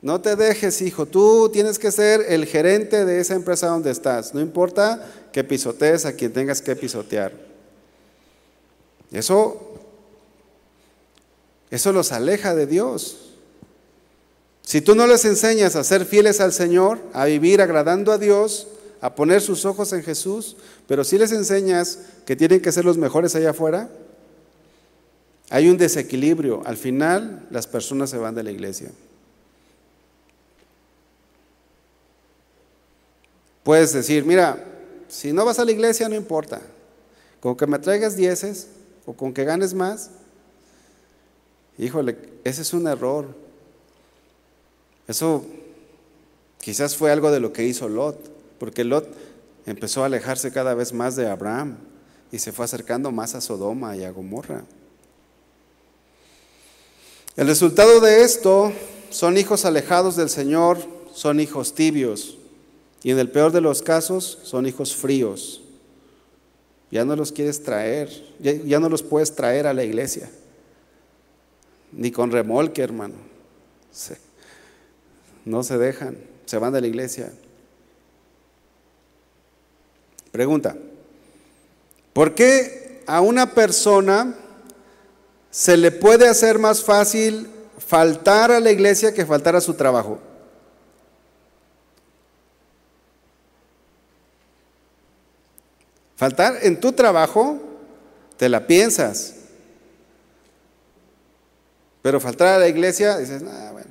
no 0.00 0.22
te 0.22 0.34
dejes, 0.34 0.80
hijo, 0.80 1.04
tú 1.04 1.50
tienes 1.52 1.78
que 1.78 1.92
ser 1.92 2.24
el 2.28 2.46
gerente 2.46 3.04
de 3.04 3.20
esa 3.20 3.34
empresa 3.34 3.66
donde 3.66 3.90
estás, 3.90 4.32
no 4.32 4.40
importa 4.40 5.06
que 5.30 5.44
pisotees 5.44 6.06
a 6.06 6.14
quien 6.14 6.32
tengas 6.32 6.62
que 6.62 6.74
pisotear. 6.74 7.32
Eso 9.12 9.70
eso 11.70 11.92
los 11.92 12.12
aleja 12.12 12.54
de 12.54 12.66
Dios. 12.66 13.16
Si 14.62 14.80
tú 14.80 14.94
no 14.94 15.06
les 15.06 15.24
enseñas 15.24 15.76
a 15.76 15.84
ser 15.84 16.04
fieles 16.04 16.40
al 16.40 16.52
Señor, 16.52 16.98
a 17.12 17.24
vivir 17.24 17.62
agradando 17.62 18.12
a 18.12 18.18
Dios, 18.18 18.66
a 19.00 19.14
poner 19.14 19.40
sus 19.40 19.64
ojos 19.64 19.92
en 19.92 20.02
Jesús, 20.02 20.56
pero 20.86 21.04
si 21.04 21.16
les 21.16 21.32
enseñas 21.32 22.00
que 22.26 22.36
tienen 22.36 22.60
que 22.60 22.72
ser 22.72 22.84
los 22.84 22.98
mejores 22.98 23.34
allá 23.34 23.50
afuera, 23.50 23.88
hay 25.50 25.68
un 25.68 25.76
desequilibrio. 25.76 26.62
Al 26.64 26.76
final 26.76 27.46
las 27.50 27.66
personas 27.66 28.08
se 28.08 28.16
van 28.16 28.34
de 28.34 28.42
la 28.42 28.50
iglesia. 28.50 28.90
Puedes 33.62 33.92
decir, 33.92 34.24
mira, 34.24 34.64
si 35.08 35.32
no 35.32 35.44
vas 35.44 35.58
a 35.58 35.64
la 35.64 35.72
iglesia 35.72 36.08
no 36.08 36.14
importa, 36.14 36.62
con 37.40 37.56
que 37.56 37.66
me 37.66 37.78
traigas 37.78 38.16
dieces 38.16 38.68
o 39.04 39.12
con 39.12 39.34
que 39.34 39.44
ganes 39.44 39.74
más, 39.74 40.10
Híjole, 41.80 42.18
ese 42.44 42.60
es 42.60 42.74
un 42.74 42.86
error. 42.86 43.24
Eso 45.08 45.46
quizás 46.60 46.94
fue 46.94 47.10
algo 47.10 47.30
de 47.30 47.40
lo 47.40 47.54
que 47.54 47.64
hizo 47.64 47.88
Lot, 47.88 48.18
porque 48.58 48.84
Lot 48.84 49.08
empezó 49.64 50.02
a 50.02 50.06
alejarse 50.06 50.52
cada 50.52 50.74
vez 50.74 50.92
más 50.92 51.16
de 51.16 51.26
Abraham 51.26 51.78
y 52.30 52.38
se 52.38 52.52
fue 52.52 52.66
acercando 52.66 53.10
más 53.12 53.34
a 53.34 53.40
Sodoma 53.40 53.96
y 53.96 54.04
a 54.04 54.10
Gomorra. 54.10 54.64
El 57.36 57.46
resultado 57.46 58.00
de 58.00 58.22
esto 58.22 58.72
son 59.10 59.36
hijos 59.36 59.64
alejados 59.64 60.16
del 60.16 60.28
Señor, 60.28 60.78
son 61.14 61.40
hijos 61.40 61.74
tibios 61.74 62.38
y 63.02 63.10
en 63.10 63.18
el 63.18 63.30
peor 63.30 63.52
de 63.52 63.60
los 63.60 63.82
casos 63.82 64.38
son 64.42 64.66
hijos 64.66 64.94
fríos. 64.94 65.62
Ya 66.90 67.04
no 67.04 67.14
los 67.14 67.30
quieres 67.30 67.62
traer, 67.62 68.10
ya, 68.40 68.80
no 68.80 68.88
los 68.88 69.02
puedes 69.02 69.34
traer 69.34 69.66
a 69.66 69.74
la 69.74 69.84
iglesia 69.84 70.30
ni 71.92 72.10
con 72.10 72.30
remolque, 72.30 72.82
hermano. 72.82 73.14
no 75.44 75.62
se 75.62 75.78
dejan, 75.78 76.18
se 76.46 76.58
van 76.58 76.72
de 76.72 76.80
la 76.80 76.86
iglesia. 76.86 77.32
Pregunta, 80.30 80.76
¿por 82.12 82.34
qué 82.34 83.02
a 83.06 83.20
una 83.20 83.54
persona 83.54 84.36
se 85.50 85.76
le 85.76 85.90
puede 85.90 86.28
hacer 86.28 86.58
más 86.58 86.82
fácil 86.82 87.48
faltar 87.78 88.50
a 88.50 88.60
la 88.60 88.70
iglesia 88.70 89.12
que 89.12 89.26
faltar 89.26 89.56
a 89.56 89.60
su 89.60 89.74
trabajo? 89.74 90.18
Faltar 96.16 96.58
en 96.62 96.78
tu 96.78 96.92
trabajo, 96.92 97.58
te 98.36 98.48
la 98.48 98.66
piensas. 98.66 99.36
Pero 102.02 102.20
faltar 102.20 102.48
a 102.48 102.58
la 102.58 102.68
iglesia, 102.68 103.16
dices, 103.16 103.42
ah, 103.42 103.70
bueno, 103.72 103.90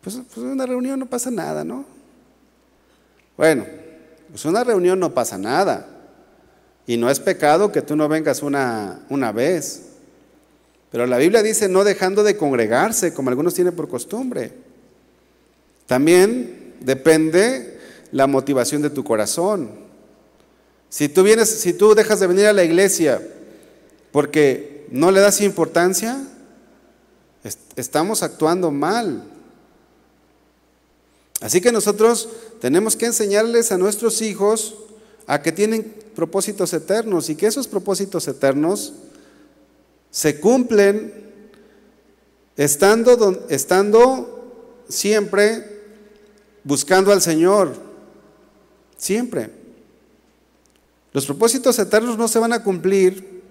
pues, 0.00 0.16
pues, 0.32 0.38
una 0.38 0.66
reunión 0.66 0.98
no 0.98 1.06
pasa 1.06 1.30
nada, 1.30 1.64
¿no? 1.64 1.84
Bueno, 3.36 3.64
pues 4.30 4.44
una 4.44 4.64
reunión 4.64 4.98
no 4.98 5.12
pasa 5.12 5.38
nada. 5.38 5.86
Y 6.86 6.96
no 6.96 7.10
es 7.10 7.20
pecado 7.20 7.70
que 7.70 7.82
tú 7.82 7.96
no 7.96 8.08
vengas 8.08 8.42
una, 8.42 9.00
una 9.08 9.30
vez. 9.30 9.91
Pero 10.92 11.06
la 11.06 11.16
Biblia 11.16 11.42
dice 11.42 11.68
no 11.68 11.84
dejando 11.84 12.22
de 12.22 12.36
congregarse, 12.36 13.14
como 13.14 13.30
algunos 13.30 13.54
tienen 13.54 13.74
por 13.74 13.88
costumbre. 13.88 14.52
También 15.86 16.74
depende 16.80 17.78
la 18.12 18.26
motivación 18.26 18.82
de 18.82 18.90
tu 18.90 19.02
corazón. 19.02 19.70
Si 20.90 21.08
tú 21.08 21.22
vienes, 21.22 21.48
si 21.48 21.72
tú 21.72 21.94
dejas 21.94 22.20
de 22.20 22.26
venir 22.26 22.46
a 22.46 22.52
la 22.52 22.62
iglesia 22.62 23.26
porque 24.12 24.86
no 24.90 25.10
le 25.10 25.20
das 25.20 25.40
importancia, 25.40 26.22
estamos 27.76 28.22
actuando 28.22 28.70
mal. 28.70 29.24
Así 31.40 31.62
que 31.62 31.72
nosotros 31.72 32.28
tenemos 32.60 32.96
que 32.96 33.06
enseñarles 33.06 33.72
a 33.72 33.78
nuestros 33.78 34.20
hijos 34.20 34.74
a 35.26 35.40
que 35.40 35.52
tienen 35.52 35.94
propósitos 36.14 36.74
eternos 36.74 37.30
y 37.30 37.36
que 37.36 37.46
esos 37.46 37.66
propósitos 37.66 38.28
eternos 38.28 38.92
se 40.12 40.38
cumplen 40.38 41.10
estando, 42.56 43.46
estando 43.48 44.84
siempre 44.86 45.64
buscando 46.62 47.10
al 47.10 47.22
Señor. 47.22 47.74
Siempre. 48.96 49.50
Los 51.12 51.26
propósitos 51.26 51.78
eternos 51.78 52.16
no 52.16 52.28
se 52.28 52.38
van 52.38 52.52
a 52.52 52.62
cumplir 52.62 53.42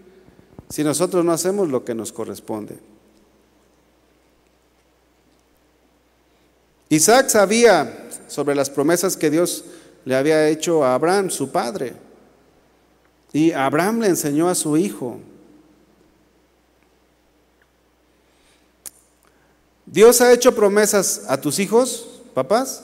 si 0.69 0.83
nosotros 0.83 1.25
no 1.25 1.31
hacemos 1.31 1.67
lo 1.67 1.83
que 1.83 1.95
nos 1.95 2.13
corresponde. 2.13 2.77
Isaac 6.89 7.29
sabía 7.29 8.07
sobre 8.27 8.53
las 8.53 8.69
promesas 8.69 9.17
que 9.17 9.31
Dios 9.31 9.65
le 10.05 10.15
había 10.15 10.47
hecho 10.47 10.83
a 10.83 10.93
Abraham, 10.93 11.31
su 11.31 11.51
padre. 11.51 11.93
Y 13.33 13.51
Abraham 13.51 14.01
le 14.01 14.07
enseñó 14.07 14.47
a 14.47 14.55
su 14.55 14.77
hijo. 14.77 15.19
¿Dios 19.91 20.21
ha 20.21 20.33
hecho 20.33 20.55
promesas 20.55 21.25
a 21.27 21.39
tus 21.39 21.59
hijos, 21.59 22.21
papás? 22.33 22.83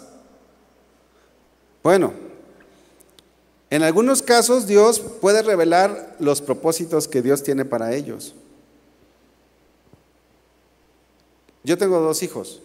Bueno, 1.81 2.13
en 3.69 3.81
algunos 3.81 4.21
casos 4.21 4.67
Dios 4.67 4.99
puede 4.99 5.41
revelar 5.41 6.15
los 6.19 6.41
propósitos 6.41 7.07
que 7.07 7.21
Dios 7.21 7.43
tiene 7.43 7.65
para 7.65 7.95
ellos. 7.95 8.35
Yo 11.63 11.77
tengo 11.77 11.99
dos 11.99 12.23
hijos. 12.23 12.61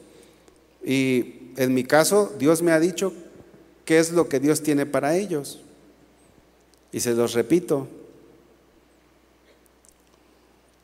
Y 0.85 1.53
en 1.57 1.75
mi 1.75 1.85
caso, 1.85 2.33
Dios 2.39 2.63
me 2.63 2.73
ha 2.73 2.81
dicho 2.81 3.13
qué 3.85 3.99
es 3.99 4.13
lo 4.13 4.29
que 4.29 4.41
Dios 4.41 4.63
tiene 4.63 4.87
para 4.87 5.17
ellos. 5.17 5.61
Y 6.93 7.01
se 7.01 7.15
los 7.15 7.33
repito. 7.35 7.89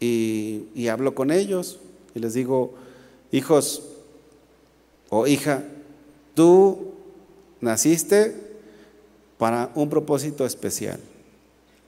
Y, 0.01 0.88
hablo 0.88 1.14
con 1.14 1.31
ellos 1.31 1.81
y 2.14 2.21
les 2.21 2.35
digo, 2.35 2.75
hijos 3.33 3.83
o 5.11 5.27
hija, 5.27 5.64
tú 6.35 6.95
naciste 7.61 8.35
para 9.38 9.71
un 9.75 9.88
propósito 9.88 10.45
especial, 10.45 11.01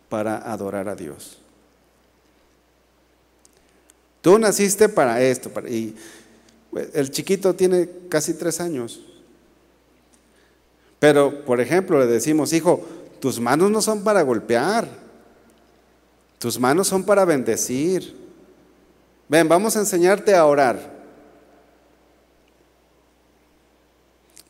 para 0.08 0.36
adorar 0.50 0.88
a 0.88 0.96
Dios. 0.96 1.38
Tú 4.22 4.38
naciste 4.38 4.88
para 4.88 5.22
esto, 5.22 5.50
para, 5.50 5.68
y 5.68 5.96
el 6.92 7.10
chiquito 7.10 7.54
tiene 7.54 7.88
casi 8.08 8.34
tres 8.34 8.60
años. 8.60 9.00
Pero, 10.98 11.44
por 11.44 11.60
ejemplo, 11.60 11.98
le 11.98 12.06
decimos, 12.06 12.52
hijo, 12.52 12.86
tus 13.20 13.40
manos 13.40 13.70
no 13.70 13.80
son 13.80 14.04
para 14.04 14.22
golpear, 14.22 14.88
tus 16.38 16.58
manos 16.58 16.88
son 16.88 17.04
para 17.04 17.24
bendecir. 17.24 18.16
Ven, 19.28 19.48
vamos 19.48 19.76
a 19.76 19.80
enseñarte 19.80 20.34
a 20.34 20.44
orar. 20.46 20.99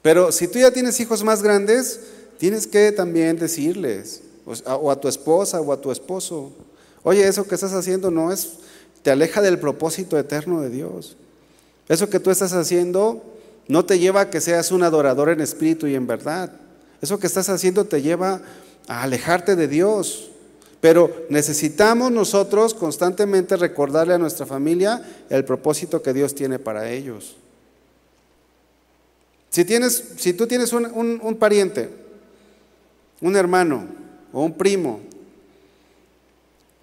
Pero 0.03 0.33
si 0.33 0.49
tú 0.49 0.59
ya 0.59 0.71
tienes 0.71 0.99
hijos 1.01 1.23
más 1.23 1.43
grandes, 1.43 2.01
tienes 2.39 2.67
que 2.67 2.93
también 2.93 3.37
decirles, 3.37 4.23
o 4.65 4.91
a 4.91 5.01
tu 5.01 5.09
esposa 5.09 5.61
o 5.61 5.73
a 5.73 5.81
tu 5.81 5.93
esposo, 5.93 6.53
oye, 7.03 7.27
eso 7.27 7.47
que 7.47 7.55
estás 7.55 7.73
haciendo 7.73 8.11
no 8.11 8.33
es, 8.33 8.53
te 9.03 9.11
aleja 9.11 9.41
del 9.43 9.59
propósito 9.59 10.19
eterno 10.19 10.61
de 10.61 10.71
Dios. 10.71 11.17
Eso 11.89 12.09
que 12.09 12.21
tú 12.21 12.31
estás 12.31 12.53
haciendo 12.53 13.23
no 13.69 13.85
te 13.85 13.99
lleva 13.99 14.23
a 14.23 14.31
que 14.31 14.41
seas 14.41 14.73
un 14.73 14.83
adorador 14.83 15.29
en 15.29 15.41
espíritu 15.41 15.87
y 15.87 15.95
en 15.95 16.07
verdad. 16.07 16.53
Eso 17.01 17.19
que 17.19 17.27
estás 17.27 17.49
haciendo 17.49 17.85
te 17.85 18.03
lleva 18.03 18.43
a 18.89 19.03
alejarte 19.03 19.57
de 19.57 19.69
Dios. 19.69 20.31
Pero 20.81 21.27
necesitamos 21.29 22.11
nosotros 22.11 22.75
constantemente 22.75 23.57
recordarle 23.57 24.15
a 24.15 24.19
nuestra 24.19 24.47
familia 24.47 25.03
el 25.29 25.45
propósito 25.45 26.03
que 26.03 26.15
Dios 26.15 26.35
tiene 26.35 26.59
para 26.59 26.91
ellos. 26.91 27.37
Si, 29.51 29.65
tienes, 29.65 30.03
si 30.17 30.33
tú 30.33 30.47
tienes 30.47 30.73
un, 30.73 31.37
pariente, 31.39 31.91
un 33.21 33.37
hermano 33.37 33.87
o 34.33 34.45
un 34.45 34.57
primo 34.57 35.01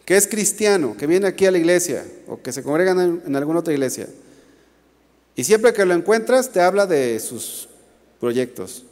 que 0.05 0.15
es 0.15 0.27
cristiano, 0.27 0.95
que 0.97 1.07
viene 1.07 1.27
aquí 1.27 1.45
a 1.45 1.51
la 1.51 1.57
iglesia 1.57 2.05
o 2.27 2.41
que 2.41 2.53
se 2.53 2.63
congrega 2.63 2.91
en 2.91 3.35
alguna 3.35 3.59
otra 3.59 3.73
iglesia, 3.73 4.07
y 5.35 5.43
siempre 5.43 5.71
que 5.71 5.85
lo 5.85 5.93
encuentras 5.93 6.49
te 6.49 6.61
habla 6.61 6.87
de 6.87 7.19
sus 7.19 7.69
proyectos. 8.19 8.83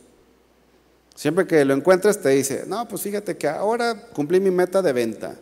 Siempre 1.15 1.47
que 1.47 1.63
lo 1.65 1.73
encuentras 1.73 2.21
te 2.21 2.29
dice, 2.29 2.65
no, 2.67 2.87
pues 2.87 3.01
fíjate 3.01 3.35
que 3.35 3.47
ahora 3.47 4.09
cumplí 4.13 4.39
mi 4.39 4.51
meta 4.51 4.81
de 4.81 4.93
venta. 4.93 5.35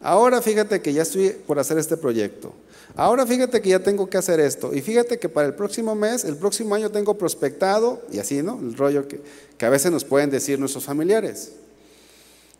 Ahora 0.00 0.42
fíjate 0.42 0.82
que 0.82 0.92
ya 0.92 1.02
estoy 1.02 1.28
por 1.30 1.58
hacer 1.58 1.78
este 1.78 1.96
proyecto. 1.96 2.52
Ahora 2.94 3.26
fíjate 3.26 3.60
que 3.62 3.70
ya 3.70 3.78
tengo 3.78 4.08
que 4.08 4.18
hacer 4.18 4.40
esto. 4.40 4.74
Y 4.74 4.82
fíjate 4.82 5.18
que 5.18 5.28
para 5.28 5.46
el 5.46 5.54
próximo 5.54 5.94
mes, 5.94 6.24
el 6.24 6.36
próximo 6.36 6.74
año 6.74 6.90
tengo 6.90 7.16
prospectado, 7.16 8.02
y 8.10 8.18
así, 8.18 8.42
¿no? 8.42 8.58
El 8.60 8.76
rollo 8.76 9.08
que, 9.08 9.20
a 9.64 9.70
veces 9.70 9.90
nos 9.90 10.04
pueden 10.04 10.30
decir 10.30 10.58
nuestros 10.58 10.84
familiares. 10.84 11.52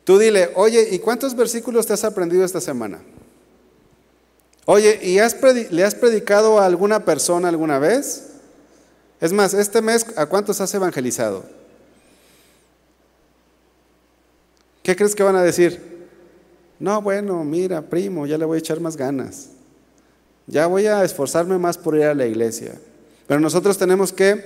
Tú 0.04 0.18
dile, 0.18 0.50
oye, 0.54 0.88
¿y 0.90 0.98
cuántos 0.98 1.37
versículos 1.37 1.87
te 1.87 1.92
has 1.92 2.04
aprendido 2.04 2.44
esta 2.44 2.61
semana? 2.61 3.00
Oye, 4.64 4.98
¿y 5.02 5.18
le 5.70 5.85
has 5.85 5.94
predicado 5.94 6.58
a 6.61 6.66
alguna 6.66 7.04
persona 7.04 7.48
alguna 7.48 7.78
vez? 7.78 8.28
Es 9.20 9.32
más, 9.32 9.54
este 9.54 9.82
mes, 9.82 10.06
¿a 10.16 10.26
cuántos 10.26 10.61
has 10.61 10.72
evangelizado? 10.74 11.44
¿Qué 14.82 14.96
crees 14.96 15.14
que 15.14 15.22
van 15.22 15.37
a 15.37 15.42
decir? 15.42 16.08
No, 16.80 17.00
bueno, 17.00 17.44
mira, 17.44 17.82
primo, 17.82 18.26
ya 18.26 18.37
le 18.37 18.44
voy 18.44 18.56
a 18.56 18.58
echar 18.58 18.80
más 18.80 18.96
ganas. 18.96 19.52
Ya 20.46 20.66
voy 20.66 20.87
a 20.87 21.05
esforzarme 21.05 21.59
más 21.59 21.78
por 21.78 21.96
ir 21.96 22.05
a 22.05 22.14
la 22.14 22.26
iglesia. 22.26 22.81
Pero 23.26 23.40
nosotros 23.40 23.78
tenemos 23.78 24.12
que, 24.12 24.44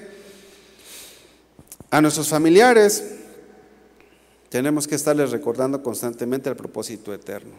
a 1.91 2.01
nuestros 2.01 2.29
familiares, 2.29 3.03
tenemos 4.49 4.87
que 4.87 4.95
estarles 4.95 5.31
recordando 5.31 5.83
constantemente 5.83 6.49
el 6.49 6.57
propósito 6.57 7.13
eterno, 7.13 7.55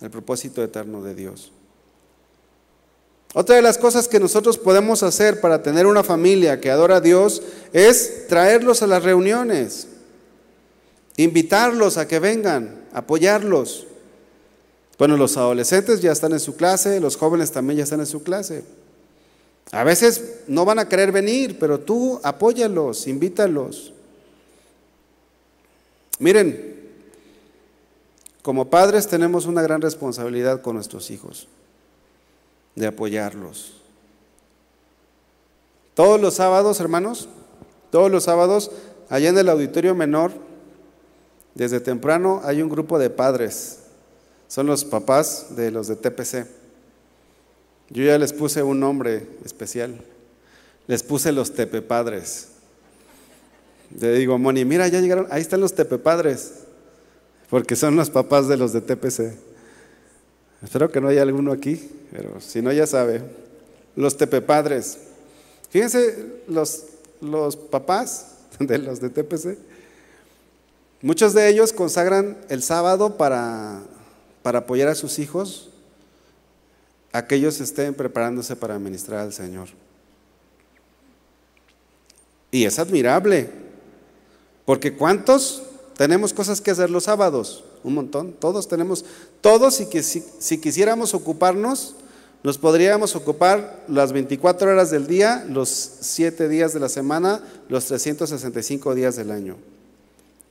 el 0.00 0.10
propósito 0.10 0.62
eterno 0.62 1.02
de 1.02 1.14
Dios. 1.14 1.52
Otra 3.34 3.56
de 3.56 3.62
las 3.62 3.78
cosas 3.78 4.06
que 4.06 4.20
nosotros 4.20 4.58
podemos 4.58 5.02
hacer 5.02 5.40
para 5.40 5.60
tener 5.62 5.86
una 5.86 6.04
familia 6.04 6.60
que 6.60 6.70
adora 6.70 6.96
a 6.96 7.00
Dios 7.00 7.42
es 7.72 8.28
traerlos 8.28 8.80
a 8.82 8.86
las 8.86 9.02
reuniones, 9.02 9.88
invitarlos 11.16 11.96
a 11.96 12.06
que 12.06 12.20
vengan, 12.20 12.84
apoyarlos. 12.92 13.88
Bueno, 14.98 15.16
los 15.16 15.36
adolescentes 15.36 16.00
ya 16.00 16.12
están 16.12 16.32
en 16.32 16.40
su 16.40 16.56
clase, 16.56 17.00
los 17.00 17.16
jóvenes 17.16 17.50
también 17.50 17.78
ya 17.78 17.84
están 17.84 18.00
en 18.00 18.06
su 18.06 18.22
clase. 18.22 18.64
A 19.72 19.82
veces 19.82 20.42
no 20.46 20.64
van 20.64 20.78
a 20.78 20.88
querer 20.88 21.10
venir, 21.10 21.58
pero 21.58 21.80
tú 21.80 22.20
apóyalos, 22.22 23.06
invítalos. 23.06 23.92
Miren, 26.20 26.74
como 28.42 28.70
padres 28.70 29.08
tenemos 29.08 29.46
una 29.46 29.62
gran 29.62 29.80
responsabilidad 29.80 30.60
con 30.60 30.76
nuestros 30.76 31.10
hijos 31.10 31.48
de 32.74 32.86
apoyarlos. 32.86 33.80
Todos 35.94 36.20
los 36.20 36.34
sábados, 36.34 36.78
hermanos, 36.80 37.28
todos 37.90 38.10
los 38.10 38.24
sábados, 38.24 38.70
allá 39.08 39.28
en 39.28 39.38
el 39.38 39.48
auditorio 39.48 39.94
menor, 39.94 40.32
desde 41.54 41.80
temprano 41.80 42.42
hay 42.44 42.62
un 42.62 42.68
grupo 42.68 42.98
de 42.98 43.10
padres. 43.10 43.83
Son 44.48 44.66
los 44.66 44.84
papás 44.84 45.56
de 45.56 45.70
los 45.70 45.88
de 45.88 45.96
TPC. 45.96 46.46
Yo 47.90 48.04
ya 48.04 48.18
les 48.18 48.32
puse 48.32 48.62
un 48.62 48.80
nombre 48.80 49.26
especial. 49.44 50.00
Les 50.86 51.02
puse 51.02 51.32
los 51.32 51.54
tepepadres. 51.54 52.48
Le 53.98 54.12
digo, 54.14 54.38
Moni, 54.38 54.64
mira, 54.64 54.88
ya 54.88 55.00
llegaron, 55.00 55.26
ahí 55.30 55.40
están 55.40 55.60
los 55.60 55.74
tepepadres, 55.74 56.52
porque 57.48 57.76
son 57.76 57.96
los 57.96 58.10
papás 58.10 58.48
de 58.48 58.56
los 58.56 58.72
de 58.72 58.80
TPC. 58.80 59.34
Espero 60.62 60.90
que 60.90 61.00
no 61.00 61.08
haya 61.08 61.22
alguno 61.22 61.52
aquí, 61.52 61.90
pero 62.10 62.40
si 62.40 62.62
no 62.62 62.72
ya 62.72 62.86
sabe. 62.86 63.22
Los 63.96 64.16
tepepadres. 64.16 64.98
Fíjense, 65.70 66.40
los, 66.48 66.84
los 67.20 67.56
papás 67.56 68.34
de 68.58 68.78
los 68.78 69.00
de 69.00 69.10
TPC, 69.10 69.58
muchos 71.02 71.34
de 71.34 71.48
ellos 71.48 71.72
consagran 71.72 72.36
el 72.48 72.62
sábado 72.62 73.16
para, 73.16 73.82
para 74.44 74.58
apoyar 74.58 74.88
a 74.88 74.94
sus 74.94 75.18
hijos 75.18 75.70
a 77.12 77.26
que 77.26 77.36
ellos 77.36 77.62
estén 77.62 77.94
preparándose 77.94 78.54
para 78.54 78.78
ministrar 78.78 79.20
al 79.20 79.32
Señor. 79.32 79.68
Y 82.50 82.66
es 82.66 82.78
admirable, 82.78 83.48
porque 84.66 84.94
¿cuántos 84.94 85.62
tenemos 85.96 86.34
cosas 86.34 86.60
que 86.60 86.70
hacer 86.70 86.90
los 86.90 87.04
sábados? 87.04 87.64
Un 87.82 87.94
montón, 87.94 88.34
todos 88.34 88.68
tenemos, 88.68 89.06
todos 89.40 89.80
y 89.80 89.86
si, 90.02 90.22
si 90.38 90.60
quisiéramos 90.60 91.14
ocuparnos, 91.14 91.94
nos 92.42 92.58
podríamos 92.58 93.16
ocupar 93.16 93.82
las 93.88 94.12
24 94.12 94.72
horas 94.72 94.90
del 94.90 95.06
día, 95.06 95.46
los 95.48 95.70
7 95.70 96.50
días 96.50 96.74
de 96.74 96.80
la 96.80 96.90
semana, 96.90 97.40
los 97.70 97.86
365 97.86 98.94
días 98.94 99.16
del 99.16 99.30
año. 99.30 99.56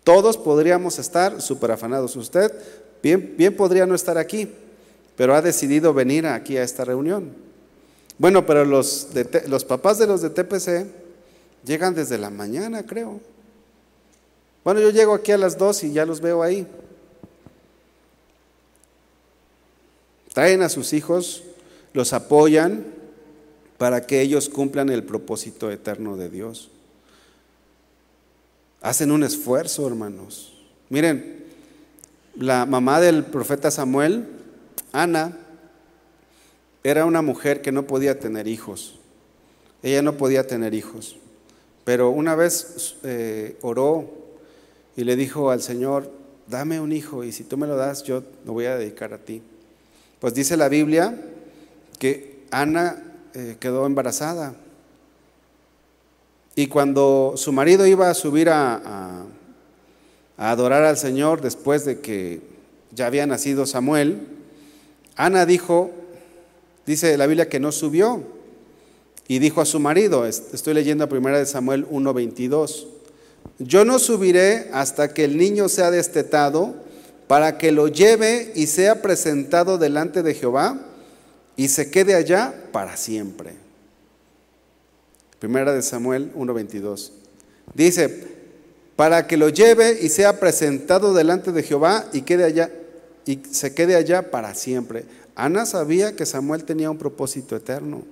Todos 0.03 0.37
podríamos 0.37 0.99
estar 0.99 1.41
súper 1.41 1.71
afanados. 1.71 2.15
Usted 2.15 2.51
bien, 3.01 3.35
bien 3.37 3.55
podría 3.55 3.85
no 3.85 3.95
estar 3.95 4.17
aquí, 4.17 4.49
pero 5.15 5.35
ha 5.35 5.41
decidido 5.41 5.93
venir 5.93 6.25
aquí 6.25 6.57
a 6.57 6.63
esta 6.63 6.83
reunión. 6.83 7.31
Bueno, 8.17 8.45
pero 8.45 8.65
los, 8.65 9.09
los 9.47 9.65
papás 9.65 9.97
de 9.97 10.07
los 10.07 10.21
de 10.21 10.29
TPC 10.29 10.87
llegan 11.65 11.95
desde 11.95 12.17
la 12.17 12.29
mañana, 12.29 12.85
creo. 12.85 13.19
Bueno, 14.63 14.79
yo 14.79 14.91
llego 14.91 15.13
aquí 15.13 15.31
a 15.31 15.37
las 15.37 15.57
2 15.57 15.85
y 15.85 15.93
ya 15.93 16.05
los 16.05 16.21
veo 16.21 16.43
ahí. 16.43 16.67
Traen 20.33 20.61
a 20.61 20.69
sus 20.69 20.93
hijos, 20.93 21.43
los 21.93 22.13
apoyan 22.13 22.85
para 23.77 24.05
que 24.07 24.21
ellos 24.21 24.49
cumplan 24.49 24.89
el 24.89 25.03
propósito 25.03 25.69
eterno 25.69 26.17
de 26.17 26.29
Dios. 26.29 26.71
Hacen 28.83 29.11
un 29.11 29.23
esfuerzo, 29.23 29.87
hermanos. 29.87 30.53
Miren, 30.89 31.45
la 32.35 32.65
mamá 32.65 32.99
del 32.99 33.23
profeta 33.23 33.71
Samuel, 33.71 34.27
Ana, 34.91 35.37
era 36.83 37.05
una 37.05 37.21
mujer 37.21 37.61
que 37.61 37.71
no 37.71 37.87
podía 37.87 38.19
tener 38.19 38.45
hijos. 38.45 38.99
Ella 39.83 40.01
no 40.01 40.17
podía 40.17 40.47
tener 40.47 40.73
hijos. 40.73 41.15
Pero 41.85 42.09
una 42.09 42.35
vez 42.35 42.97
eh, 43.03 43.57
oró 43.61 44.09
y 44.97 45.05
le 45.05 45.15
dijo 45.15 45.49
al 45.49 45.61
Señor, 45.61 46.11
dame 46.47 46.81
un 46.81 46.91
hijo 46.91 47.23
y 47.23 47.31
si 47.31 47.45
tú 47.45 47.55
me 47.55 47.67
lo 47.67 47.77
das, 47.77 48.03
yo 48.03 48.21
lo 48.45 48.51
voy 48.51 48.65
a 48.65 48.75
dedicar 48.75 49.13
a 49.13 49.17
ti. 49.17 49.41
Pues 50.19 50.33
dice 50.33 50.57
la 50.57 50.67
Biblia 50.67 51.17
que 51.99 52.43
Ana 52.51 53.01
eh, 53.33 53.55
quedó 53.61 53.85
embarazada 53.85 54.55
y 56.55 56.67
cuando 56.67 57.33
su 57.35 57.51
marido 57.51 57.87
iba 57.87 58.09
a 58.09 58.13
subir 58.13 58.49
a, 58.49 59.25
adorar 60.37 60.83
al 60.83 60.97
Señor 60.97 61.41
después 61.41 61.85
de 61.85 61.99
que 61.99 62.41
ya 62.91 63.07
había 63.07 63.25
nacido 63.25 63.65
Samuel, 63.65 64.27
Ana 65.15 65.45
dijo, 65.45 65.91
dice 66.85 67.17
la 67.17 67.27
Biblia 67.27 67.49
que 67.49 67.59
no 67.59 67.71
subió, 67.71 68.23
y 69.27 69.39
dijo 69.39 69.61
a 69.61 69.65
su 69.65 69.79
marido, 69.79 70.25
estoy 70.25 70.73
leyendo 70.73 71.05
a 71.05 71.09
primera 71.09 71.39
de 71.39 71.45
Samuel 71.45 71.87
1:22, 71.89 72.87
yo 73.59 73.85
no 73.85 73.99
subiré 73.99 74.69
hasta 74.73 75.13
que 75.13 75.23
el 75.23 75.37
niño 75.37 75.69
sea 75.69 75.91
destetado 75.91 76.75
para 77.27 77.57
que 77.57 77.71
lo 77.71 77.87
lleve 77.87 78.51
y 78.55 78.67
sea 78.67 79.01
presentado 79.01 79.77
delante 79.77 80.23
de 80.23 80.33
Jehová 80.33 80.79
y 81.55 81.69
se 81.69 81.89
quede 81.89 82.15
allá 82.15 82.53
para 82.71 82.97
siempre. 82.97 83.62
Primera 85.43 85.73
de 85.73 85.81
Samuel 85.81 86.31
1:22. 86.35 87.11
Dice, 87.73 88.27
para 88.95 89.27
que 89.27 89.35
lo 89.35 89.49
lleve 89.49 89.99
y 90.01 90.07
sea 90.07 90.39
presentado 90.39 91.13
delante 91.13 91.51
de 91.51 91.63
Jehová 91.63 92.05
y 92.13 92.21
quede 92.21 92.45
allá 92.45 92.71
y 93.25 93.41
se 93.51 93.73
quede 93.75 93.97
allá 93.97 94.31
para 94.31 94.55
siempre. 94.55 95.03
Ana 95.35 95.65
sabía 95.65 96.15
que 96.15 96.25
Samuel 96.25 96.63
tenía 96.63 96.89
un 96.89 96.97
propósito 96.97 97.57
eterno. 97.57 98.03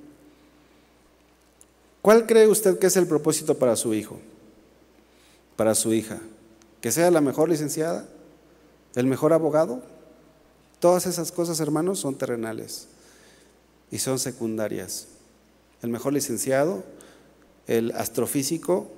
¿Cuál 2.02 2.26
cree 2.26 2.48
usted 2.48 2.78
que 2.80 2.88
es 2.88 2.98
el 2.98 3.08
propósito 3.08 3.58
para 3.58 3.78
su 3.78 3.94
hijo? 3.94 4.20
Para 5.56 5.74
su 5.74 5.94
hija. 5.94 6.20
¿Que 6.82 6.92
sea 6.92 7.10
la 7.12 7.22
mejor 7.22 7.48
licenciada? 7.48 8.10
¿El 8.94 9.06
mejor 9.06 9.32
abogado? 9.32 9.82
Todas 10.82 11.06
esas 11.06 11.32
cosas, 11.32 11.62
hermanos, 11.62 11.98
son 11.98 12.16
terrenales 12.16 12.90
y 13.90 14.00
son 14.00 14.20
secundarias. 14.20 15.08
El 15.82 15.92
mejor 15.92 16.12
licenciado, 16.12 16.84
el 17.72 17.92
astrofísico, 17.92 18.92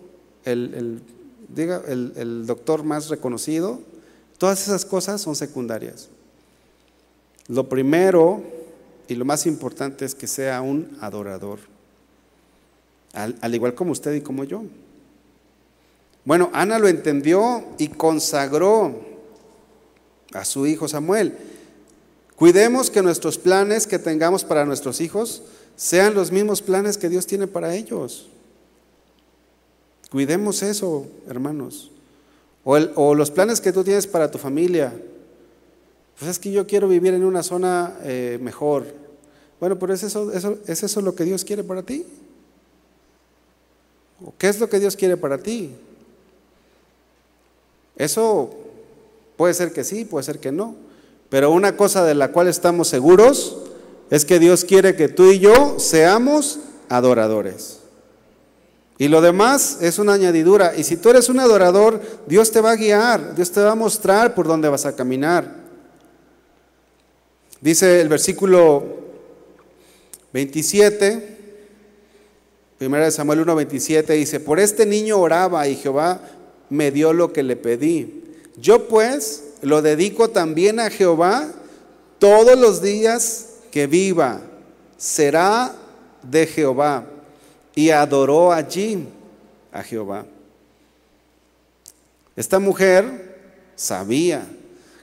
el, 0.46 1.00
diga, 1.48 1.84
el, 1.88 2.48
doctor 2.48 2.84
más 2.84 3.08
reconocido, 3.10 3.80
todas 4.40 4.64
esas 4.64 4.84
cosas 4.84 5.22
son 5.22 5.36
secundarias. 5.36 6.10
Lo 7.48 7.70
primero 7.70 8.42
y 9.08 9.14
lo 9.14 9.26
más 9.26 9.46
importante 9.46 10.06
es 10.06 10.16
que 10.16 10.26
sea 10.26 10.62
un 10.62 10.98
adorador, 11.02 11.60
al, 13.14 13.38
al, 13.42 13.54
igual 13.54 13.76
como 13.76 13.92
usted 13.92 14.16
y 14.16 14.22
como 14.22 14.44
yo. 14.44 14.64
Bueno, 16.26 16.50
Ana 16.52 16.80
lo 16.80 16.88
entendió 16.88 17.64
y 17.78 17.90
consagró 17.90 19.02
a 20.34 20.46
su 20.46 20.66
hijo 20.66 20.88
Samuel. 20.88 21.38
Cuidemos 22.36 22.90
que 22.90 23.04
nuestros 23.04 23.38
planes 23.38 23.86
que 23.86 24.00
tengamos 24.00 24.44
para 24.44 24.66
nuestros 24.66 25.00
hijos 25.00 25.44
sean 25.76 26.16
los 26.16 26.32
mismos 26.32 26.64
planes 26.64 26.98
que 26.98 27.10
Dios 27.10 27.28
tiene 27.28 27.46
para 27.46 27.76
ellos. 27.76 28.30
Cuidemos 30.14 30.62
eso, 30.62 31.08
hermanos. 31.28 31.90
O, 32.64 33.16
los 33.16 33.32
planes 33.32 33.60
que 33.60 33.74
tú 33.74 33.84
tienes 33.84 34.06
para 34.06 34.30
tu 34.30 34.38
familia. 34.38 34.94
Pues 36.20 36.30
es 36.30 36.38
que 36.38 36.52
yo 36.52 36.68
quiero 36.68 36.88
vivir 36.88 37.16
en 37.16 37.24
una 37.24 37.42
zona 37.42 37.98
eh, 38.04 38.38
mejor. 38.40 38.86
Bueno, 39.60 39.80
pero 39.80 39.92
¿es 39.92 40.04
eso, 40.04 40.32
eso, 40.32 40.60
¿es 40.68 40.84
eso 40.84 41.02
lo 41.02 41.16
que 41.16 41.24
Dios 41.24 41.44
quiere 41.44 41.64
para 41.64 41.82
ti? 41.82 42.06
¿O 44.24 44.32
qué 44.38 44.50
es 44.50 44.60
lo 44.60 44.70
que 44.70 44.80
Dios 44.80 44.96
quiere 44.96 45.18
para 45.18 45.40
ti? 45.40 45.72
Eso 47.96 48.52
puede 49.36 49.56
ser 49.56 49.74
que 49.74 49.84
sí, 49.84 50.06
puede 50.06 50.26
ser 50.26 50.38
que 50.38 50.52
no. 50.52 50.76
Pero 51.30 51.50
una 51.50 51.76
cosa 51.76 52.06
de 52.06 52.14
la 52.14 52.32
cual 52.32 52.48
estamos 52.48 52.88
seguros 52.88 53.58
es 54.12 54.26
que 54.26 54.38
Dios 54.38 54.64
quiere 54.64 54.96
que 54.96 55.10
tú 55.10 55.32
y 55.32 55.40
yo 55.40 55.80
seamos 55.80 56.60
adoradores. 56.88 57.80
Y 58.98 59.08
lo 59.08 59.22
demás 59.22 59.80
es 59.82 59.98
una 60.00 60.14
añadidura. 60.14 60.74
Y 60.76 60.84
si 60.84 60.98
tú 60.98 61.10
eres 61.10 61.30
un 61.30 61.40
adorador, 61.40 62.00
Dios 62.28 62.52
te 62.52 62.62
va 62.62 62.72
a 62.72 62.76
guiar, 62.76 63.36
Dios 63.36 63.52
te 63.52 63.62
va 63.62 63.72
a 63.72 63.76
mostrar 63.76 64.36
por 64.36 64.48
dónde 64.48 64.70
vas 64.70 64.86
a 64.86 64.96
caminar. 64.96 65.64
Dice 67.60 68.02
el 68.02 68.10
versículo 68.10 68.84
27, 70.34 71.38
1 72.80 73.12
Samuel 73.12 73.40
1, 73.40 73.56
27, 73.56 74.14
dice, 74.14 74.40
por 74.40 74.60
este 74.60 74.86
niño 74.86 75.18
oraba 75.18 75.68
y 75.68 75.76
Jehová 75.76 76.20
me 76.70 76.92
dio 76.92 77.14
lo 77.14 77.32
que 77.32 77.42
le 77.42 77.56
pedí. 77.56 78.24
Yo 78.58 78.88
pues 78.88 79.46
lo 79.62 79.82
dedico 79.82 80.30
también 80.30 80.80
a 80.80 80.90
Jehová 80.90 81.52
todos 82.20 82.58
los 82.58 82.82
días 82.82 83.48
que 83.72 83.88
viva. 83.88 84.42
Será 84.98 85.74
de 86.22 86.46
Jehová 86.46 87.06
y 87.76 87.90
adoró 87.90 88.52
allí 88.52 89.08
a 89.72 89.84
Jehová. 89.84 90.26
Esta 92.36 92.60
mujer 92.60 93.34
sabía, 93.76 94.48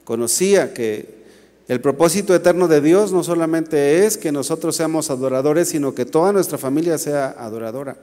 conocía 0.04 0.74
que 0.74 1.20
el 1.68 1.80
propósito 1.80 2.35
eterno 2.35 2.66
de 2.66 2.80
Dios 2.80 3.12
no 3.12 3.22
solamente 3.22 4.04
es 4.04 4.18
que 4.18 4.33
nosotros 4.33 4.74
seamos 4.74 5.11
adoradores, 5.11 5.68
sino 5.68 5.94
que 5.94 6.04
toda 6.04 6.33
nuestra 6.33 6.59
familia 6.59 6.98
sea 6.98 7.28
adoradora. 7.38 7.96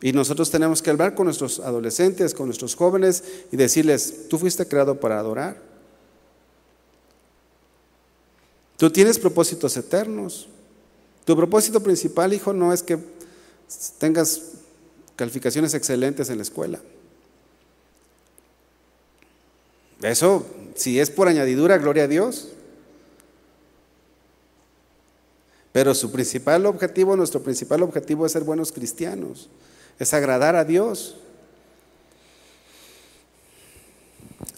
Y 0.00 0.12
nosotros 0.12 0.50
tenemos 0.50 0.80
que 0.80 0.90
hablar 0.90 1.14
con 1.14 1.26
nuestros 1.26 1.60
adolescentes, 1.60 2.34
con 2.34 2.46
nuestros 2.46 2.74
jóvenes 2.74 3.22
y 3.52 3.56
decirles, 3.56 4.28
tú 4.28 4.38
fuiste 4.38 4.66
creado 4.66 4.98
para 4.98 5.18
adorar. 5.18 5.56
Tú 8.76 8.90
tienes 8.90 9.18
propósitos 9.18 9.76
eternos. 9.76 10.48
Tu 11.24 11.36
propósito 11.36 11.82
principal, 11.82 12.32
hijo, 12.32 12.52
no 12.52 12.72
es 12.72 12.82
que 12.82 12.98
tengas 13.98 14.42
calificaciones 15.16 15.74
excelentes 15.74 16.30
en 16.30 16.38
la 16.38 16.42
escuela. 16.42 16.80
Eso, 20.02 20.46
si 20.74 21.00
es 21.00 21.10
por 21.10 21.28
añadidura, 21.28 21.78
gloria 21.78 22.04
a 22.04 22.08
Dios. 22.08 22.48
Pero 25.72 25.94
su 25.94 26.12
principal 26.12 26.66
objetivo, 26.66 27.16
nuestro 27.16 27.42
principal 27.42 27.82
objetivo 27.82 28.26
es 28.26 28.32
ser 28.32 28.44
buenos 28.44 28.70
cristianos, 28.70 29.48
es 29.98 30.14
agradar 30.14 30.54
a 30.54 30.64
Dios. 30.64 31.16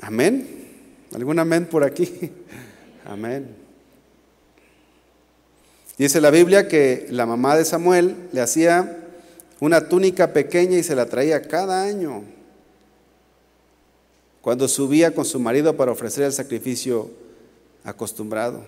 Amén. 0.01 1.07
¿Algún 1.15 1.39
amén 1.39 1.67
por 1.67 1.85
aquí? 1.85 2.33
Amén. 3.05 3.66
Dice 5.99 6.21
la 6.21 6.31
Biblia 6.31 6.69
que 6.69 7.07
la 7.11 7.25
mamá 7.25 7.57
de 7.57 7.65
Samuel 7.65 8.17
le 8.33 8.41
hacía 8.41 8.99
una 9.61 9.89
túnica 9.89 10.33
pequeña 10.33 10.77
y 10.77 10.83
se 10.83 10.95
la 10.95 11.07
traía 11.07 11.43
cada 11.43 11.85
año 11.85 12.23
cuando 14.43 14.69
subía 14.69 15.15
con 15.15 15.25
su 15.25 15.41
marido 15.41 15.77
para 15.77 15.93
ofrecer 15.93 16.25
el 16.25 16.33
sacrificio 16.33 17.11
acostumbrado. 17.83 18.65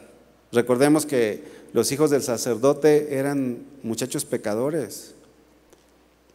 Recordemos 0.53 1.05
que 1.05 1.43
los 1.72 1.93
hijos 1.93 2.11
del 2.11 2.22
sacerdote 2.22 3.18
eran 3.18 3.59
muchachos 3.83 4.24
pecadores 4.24 5.14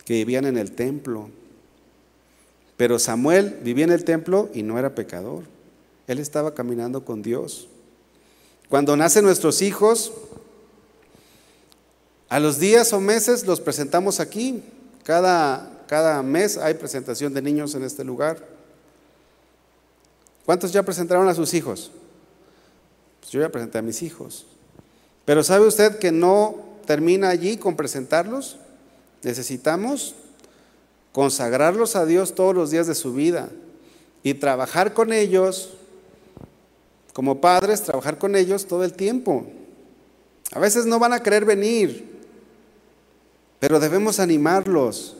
que 0.05 0.13
vivían 0.13 0.45
en 0.45 0.57
el 0.57 0.73
templo 0.73 1.29
Pero 2.77 2.99
Samuel 2.99 3.59
vivía 3.63 3.85
en 3.85 3.91
el 3.91 4.03
templo 4.03 4.49
y 4.53 4.63
no 4.63 4.77
era 4.77 4.95
pecador. 4.95 5.43
Él 6.07 6.19
estaba 6.19 6.53
caminando 6.53 7.05
con 7.05 7.21
Dios. 7.21 7.67
Cuando 8.67 8.97
nacen 8.97 9.23
nuestros 9.23 9.61
hijos, 9.61 10.11
a 12.33 12.39
los 12.39 12.57
días 12.57 12.91
o 12.93 12.99
meses 12.99 13.45
los 13.45 13.61
presentamos 13.61 14.19
aquí. 14.19 14.63
Cada, 15.03 15.83
cada 15.85 16.23
mes 16.23 16.57
hay 16.57 16.73
presentación 16.73 17.31
de 17.31 17.43
niños 17.43 17.75
en 17.75 17.83
este 17.83 18.03
lugar. 18.03 18.43
¿Cuántos 20.43 20.73
ya 20.73 20.81
presentaron 20.81 21.27
a 21.27 21.35
sus 21.35 21.53
hijos? 21.53 21.91
Pues 23.19 23.31
yo 23.31 23.39
ya 23.39 23.49
presenté 23.49 23.77
a 23.77 23.83
mis 23.83 24.01
hijos. 24.01 24.47
Pero 25.25 25.43
¿sabe 25.43 25.67
usted 25.67 25.99
que 25.99 26.11
no 26.11 26.55
termina 26.87 27.29
allí 27.29 27.57
con 27.57 27.75
presentarlos? 27.75 28.57
Necesitamos 29.21 30.15
consagrarlos 31.11 31.95
a 31.95 32.07
Dios 32.07 32.33
todos 32.33 32.55
los 32.55 32.71
días 32.71 32.87
de 32.87 32.95
su 32.95 33.13
vida 33.13 33.49
y 34.23 34.33
trabajar 34.33 34.95
con 34.95 35.13
ellos, 35.13 35.69
como 37.13 37.39
padres, 37.41 37.83
trabajar 37.83 38.17
con 38.17 38.35
ellos 38.35 38.65
todo 38.65 38.83
el 38.83 38.93
tiempo. 38.93 39.45
A 40.51 40.57
veces 40.57 40.87
no 40.87 40.97
van 40.97 41.13
a 41.13 41.21
querer 41.21 41.45
venir, 41.45 42.12
pero 43.63 43.79
debemos 43.79 44.19
animarlos. 44.19 45.15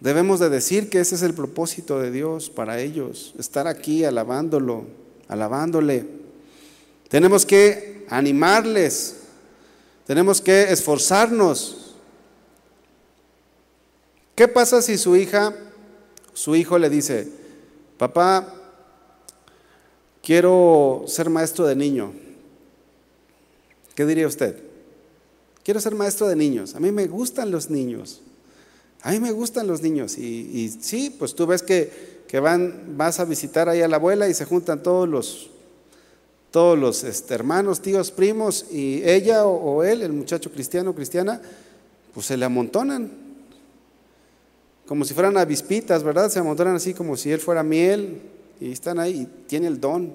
Debemos 0.00 0.40
de 0.40 0.48
decir 0.48 0.88
que 0.88 0.98
ese 0.98 1.16
es 1.16 1.20
el 1.20 1.34
propósito 1.34 2.00
de 2.00 2.10
Dios 2.10 2.48
para 2.48 2.80
ellos, 2.80 3.34
estar 3.38 3.66
aquí 3.66 4.06
alabándolo, 4.06 4.86
alabándole. 5.28 6.06
Tenemos 7.10 7.44
que 7.44 8.06
animarles, 8.08 9.16
tenemos 10.06 10.40
que 10.40 10.72
esforzarnos. 10.72 11.96
¿Qué 14.34 14.48
pasa 14.48 14.80
si 14.80 14.96
su 14.96 15.14
hija, 15.16 15.54
su 16.32 16.56
hijo 16.56 16.78
le 16.78 16.88
dice, 16.88 17.28
papá, 17.98 18.54
quiero 20.22 21.04
ser 21.08 21.28
maestro 21.28 21.66
de 21.66 21.76
niño? 21.76 22.14
¿Qué 23.94 24.06
diría 24.06 24.26
usted? 24.26 24.71
Quiero 25.64 25.80
ser 25.80 25.94
maestro 25.94 26.28
de 26.28 26.36
niños. 26.36 26.74
A 26.74 26.80
mí 26.80 26.90
me 26.90 27.06
gustan 27.06 27.50
los 27.50 27.70
niños. 27.70 28.20
A 29.02 29.12
mí 29.12 29.20
me 29.20 29.32
gustan 29.32 29.66
los 29.66 29.82
niños. 29.82 30.18
Y, 30.18 30.68
sí, 30.80 31.14
pues 31.16 31.34
tú 31.34 31.46
ves 31.46 31.62
que, 31.62 32.22
que, 32.26 32.40
van, 32.40 32.96
vas 32.96 33.20
a 33.20 33.24
visitar 33.24 33.68
ahí 33.68 33.80
a 33.82 33.88
la 33.88 33.96
abuela 33.96 34.28
y 34.28 34.34
se 34.34 34.44
juntan 34.44 34.82
todos 34.82 35.08
los, 35.08 35.50
todos 36.50 36.78
los 36.78 37.04
este, 37.04 37.34
hermanos, 37.34 37.80
tíos, 37.80 38.10
primos, 38.10 38.66
y 38.70 39.02
ella 39.04 39.44
o, 39.44 39.82
él, 39.82 40.02
el 40.02 40.12
muchacho 40.12 40.50
cristiano 40.50 40.94
cristiana, 40.94 41.40
pues 42.14 42.26
se 42.26 42.36
le 42.36 42.44
amontonan. 42.44 43.10
Como 44.86 45.04
si 45.04 45.14
fueran 45.14 45.36
avispitas, 45.36 46.02
¿verdad? 46.02 46.28
Se 46.28 46.40
amontonan 46.40 46.76
así 46.76 46.92
como 46.92 47.16
si 47.16 47.30
él 47.30 47.40
fuera 47.40 47.62
miel. 47.62 48.20
Y 48.60 48.70
están 48.70 48.98
ahí 48.98 49.22
y 49.22 49.26
tiene 49.48 49.66
el 49.66 49.80
don. 49.80 50.14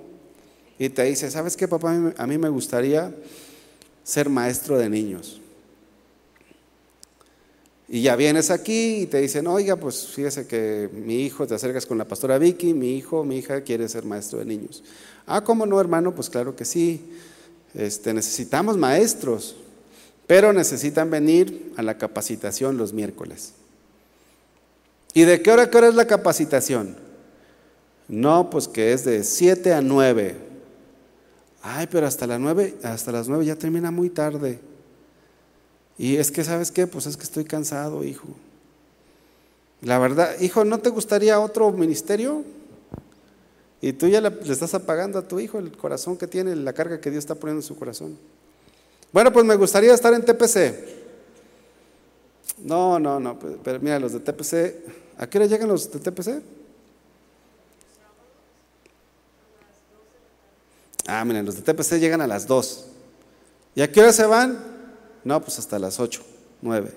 Y 0.79 0.89
te 0.89 1.03
dice, 1.03 1.31
¿sabes 1.31 1.57
qué, 1.57 1.67
papá? 1.67 2.13
A 2.17 2.27
mí 2.27 2.37
me 2.37 2.49
gustaría 2.49 3.13
ser 4.07 4.29
maestro 4.29 4.77
de 4.77 4.89
niños. 4.89 5.41
Y 7.89 8.03
ya 8.03 8.15
vienes 8.15 8.49
aquí 8.51 9.01
y 9.01 9.05
te 9.05 9.19
dicen, 9.19 9.47
oiga, 9.47 9.75
pues 9.75 10.07
fíjese 10.07 10.47
que 10.47 10.89
mi 10.93 11.25
hijo, 11.25 11.45
te 11.45 11.55
acercas 11.55 11.85
con 11.85 11.97
la 11.97 12.05
pastora 12.05 12.37
Vicky, 12.37 12.73
mi 12.73 12.95
hijo, 12.95 13.25
mi 13.25 13.39
hija 13.39 13.59
quiere 13.61 13.89
ser 13.89 14.05
maestro 14.05 14.39
de 14.39 14.45
niños. 14.45 14.81
Ah, 15.25 15.43
¿cómo 15.43 15.65
no, 15.65 15.81
hermano? 15.81 16.15
Pues 16.15 16.29
claro 16.29 16.55
que 16.55 16.63
sí. 16.63 17.01
Este, 17.73 18.13
necesitamos 18.13 18.77
maestros, 18.77 19.57
pero 20.25 20.53
necesitan 20.53 21.09
venir 21.09 21.73
a 21.75 21.81
la 21.81 21.97
capacitación 21.97 22.77
los 22.77 22.93
miércoles. 22.93 23.55
¿Y 25.13 25.23
de 25.23 25.41
qué 25.41 25.51
hora 25.51 25.63
a 25.63 25.69
qué 25.69 25.77
hora 25.79 25.89
es 25.89 25.95
la 25.95 26.07
capacitación? 26.07 26.95
No, 28.07 28.49
pues 28.49 28.69
que 28.69 28.93
es 28.93 29.03
de 29.03 29.25
7 29.25 29.73
a 29.73 29.81
9. 29.81 30.47
Ay, 31.61 31.87
pero 31.91 32.07
hasta 32.07 32.27
las 32.27 32.39
nueve, 32.39 32.75
hasta 32.83 33.11
las 33.11 33.27
nueve 33.27 33.45
ya 33.45 33.55
termina 33.55 33.91
muy 33.91 34.09
tarde. 34.09 34.59
Y 35.97 36.17
es 36.17 36.31
que, 36.31 36.43
¿sabes 36.43 36.71
qué? 36.71 36.87
Pues 36.87 37.07
es 37.07 37.17
que 37.17 37.23
estoy 37.23 37.43
cansado, 37.43 38.03
hijo. 38.03 38.27
La 39.81 39.99
verdad, 39.99 40.39
hijo, 40.39 40.63
¿no 40.65 40.79
te 40.79 40.89
gustaría 40.89 41.39
otro 41.39 41.71
ministerio? 41.71 42.43
Y 43.81 43.93
tú 43.93 44.07
ya 44.07 44.21
le, 44.21 44.31
estás 44.51 44.73
apagando 44.73 45.19
a 45.19 45.27
tu 45.27 45.39
hijo 45.39 45.59
el 45.59 45.75
corazón 45.75 46.17
que 46.17 46.27
tiene, 46.27 46.55
la 46.55 46.73
carga 46.73 46.99
que 46.99 47.11
Dios 47.11 47.23
está 47.23 47.35
poniendo 47.35 47.61
en 47.61 47.67
su 47.67 47.77
corazón. 47.77 48.17
Bueno, 49.11 49.31
pues 49.31 49.45
me 49.45 49.55
gustaría 49.55 49.93
estar 49.93 50.13
en 50.13 50.23
TPC. 50.23 50.97
No, 52.59 52.99
no, 52.99 53.19
no, 53.19 53.37
pero 53.63 53.79
mira, 53.79 53.99
los 53.99 54.13
de 54.13 54.19
TPC, 54.19 54.75
¿a 55.17 55.27
qué 55.29 55.37
hora 55.37 55.47
llegan 55.47 55.67
los 55.67 55.91
de 55.91 55.99
TPC? 55.99 56.41
Ah, 61.07 61.23
miren, 61.23 61.45
los 61.45 61.55
de 61.55 61.61
TPC 61.61 61.99
llegan 61.99 62.19
a 62.19 62.27
las 62.27 62.45
2. 62.45 62.85
¿Y 63.75 63.81
a 63.81 63.89
qué 63.89 64.01
hora 64.01 64.11
se 64.11 64.25
van? 64.25 64.59
No, 65.23 65.41
pues 65.41 65.57
hasta 65.57 65.79
las 65.79 66.01
8, 66.01 66.21
9. 66.61 66.91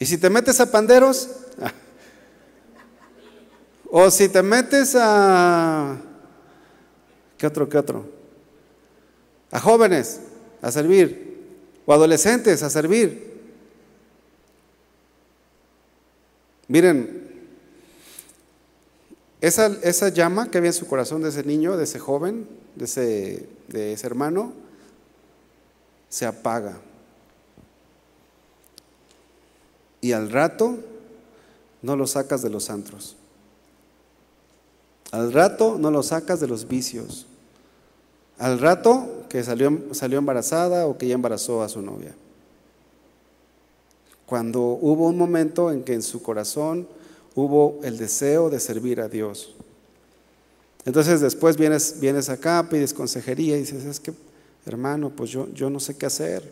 ¿Y 0.00 0.06
si 0.06 0.18
te 0.18 0.28
metes 0.28 0.58
a 0.58 0.70
panderos? 0.70 1.30
o 3.90 4.10
si 4.10 4.28
te 4.28 4.42
metes 4.42 4.96
a... 4.98 5.96
¿Qué 7.38 7.46
otro, 7.46 7.68
qué 7.68 7.78
otro? 7.78 8.04
A 9.52 9.60
jóvenes 9.60 10.20
a 10.62 10.72
servir. 10.72 11.46
O 11.86 11.92
adolescentes 11.92 12.64
a 12.64 12.70
servir. 12.70 13.40
Miren, 16.66 17.25
esa, 19.46 20.08
llama 20.08 20.50
que 20.50 20.58
había 20.58 20.70
en 20.70 20.74
su 20.74 20.86
corazón 20.86 21.22
de 21.22 21.28
ese 21.28 21.44
niño, 21.44 21.76
de 21.76 21.84
ese 21.84 21.98
joven, 21.98 22.48
de 22.74 22.84
ese, 22.84 23.48
de 23.68 23.92
ese 23.92 24.06
hermano, 24.06 24.52
se 26.08 26.26
apaga. 26.26 26.80
Y 30.00 30.12
al 30.12 30.30
rato 30.30 30.78
no 31.82 31.96
lo 31.96 32.06
sacas 32.06 32.42
de 32.42 32.50
los 32.50 32.70
antros. 32.70 33.16
Al 35.12 35.32
rato 35.32 35.76
no 35.78 35.90
lo 35.90 36.02
sacas 36.02 36.40
de 36.40 36.48
los 36.48 36.66
vicios. 36.66 37.26
Al 38.38 38.58
rato 38.58 39.24
que 39.28 39.44
salió, 39.44 39.78
salió 39.92 40.18
embarazada 40.18 40.86
o 40.86 40.98
que 40.98 41.06
ya 41.08 41.14
embarazó 41.14 41.62
a 41.62 41.68
su 41.68 41.82
novia. 41.82 42.14
Cuando 44.26 44.60
hubo 44.60 45.06
un 45.06 45.16
momento 45.16 45.70
en 45.70 45.84
que 45.84 45.94
en 45.94 46.02
su 46.02 46.20
corazón 46.22 46.88
hubo 47.36 47.78
el 47.84 47.98
deseo 47.98 48.50
de 48.50 48.58
servir 48.58 49.00
a 49.00 49.08
Dios. 49.08 49.54
Entonces 50.84 51.20
después 51.20 51.56
vienes, 51.56 52.00
vienes 52.00 52.28
acá, 52.28 52.66
pides 52.68 52.92
consejería 52.92 53.56
y 53.56 53.60
dices, 53.60 53.84
es 53.84 54.00
que, 54.00 54.12
hermano, 54.64 55.10
pues 55.10 55.30
yo, 55.30 55.48
yo 55.52 55.70
no 55.70 55.78
sé 55.78 55.96
qué 55.96 56.06
hacer. 56.06 56.42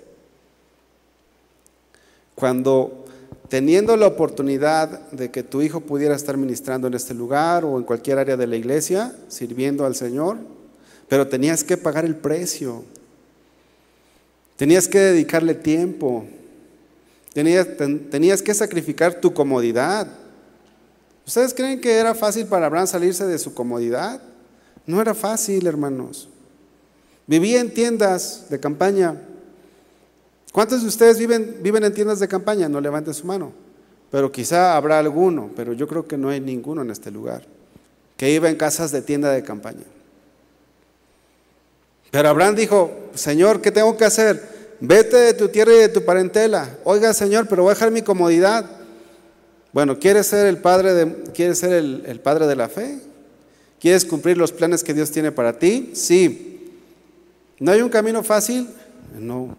Cuando 2.34 3.04
teniendo 3.48 3.96
la 3.96 4.06
oportunidad 4.06 5.10
de 5.10 5.30
que 5.30 5.42
tu 5.42 5.62
hijo 5.62 5.80
pudiera 5.80 6.14
estar 6.14 6.36
ministrando 6.36 6.86
en 6.88 6.94
este 6.94 7.14
lugar 7.14 7.64
o 7.64 7.78
en 7.78 7.84
cualquier 7.84 8.18
área 8.18 8.36
de 8.36 8.46
la 8.46 8.56
iglesia, 8.56 9.14
sirviendo 9.28 9.86
al 9.86 9.94
Señor, 9.94 10.38
pero 11.08 11.28
tenías 11.28 11.64
que 11.64 11.76
pagar 11.76 12.04
el 12.04 12.16
precio, 12.16 12.82
tenías 14.56 14.88
que 14.88 14.98
dedicarle 14.98 15.54
tiempo, 15.54 16.26
tenías, 17.32 17.68
tenías 18.10 18.42
que 18.42 18.52
sacrificar 18.52 19.20
tu 19.20 19.32
comodidad, 19.32 20.08
¿Ustedes 21.26 21.54
creen 21.54 21.80
que 21.80 21.96
era 21.96 22.14
fácil 22.14 22.46
para 22.46 22.66
Abraham 22.66 22.86
salirse 22.86 23.26
de 23.26 23.38
su 23.38 23.54
comodidad? 23.54 24.20
No 24.86 25.00
era 25.00 25.14
fácil, 25.14 25.66
hermanos. 25.66 26.28
Vivía 27.26 27.60
en 27.60 27.72
tiendas 27.72 28.46
de 28.50 28.60
campaña. 28.60 29.20
¿Cuántos 30.52 30.82
de 30.82 30.88
ustedes 30.88 31.18
viven, 31.18 31.58
viven 31.62 31.84
en 31.84 31.94
tiendas 31.94 32.20
de 32.20 32.28
campaña? 32.28 32.68
No 32.68 32.80
levanten 32.80 33.14
su 33.14 33.26
mano. 33.26 33.52
Pero 34.10 34.30
quizá 34.30 34.76
habrá 34.76 34.98
alguno, 34.98 35.50
pero 35.56 35.72
yo 35.72 35.88
creo 35.88 36.06
que 36.06 36.18
no 36.18 36.28
hay 36.28 36.40
ninguno 36.40 36.82
en 36.82 36.90
este 36.90 37.10
lugar 37.10 37.42
que 38.16 38.30
iba 38.30 38.48
en 38.48 38.56
casas 38.56 38.92
de 38.92 39.02
tienda 39.02 39.30
de 39.32 39.42
campaña. 39.42 39.84
Pero 42.10 42.28
Abraham 42.28 42.54
dijo, 42.54 42.92
Señor, 43.14 43.60
¿qué 43.60 43.72
tengo 43.72 43.96
que 43.96 44.04
hacer? 44.04 44.76
Vete 44.78 45.16
de 45.16 45.34
tu 45.34 45.48
tierra 45.48 45.72
y 45.72 45.78
de 45.78 45.88
tu 45.88 46.04
parentela. 46.04 46.78
Oiga, 46.84 47.12
Señor, 47.12 47.48
pero 47.48 47.62
voy 47.62 47.72
a 47.72 47.74
dejar 47.74 47.90
mi 47.90 48.02
comodidad. 48.02 48.70
Bueno, 49.74 49.98
¿quieres 49.98 50.28
ser 50.28 50.46
el 50.46 50.58
padre 50.58 50.94
de, 50.94 51.12
¿quieres 51.32 51.58
ser 51.58 51.72
el, 51.72 52.20
padre 52.20 52.46
de 52.46 52.54
la 52.54 52.68
fe? 52.68 53.00
¿Quieres 53.80 54.04
cumplir 54.04 54.38
los 54.38 54.52
planes 54.52 54.84
que 54.84 54.94
Dios 54.94 55.10
tiene 55.10 55.32
para 55.32 55.58
ti? 55.58 55.90
Sí. 55.94 56.70
¿No 57.58 57.72
hay 57.72 57.82
un 57.82 57.88
camino 57.88 58.22
fácil? 58.22 58.68
No. 59.18 59.56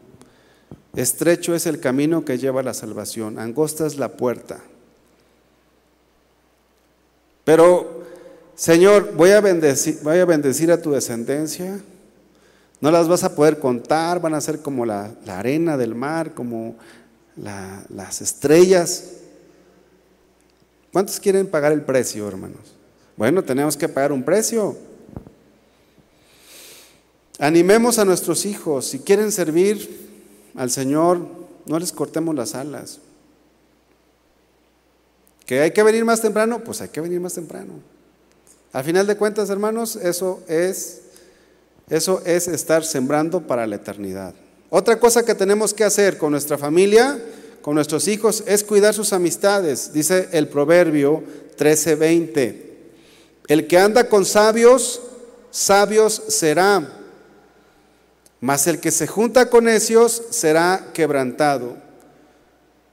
Estrecho 0.96 1.54
es 1.54 1.66
el 1.66 1.82
camino 1.82 2.24
que 2.24 2.38
lleva 2.38 2.62
a 2.62 2.64
la 2.64 2.74
salvación, 2.74 3.38
angosta 3.38 3.86
es 3.86 3.98
la 3.98 4.14
puerta. 4.14 4.62
Pero, 7.44 8.06
Señor, 8.56 9.16
voy 9.18 9.32
a 9.32 9.42
bendecir, 9.42 10.00
voy 10.02 10.20
a, 10.20 10.26
bendecir 10.26 10.72
a 10.72 10.82
tu 10.82 10.92
descendencia. 10.92 11.82
No 12.80 12.90
las 12.90 13.10
vas 13.10 13.26
a 13.26 13.36
poder 13.36 13.60
contar, 13.60 14.22
van 14.22 14.34
a 14.34 14.40
ser 14.40 14.62
como 14.62 14.86
la, 14.86 15.12
la 15.26 15.40
arena 15.40 15.76
del 15.76 15.94
mar, 15.94 16.34
como 16.34 16.78
las 17.36 18.22
estrellas. 18.22 19.24
¿Cuántos 20.96 21.20
quieren 21.20 21.46
pagar 21.48 21.74
el 21.74 21.82
precio, 21.82 22.26
hermanos? 22.26 22.74
Bueno, 23.18 23.44
tenemos 23.44 23.76
que 23.76 23.90
pagar 23.90 24.14
un 24.14 24.24
precio. 24.24 24.78
Animemos 27.38 28.00
a 28.00 28.06
nuestros 28.06 28.46
hijos, 28.46 28.86
si 28.86 29.00
quieren 29.00 29.34
servir 29.34 29.90
al 30.56 30.72
Señor, 30.72 31.20
no 31.66 31.80
les 31.80 31.92
cortemos 31.92 32.34
las 32.34 32.56
alas. 32.56 33.00
Que 35.46 35.60
hay 35.60 35.72
que 35.72 35.84
venir 35.84 36.06
más 36.06 36.22
temprano, 36.22 36.64
pues 36.64 36.80
hay 36.80 36.88
que 36.88 37.02
venir 37.02 37.20
más 37.20 37.34
temprano. 37.34 37.74
Al 38.72 38.86
final 38.86 39.06
de 39.06 39.18
cuentas, 39.18 39.50
hermanos, 39.50 39.98
eso 39.98 40.44
es 40.48 41.02
eso 41.90 42.22
es 42.26 42.48
estar 42.48 42.86
sembrando 42.86 43.42
para 43.42 43.68
la 43.68 43.76
eternidad. 43.76 44.34
Otra 44.70 44.98
cosa 44.98 45.26
que 45.26 45.36
tenemos 45.36 45.74
que 45.74 45.84
hacer 45.84 46.18
con 46.18 46.32
nuestra 46.32 46.58
familia, 46.58 47.20
con 47.66 47.74
nuestros 47.74 48.08
hijos, 48.08 48.44
es 48.46 48.64
cuidar 48.64 48.94
sus 48.94 49.12
amistades. 49.12 49.92
Dice 49.92 50.30
el 50.34 50.48
proverbio 50.50 51.24
13:20. 51.58 52.62
El 53.48 53.66
que 53.66 53.80
anda 53.80 54.08
con 54.08 54.24
sabios, 54.24 55.02
sabios 55.50 56.22
será. 56.28 56.88
Mas 58.40 58.68
el 58.68 58.80
que 58.80 58.92
se 58.92 59.08
junta 59.08 59.50
con 59.50 59.64
necios 59.64 60.22
será 60.30 60.92
quebrantado. 60.94 61.76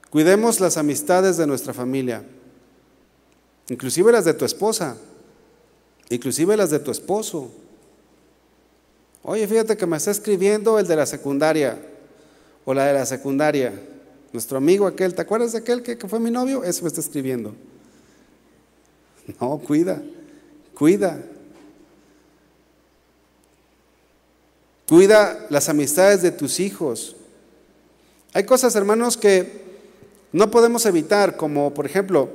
Cuidemos 0.09 0.59
las 0.59 0.75
amistades 0.77 1.37
de 1.37 1.45
nuestra 1.45 1.75
familia, 1.75 2.23
inclusive 3.69 4.11
las 4.11 4.25
de 4.25 4.33
tu 4.33 4.43
esposa, 4.43 4.97
inclusive 6.09 6.57
las 6.57 6.71
de 6.71 6.79
tu 6.79 6.89
esposo. 6.89 7.51
Oye, 9.21 9.47
fíjate 9.47 9.77
que 9.77 9.85
me 9.85 9.97
está 9.97 10.09
escribiendo 10.09 10.79
el 10.79 10.87
de 10.87 10.95
la 10.95 11.05
secundaria 11.05 11.77
o 12.65 12.73
la 12.73 12.87
de 12.87 12.93
la 12.93 13.05
secundaria. 13.05 13.92
Nuestro 14.33 14.57
amigo 14.57 14.87
aquel, 14.87 15.13
¿te 15.13 15.21
acuerdas 15.21 15.51
de 15.51 15.59
aquel 15.59 15.83
que, 15.83 15.95
fue 15.95 16.19
mi 16.19 16.31
novio? 16.31 16.63
Eso 16.63 16.81
me 16.81 16.87
está 16.87 16.99
escribiendo. 16.99 17.53
No, 19.39 19.59
cuida, 19.59 20.01
cuida. 20.73 21.21
Cuida 24.87 25.45
las 25.49 25.69
amistades 25.69 26.23
de 26.23 26.31
tus 26.31 26.59
hijos. 26.59 27.15
Hay 28.33 28.43
cosas, 28.43 28.75
hermanos, 28.75 29.17
que 29.17 29.61
no 30.31 30.49
podemos 30.49 30.87
evitar, 30.87 31.37
como 31.37 31.71
por 31.73 31.85
ejemplo, 31.85 32.29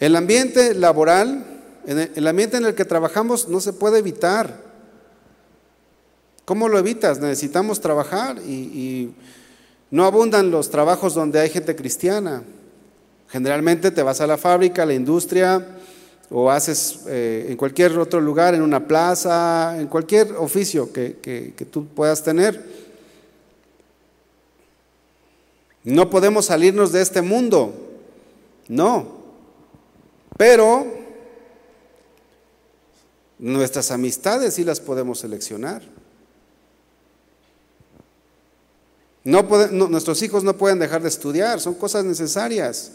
el 0.00 0.16
ambiente 0.16 0.74
laboral, 0.74 1.44
el 1.86 2.26
ambiente 2.26 2.56
en 2.56 2.64
el 2.64 2.74
que 2.74 2.86
trabajamos 2.86 3.48
no 3.48 3.60
se 3.60 3.74
puede 3.74 3.98
evitar. 3.98 4.68
¿Cómo 6.46 6.68
lo 6.70 6.78
evitas? 6.78 7.20
Necesitamos 7.20 7.78
trabajar 7.78 8.38
y, 8.38 9.12
no 9.90 10.04
abundan 10.04 10.50
los 10.50 10.70
trabajos 10.70 11.14
donde 11.14 11.40
hay 11.40 11.50
gente 11.50 11.74
cristiana. 11.74 12.42
Generalmente 13.28 13.90
te 13.90 14.02
vas 14.02 14.20
a 14.20 14.26
la 14.26 14.36
fábrica, 14.36 14.82
a 14.82 14.86
la 14.86 14.94
industria, 14.94 15.66
o 16.30 16.50
haces 16.50 17.00
eh, 17.06 17.46
en 17.48 17.56
cualquier 17.56 17.98
otro 17.98 18.20
lugar, 18.20 18.54
en 18.54 18.62
una 18.62 18.86
plaza, 18.86 19.78
en 19.78 19.86
cualquier 19.86 20.32
oficio 20.32 20.92
que, 20.92 21.16
que 21.22 21.64
tú 21.64 21.86
puedas 21.86 22.22
tener. 22.22 22.62
No 25.84 26.10
podemos 26.10 26.46
salirnos 26.46 26.92
de 26.92 27.00
este 27.00 27.22
mundo, 27.22 27.72
no. 28.68 29.18
Pero 30.36 30.86
nuestras 33.38 33.90
amistades 33.90 34.54
sí 34.54 34.64
las 34.64 34.80
podemos 34.80 35.20
seleccionar. 35.20 35.82
No 39.24 39.42
nuestros 39.70 40.22
hijos 40.22 40.44
no 40.44 40.56
pueden 40.56 40.78
dejar 40.78 41.02
de 41.02 41.08
estudiar, 41.08 41.60
son 41.60 41.74
cosas 41.74 42.04
necesarias. 42.04 42.92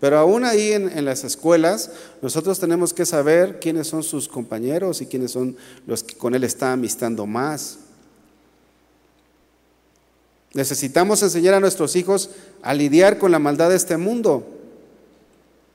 Pero 0.00 0.18
aún 0.18 0.44
ahí 0.44 0.72
en, 0.72 1.04
las 1.04 1.24
escuelas, 1.24 1.90
nosotros 2.20 2.58
tenemos 2.58 2.92
que 2.92 3.06
saber 3.06 3.60
quiénes 3.60 3.86
son 3.86 4.02
sus 4.02 4.28
compañeros 4.28 5.00
y 5.00 5.06
quiénes 5.06 5.30
son 5.30 5.56
los 5.86 6.02
que 6.02 6.14
con 6.16 6.34
él 6.34 6.44
está 6.44 6.72
amistando 6.72 7.24
más. 7.26 7.78
Necesitamos 10.52 11.22
enseñar 11.22 11.54
a 11.54 11.60
nuestros 11.60 11.96
hijos 11.96 12.30
a 12.62 12.74
lidiar 12.74 13.18
con 13.18 13.30
la 13.30 13.38
maldad 13.38 13.70
de 13.70 13.76
este 13.76 13.96
mundo. 13.96 14.46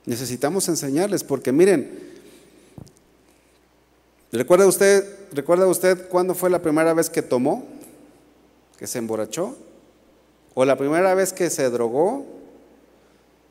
Necesitamos 0.06 0.68
enseñarles, 0.68 1.24
porque 1.24 1.52
miren, 1.52 1.98
¿recuerda 4.30 4.66
usted, 4.66 5.04
¿recuerda 5.32 5.66
usted 5.66 6.08
cuándo 6.08 6.34
fue 6.34 6.50
la 6.50 6.62
primera 6.62 6.94
vez 6.94 7.10
que 7.10 7.22
tomó? 7.22 7.64
¿Que 8.76 8.86
se 8.86 8.98
emborrachó? 8.98 9.56
O 10.54 10.64
la 10.64 10.76
primera 10.76 11.14
vez 11.14 11.32
que 11.32 11.50
se 11.50 11.70
drogó 11.70 12.26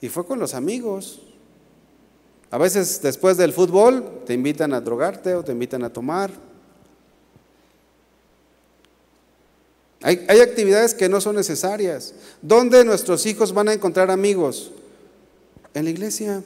y 0.02 0.10
fue 0.10 0.26
con 0.26 0.39
los 0.39 0.54
amigos. 0.54 1.22
A 2.49 2.58
veces 2.58 3.02
después 3.02 3.38
del 3.38 3.54
fútbol 3.54 4.24
te 4.26 4.34
invitan 4.34 4.74
a 4.74 4.82
drogarte 4.82 5.36
o 5.36 5.43
te 5.43 5.52
invitan 5.52 5.84
a 5.84 5.93
tomar. 5.93 6.32
Hay, 10.04 10.39
actividades 10.41 10.95
que 10.95 11.10
no 11.10 11.22
son 11.22 11.36
necesarias. 11.36 12.16
¿Dónde 12.41 12.84
nuestros 12.84 13.26
hijos 13.28 13.54
van 13.54 13.70
a 13.70 13.74
encontrar 13.74 14.10
amigos? 14.10 14.72
En 15.76 15.86
la 15.86 15.91
iglesia. 15.91 16.43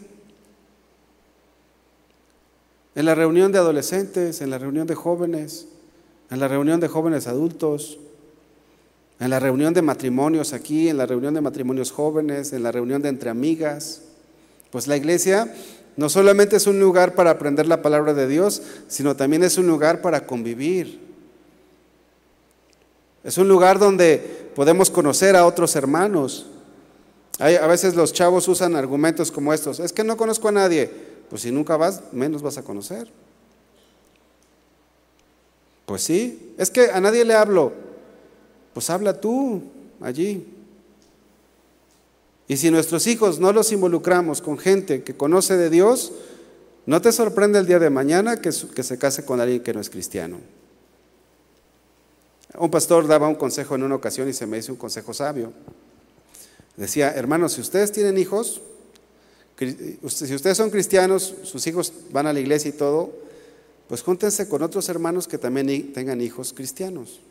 En 2.95 3.05
la 3.05 3.15
reunión 3.15 3.53
de 3.53 3.59
adolescentes, 3.59 4.41
en 4.41 4.49
la 4.49 4.57
reunión 4.57 4.87
de 4.87 4.95
jóvenes, 4.95 5.67
en 6.29 6.39
la 6.39 6.49
reunión 6.49 6.81
de 6.81 6.89
jóvenes 6.89 7.27
adultos 7.27 7.97
en 9.19 9.29
la 9.29 9.39
reunión 9.39 9.73
de 9.73 9.81
matrimonios 9.81 10.53
aquí, 10.53 10.89
en 10.89 10.97
la 10.97 11.05
reunión 11.05 11.33
de 11.33 11.41
matrimonios 11.41 11.91
jóvenes, 11.91 12.51
en 12.53 12.63
la 12.63 12.71
reunión 12.71 13.01
de 13.01 13.09
entre 13.09 13.29
amigas. 13.29 14.01
Pues 14.71 14.87
la 14.87 14.97
iglesia 14.97 15.53
no 15.95 16.09
solamente 16.09 16.57
es 16.57 16.67
un 16.67 16.79
lugar 16.79 17.15
para 17.15 17.31
aprender 17.31 17.65
la 17.67 17.81
palabra 17.81 18.13
de 18.13 18.27
Dios, 18.27 18.61
sino 18.87 19.15
también 19.15 19.43
es 19.43 19.57
un 19.57 19.67
lugar 19.67 20.01
para 20.01 20.25
convivir. 20.25 20.99
Es 23.23 23.37
un 23.37 23.47
lugar 23.47 23.79
donde 23.79 24.51
podemos 24.53 24.89
conocer 24.89 25.35
a 25.35 25.45
otros 25.45 25.75
hermanos. 25.75 26.47
a 27.39 27.67
veces 27.67 27.95
los 27.95 28.13
chavos 28.13 28.47
usan 28.47 28.75
argumentos 28.75 29.31
como 29.31 29.53
estos. 29.53 29.79
Es 29.79 29.93
que 29.93 30.03
no 30.03 30.17
conozco 30.17 30.49
a 30.49 30.51
nadie. 30.51 30.91
Pues 31.29 31.41
si 31.41 31.51
nunca 31.51 31.77
vas, 31.77 32.01
menos 32.11 32.41
vas 32.41 32.57
a 32.57 32.63
conocer. 32.63 33.07
Pues 35.85 36.03
sí. 36.03 36.53
Es 36.57 36.69
que 36.69 36.91
a 36.91 36.99
nadie 36.99 37.23
le 37.23 37.33
hablo. 37.33 37.84
Pues 38.75 38.89
habla 38.89 39.21
tú 39.21 39.63
allí. 40.01 40.45
Y 42.45 42.57
si 42.57 42.69
nuestros 42.69 43.07
hijos 43.07 43.39
no 43.39 43.53
los 43.53 43.71
involucramos 43.71 44.41
con 44.41 44.57
gente 44.57 45.01
que 45.01 45.15
conoce 45.15 45.55
de 45.55 45.69
Dios, 45.69 46.11
no 46.85 47.01
te 47.01 47.13
sorprende 47.13 47.57
el 47.57 47.67
día 47.67 47.79
de 47.79 47.89
mañana 47.89 48.41
que, 48.41 48.49
que 48.75 48.83
se 48.83 48.97
case 48.97 49.23
con 49.23 49.39
alguien 49.39 49.63
que 49.63 49.73
no 49.73 49.79
es 49.79 49.89
cristiano. 49.89 50.39
Un 52.57 52.69
pastor 52.69 53.07
daba 53.07 53.29
un 53.29 53.35
consejo 53.35 53.75
en 53.75 53.83
una 53.83 53.95
ocasión 53.95 54.27
y 54.27 54.33
se 54.33 54.45
me 54.45 54.57
hizo 54.57 54.73
un 54.73 54.77
consejo 54.77 55.13
sabio. 55.13 55.53
Decía, 56.75 57.13
hermanos, 57.13 57.53
si 57.53 57.61
ustedes 57.61 57.93
tienen 57.93 58.17
hijos, 58.17 58.61
si 59.57 60.35
ustedes 60.35 60.57
son 60.57 60.69
cristianos, 60.69 61.33
sus 61.43 61.65
hijos 61.65 61.93
van 62.11 62.27
a 62.27 62.33
la 62.33 62.41
iglesia 62.41 62.67
y 62.67 62.73
todo, 62.73 63.13
pues 63.87 64.01
júntense 64.01 64.49
con 64.49 64.63
otros 64.63 64.89
hermanos 64.89 65.29
que 65.29 65.37
también 65.37 65.93
tengan 65.93 66.19
hijos 66.19 66.51
cristianos. 66.51 67.21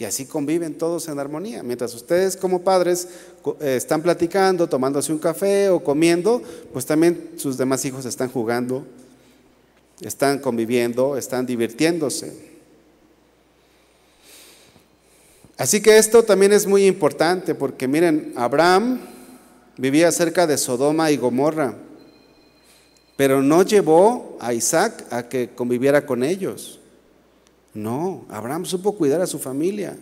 Y 0.00 0.06
así 0.06 0.24
conviven 0.24 0.78
todos 0.78 1.08
en 1.08 1.18
armonía. 1.18 1.62
Mientras 1.62 1.94
ustedes 1.94 2.34
como 2.34 2.62
padres 2.62 3.06
eh, 3.60 3.76
están 3.76 4.00
platicando, 4.00 4.66
tomándose 4.66 5.12
un 5.12 5.18
café 5.18 5.68
o 5.68 5.84
comiendo, 5.84 6.42
pues 6.72 6.86
también 6.86 7.32
sus 7.36 7.58
demás 7.58 7.84
hijos 7.84 8.06
están 8.06 8.30
jugando, 8.30 8.86
están 10.00 10.38
conviviendo, 10.38 11.18
están 11.18 11.44
divirtiéndose. 11.44 12.32
Así 15.58 15.82
que 15.82 15.98
esto 15.98 16.22
también 16.22 16.54
es 16.54 16.66
muy 16.66 16.86
importante 16.86 17.54
porque 17.54 17.86
miren, 17.86 18.32
Abraham 18.36 19.00
vivía 19.76 20.10
cerca 20.12 20.46
de 20.46 20.56
Sodoma 20.56 21.10
y 21.10 21.18
Gomorra, 21.18 21.74
pero 23.18 23.42
no 23.42 23.64
llevó 23.64 24.38
a 24.40 24.54
Isaac 24.54 25.04
a 25.10 25.28
que 25.28 25.50
conviviera 25.54 26.06
con 26.06 26.24
ellos. 26.24 26.79
No, 27.74 28.24
Abraham 28.28 28.64
supo 28.64 28.96
cuidar 28.96 29.20
a 29.20 29.26
su 29.26 29.38
familia. 29.38 29.96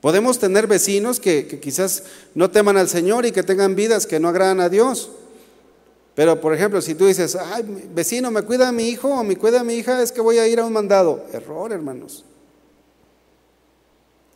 Podemos 0.00 0.38
tener 0.38 0.66
vecinos 0.66 1.20
que, 1.20 1.46
quizás 1.60 2.04
no 2.34 2.50
teman 2.50 2.76
al 2.76 2.88
Señor 2.88 3.26
y 3.26 3.32
que 3.32 3.42
tengan 3.42 3.74
vidas 3.74 4.06
que 4.06 4.20
no 4.20 4.28
agradan 4.28 4.60
a 4.60 4.68
Dios. 4.68 5.10
Pero, 6.14 6.40
por 6.40 6.54
ejemplo, 6.54 6.80
si 6.80 6.94
tú 6.94 7.06
dices, 7.06 7.36
ay, 7.36 7.90
vecino, 7.92 8.30
me 8.30 8.42
cuida 8.42 8.68
a 8.68 8.72
mi 8.72 8.88
hijo 8.88 9.08
o 9.08 9.22
me 9.22 9.36
cuida 9.36 9.60
a 9.60 9.64
mi 9.64 9.74
hija, 9.74 10.02
es 10.02 10.12
que 10.12 10.20
voy 10.20 10.38
a 10.38 10.46
ir 10.46 10.60
a 10.60 10.64
un 10.64 10.72
mandado. 10.72 11.26
Error, 11.32 11.72
hermanos. 11.72 12.24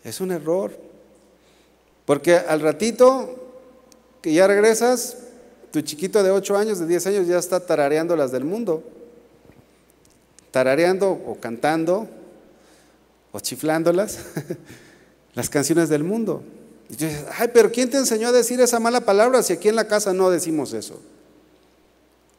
Es 0.04 0.20
un 0.20 0.32
error. 0.32 0.72
Porque 2.04 2.34
al 2.34 2.60
ratito 2.60 3.36
que 4.20 4.34
ya 4.34 4.46
regresas, 4.46 5.16
tu 5.70 5.80
chiquito 5.80 6.22
de 6.22 6.30
8 6.30 6.56
años, 6.56 6.78
de 6.78 6.86
10 6.86 7.06
años, 7.06 7.26
ya 7.26 7.38
está 7.38 7.60
tarareando 7.60 8.16
las 8.16 8.32
del 8.32 8.44
mundo. 8.44 8.82
Tarareando 10.50 11.10
o 11.10 11.36
cantando 11.40 12.08
o 13.32 13.40
chiflándolas, 13.40 14.18
las 15.34 15.48
canciones 15.48 15.88
del 15.88 16.04
mundo. 16.04 16.42
Y 16.90 17.04
ay, 17.04 17.50
pero 17.52 17.70
¿quién 17.70 17.90
te 17.90 17.98
enseñó 17.98 18.28
a 18.28 18.32
decir 18.32 18.60
esa 18.60 18.80
mala 18.80 19.02
palabra 19.02 19.42
si 19.42 19.52
aquí 19.52 19.68
en 19.68 19.76
la 19.76 19.86
casa 19.86 20.12
no 20.12 20.30
decimos 20.30 20.72
eso? 20.72 21.00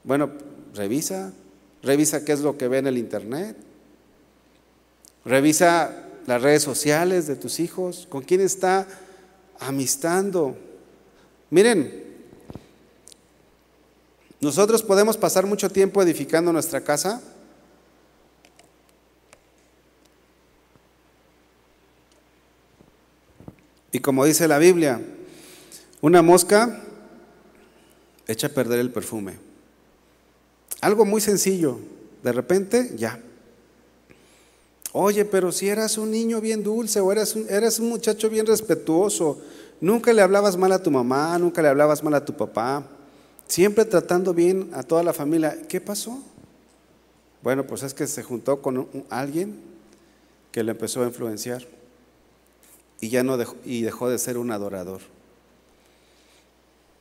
Bueno, 0.04 0.32
revisa, 0.74 1.32
revisa 1.84 2.26
qué 2.26 2.34
es 2.34 2.42
lo 2.42 2.58
que 2.58 2.68
ve 2.68 2.80
en 2.80 2.88
el 2.88 2.98
internet, 2.98 3.56
revisa 5.24 6.06
las 6.28 6.42
redes 6.42 6.64
sociales 6.64 7.28
de 7.28 7.36
tus 7.36 7.60
hijos, 7.60 8.08
con 8.10 8.24
quién 8.24 8.42
está 8.42 8.88
amistando. 9.60 10.58
Miren, 11.50 12.12
nosotros 14.42 14.82
podemos 14.82 15.18
pasar 15.18 15.46
mucho 15.46 15.70
tiempo 15.70 16.02
edificando 16.02 16.52
nuestra 16.52 16.82
casa. 16.82 17.22
Como 24.02 24.26
dice 24.26 24.48
la 24.48 24.58
Biblia, 24.58 25.02
una 26.02 26.22
mosca 26.22 26.82
echa 28.28 28.48
a 28.48 28.52
perder 28.52 28.80
el 28.80 28.92
perfume. 28.92 29.38
Algo 30.82 31.06
muy 31.06 31.22
sencillo, 31.22 31.80
de 32.24 32.32
repente 32.32 32.92
ya. 32.96 33.20
Oye, 34.94 35.26
pero 35.26 35.52
si 35.52 35.70
eras 35.70 35.98
un 35.98 36.12
niño 36.12 36.42
bien 36.42 36.64
dulce 36.64 37.00
o 37.00 37.12
eras 37.12 37.36
un, 37.36 37.46
eras 37.50 37.80
un 37.80 37.90
muchacho 37.90 38.30
bien 38.30 38.46
respetuoso, 38.46 39.40
nunca 39.80 40.12
le 40.12 40.22
hablabas 40.22 40.58
mal 40.58 40.72
a 40.72 40.84
tu 40.84 40.92
mamá, 40.92 41.38
nunca 41.38 41.62
le 41.62 41.70
hablabas 41.70 42.04
mal 42.04 42.14
a 42.16 42.26
tu 42.26 42.36
papá, 42.36 42.86
siempre 43.48 43.86
tratando 43.86 44.34
bien 44.34 44.70
a 44.74 44.84
toda 44.84 45.04
la 45.04 45.14
familia. 45.14 45.58
¿Qué 45.68 45.80
pasó? 45.80 46.22
Bueno, 47.42 47.66
pues 47.66 47.84
es 47.84 47.94
que 47.94 48.06
se 48.08 48.24
juntó 48.24 48.62
con 48.62 48.88
alguien 49.10 49.60
que 50.52 50.64
le 50.64 50.72
empezó 50.72 51.04
a 51.04 51.08
influenciar 51.08 51.66
y 53.02 53.10
ya 53.10 53.24
no 53.24 53.36
dejó, 53.36 53.56
y 53.66 53.82
dejó 53.82 54.10
de 54.10 54.18
ser 54.20 54.38
un 54.38 54.52
adorador. 54.52 55.02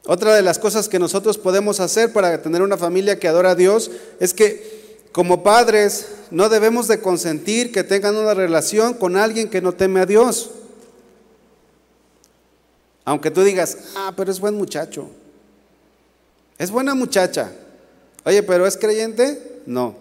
Otra 0.06 0.34
de 0.34 0.42
las 0.42 0.58
cosas 0.58 0.88
que 0.88 0.98
nosotros 0.98 1.36
podemos 1.36 1.78
hacer 1.78 2.12
para 2.12 2.40
tener 2.42 2.62
una 2.62 2.78
familia 2.78 3.18
que 3.18 3.28
adora 3.28 3.50
a 3.50 3.54
Dios 3.54 3.90
es 4.18 4.32
que 4.32 4.98
como 5.12 5.42
padres 5.42 6.08
no 6.30 6.48
debemos 6.48 6.88
de 6.88 7.00
consentir 7.00 7.70
que 7.70 7.84
tengan 7.84 8.16
una 8.16 8.32
relación 8.32 8.94
con 8.94 9.16
alguien 9.16 9.50
que 9.50 9.60
no 9.60 9.72
teme 9.72 10.00
a 10.00 10.06
Dios. 10.06 10.50
Aunque 13.04 13.30
tú 13.30 13.42
digas, 13.42 13.76
ah, 13.96 14.12
pero 14.16 14.30
es 14.30 14.40
buen 14.40 14.54
muchacho. 14.54 15.10
Es 16.58 16.70
buena 16.70 16.94
muchacha. 16.94 17.52
Oye, 18.24 18.42
pero 18.42 18.66
¿es 18.66 18.76
creyente? 18.76 19.60
No. 19.66 19.96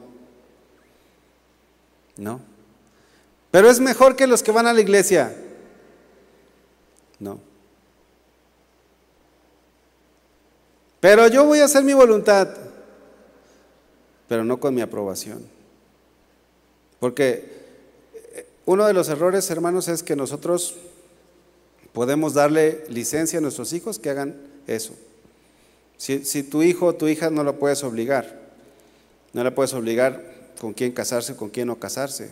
No. 2.17 2.39
Pero 3.51 3.69
es 3.69 3.79
mejor 3.79 4.15
que 4.15 4.27
los 4.27 4.43
que 4.43 4.51
van 4.51 4.67
a 4.67 4.73
la 4.73 4.81
iglesia. 4.81 5.33
No. 7.19 7.39
Pero 10.99 11.27
yo 11.27 11.45
voy 11.45 11.59
a 11.59 11.65
hacer 11.65 11.83
mi 11.83 11.93
voluntad, 11.93 12.49
pero 14.27 14.43
no 14.43 14.59
con 14.59 14.75
mi 14.75 14.81
aprobación. 14.81 15.45
Porque 16.99 17.45
eh, 18.33 18.45
uno 18.65 18.85
de 18.85 18.93
los 18.93 19.07
errores, 19.09 19.49
hermanos, 19.49 19.87
es 19.87 20.03
que 20.03 20.15
nosotros 20.15 20.75
podemos 21.93 22.33
darle 22.33 22.83
licencia 22.89 23.39
a 23.39 23.41
nuestros 23.41 23.73
hijos 23.73 23.99
que 23.99 24.09
hagan 24.09 24.35
eso. 24.67 24.93
Si, 25.97 26.43
tu 26.43 26.63
hijo 26.63 26.85
o 26.85 26.95
tu 26.95 27.09
hija 27.09 27.29
no 27.29 27.43
lo 27.43 27.59
puedes 27.59 27.83
obligar, 27.83 28.39
no 29.33 29.43
le 29.43 29.51
puedes 29.51 29.73
obligar 29.73 30.23
con 30.61 30.73
quién 30.73 30.93
casarse, 30.93 31.35
con 31.35 31.49
quién 31.49 31.67
no 31.67 31.77
casarse, 31.77 32.29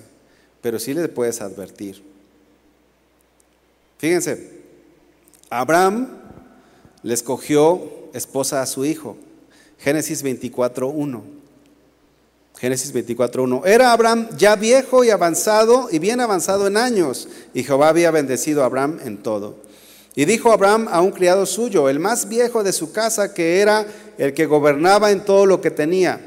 pero 0.62 0.80
sí 0.80 0.94
le 0.94 1.10
puedes 1.10 1.42
advertir. 1.42 2.02
Fíjense, 3.98 4.57
Abraham 5.50 6.10
le 7.04 7.14
escogió 7.14 7.82
esposa 8.14 8.62
a 8.62 8.66
su 8.66 8.86
hijo. 8.86 9.16
Génesis 9.80 10.24
24.1. 10.24 11.22
Génesis 12.58 12.94
24.1. 12.94 13.66
Era 13.66 13.92
Abraham 13.92 14.30
ya 14.36 14.56
viejo 14.56 15.04
y 15.04 15.12
avanzado 15.12 15.90
y 15.92 16.00
bien 16.00 16.20
avanzado 16.20 16.68
en 16.68 16.78
años, 16.78 17.28
y 17.54 17.64
Jehová 17.64 17.90
había 17.90 18.12
bendecido 18.12 18.64
a 18.64 18.66
Abraham 18.66 19.00
en 19.06 19.18
todo. 19.18 19.56
Y 20.16 20.26
dijo 20.26 20.52
Abraham 20.52 20.88
a 20.90 21.02
un 21.02 21.12
criado 21.12 21.46
suyo, 21.46 21.90
el 21.90 22.00
más 22.00 22.28
viejo 22.28 22.64
de 22.64 22.74
su 22.74 22.92
casa, 22.92 23.36
que 23.36 23.60
era 23.60 23.86
el 24.18 24.34
que 24.34 24.48
gobernaba 24.48 25.12
en 25.12 25.24
todo 25.24 25.46
lo 25.46 25.62
que 25.62 25.70
tenía, 25.70 26.20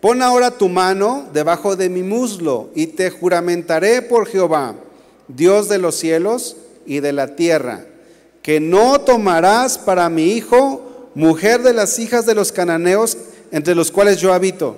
pon 0.00 0.22
ahora 0.22 0.52
tu 0.52 0.68
mano 0.68 1.28
debajo 1.32 1.74
de 1.74 1.88
mi 1.88 2.04
muslo 2.04 2.70
y 2.76 2.86
te 2.86 3.10
juramentaré 3.10 4.02
por 4.02 4.28
Jehová, 4.28 4.76
Dios 5.26 5.68
de 5.68 5.78
los 5.78 5.96
cielos 5.96 6.56
y 6.86 7.00
de 7.00 7.12
la 7.12 7.34
tierra, 7.34 7.84
que 8.46 8.60
no 8.60 9.00
tomarás 9.00 9.76
para 9.76 10.08
mi 10.08 10.34
hijo 10.34 11.10
mujer 11.16 11.64
de 11.64 11.72
las 11.72 11.98
hijas 11.98 12.26
de 12.26 12.34
los 12.36 12.52
cananeos 12.52 13.18
entre 13.50 13.74
los 13.74 13.90
cuales 13.90 14.20
yo 14.20 14.32
habito. 14.32 14.76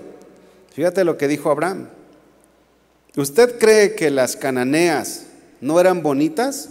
Fíjate 0.72 1.04
lo 1.04 1.18
que 1.18 1.28
dijo 1.28 1.50
Abraham. 1.50 1.90
¿Usted 3.14 3.58
cree 3.58 3.94
que 3.94 4.10
las 4.10 4.36
cananeas 4.36 5.26
no 5.60 5.78
eran 5.78 6.02
bonitas? 6.02 6.70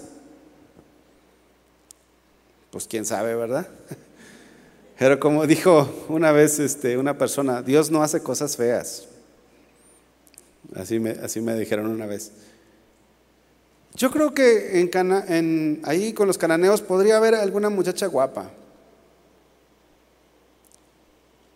Pues 2.72 2.88
quién 2.88 3.06
sabe, 3.06 3.36
¿verdad? 3.36 3.68
Pero 4.98 5.20
como 5.20 5.46
dijo 5.46 6.08
una 6.10 6.32
vez 6.32 6.58
este, 6.58 6.98
una 6.98 7.16
persona, 7.16 7.62
Dios 7.62 7.92
no 7.92 8.02
hace 8.02 8.24
cosas 8.24 8.58
feas. 8.58 9.06
Así 10.74 11.00
me, 11.00 11.12
así 11.12 11.42
me 11.42 11.54
dijeron 11.54 11.86
una 11.92 12.08
vez. 12.08 12.32
Yo 13.98 14.12
creo 14.12 14.32
que 14.32 14.80
en, 14.80 15.82
ahí 15.84 16.14
con 16.14 16.28
los 16.28 16.38
cananeos 16.38 16.82
podría 16.82 17.18
haber 17.18 17.34
alguna 17.34 17.70
muchacha 17.70 18.06
guapa. 18.06 18.52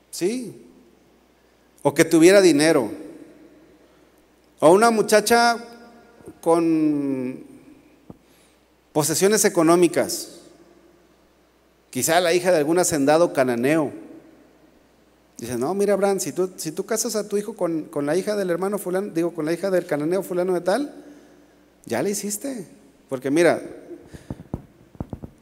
Sí. 0.09 0.65
O 1.83 1.93
que 1.93 2.03
tuviera 2.03 2.41
dinero. 2.41 2.89
O 4.59 4.71
una 4.71 4.89
muchacha 4.89 5.57
con 6.41 7.43
posesiones 8.91 9.45
económicas. 9.45 10.39
Quizá 11.91 12.19
la 12.21 12.33
hija 12.33 12.51
de 12.51 12.57
algún 12.57 12.79
hacendado 12.79 13.33
cananeo. 13.33 13.91
Dice, 15.37 15.59
no, 15.59 15.75
mira, 15.75 15.93
Abraham, 15.93 16.19
si 16.19 16.31
tú, 16.31 16.51
si 16.55 16.71
tú 16.71 16.87
casas 16.87 17.15
a 17.15 17.27
tu 17.27 17.37
hijo 17.37 17.55
con, 17.55 17.87
la 18.03 18.15
hija 18.15 18.35
del 18.35 18.49
hermano 18.49 18.79
fulano, 18.79 19.11
digo, 19.13 19.31
con 19.35 19.45
la 19.45 19.53
hija 19.53 19.69
del 19.69 19.85
cananeo 19.85 20.23
fulano 20.23 20.53
de 20.53 20.61
tal, 20.61 21.10
ya 21.85 22.01
le 22.01 22.11
hiciste. 22.11 22.67
Porque 23.09 23.29
mira, 23.29 23.61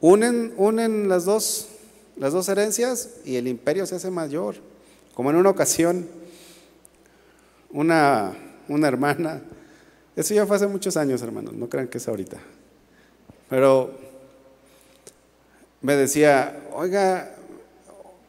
unen, 0.00 0.54
unen 0.56 1.08
las, 1.08 1.24
dos, 1.24 1.68
las 2.16 2.32
dos 2.32 2.48
herencias 2.48 3.10
y 3.24 3.36
el 3.36 3.46
imperio 3.46 3.86
se 3.86 3.96
hace 3.96 4.10
mayor. 4.10 4.56
Como 5.14 5.30
en 5.30 5.36
una 5.36 5.50
ocasión, 5.50 6.08
una, 7.70 8.32
una 8.68 8.88
hermana, 8.88 9.42
eso 10.16 10.34
ya 10.34 10.46
fue 10.46 10.56
hace 10.56 10.66
muchos 10.66 10.96
años, 10.96 11.22
hermanos, 11.22 11.54
no 11.54 11.68
crean 11.68 11.88
que 11.88 11.98
es 11.98 12.08
ahorita. 12.08 12.38
Pero 13.48 13.92
me 15.80 15.94
decía, 15.96 16.60
oiga, 16.72 17.36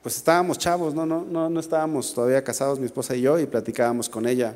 pues 0.01 0.18
estábamos 0.18 0.57
chavos, 0.57 0.93
no, 0.93 1.05
no, 1.05 1.24
no, 1.24 1.49
no 1.49 1.59
estábamos 1.59 2.14
todavía 2.14 2.43
casados 2.43 2.80
mi 2.80 2.86
esposa 2.86 3.16
y 3.16 3.22
yo 3.22 3.39
y 3.39 3.45
platicábamos 3.45 4.09
con 4.09 4.28
ella. 4.28 4.55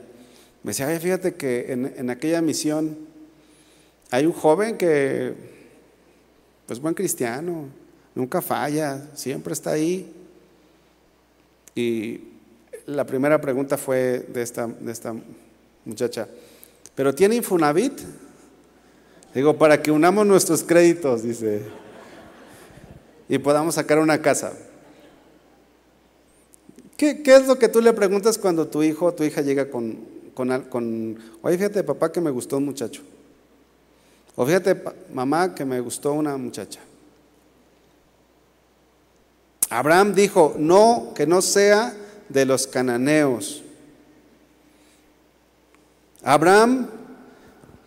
Me 0.63 0.71
decía, 0.71 0.87
oye, 0.87 0.99
fíjate 0.99 1.35
que 1.35 1.71
en, 1.71 1.93
en 1.97 2.09
aquella 2.09 2.41
misión 2.41 2.97
hay 4.11 4.25
un 4.25 4.33
joven 4.33 4.77
que, 4.77 5.33
pues 6.67 6.79
buen 6.79 6.93
cristiano, 6.93 7.65
nunca 8.13 8.41
falla, 8.41 9.07
siempre 9.13 9.53
está 9.53 9.71
ahí. 9.71 10.11
Y 11.75 12.21
la 12.85 13.05
primera 13.05 13.39
pregunta 13.41 13.77
fue 13.77 14.25
de 14.27 14.41
esta, 14.41 14.67
de 14.67 14.91
esta 14.91 15.15
muchacha, 15.83 16.27
¿pero 16.95 17.13
tiene 17.13 17.35
Infonavit? 17.35 17.99
Digo, 19.33 19.57
para 19.57 19.81
que 19.81 19.91
unamos 19.91 20.25
nuestros 20.25 20.63
créditos, 20.63 21.23
dice 21.23 21.61
y 23.27 23.37
podamos 23.37 23.75
sacar 23.75 23.99
una 23.99 24.21
casa. 24.21 24.53
¿Qué, 26.97 27.21
es 27.25 27.47
lo 27.47 27.59
que 27.59 27.67
tú 27.67 27.81
le 27.81 27.91
preguntas 27.93 28.37
cuando 28.37 28.67
tu 28.67 28.81
hijo 28.81 29.07
o 29.07 29.13
tu 29.13 29.23
hija 29.23 29.41
llega 29.41 29.69
con, 29.69 29.99
con, 30.33 30.61
con, 30.63 31.17
oye, 31.41 31.57
fíjate 31.57 31.83
papá 31.83 32.11
que 32.11 32.21
me 32.21 32.31
gustó 32.31 32.57
un 32.57 32.65
muchacho? 32.65 33.01
O 34.35 34.45
fíjate 34.45 34.81
mamá 35.13 35.55
que 35.55 35.65
me 35.65 35.79
gustó 35.79 36.13
una 36.13 36.35
muchacha. 36.37 36.79
Abraham 39.69 40.13
dijo, 40.13 40.55
no, 40.57 41.11
que 41.15 41.25
no 41.25 41.41
sea 41.41 41.95
de 42.29 42.45
los 42.45 42.67
cananeos. 42.67 43.63
Abraham 46.23 46.87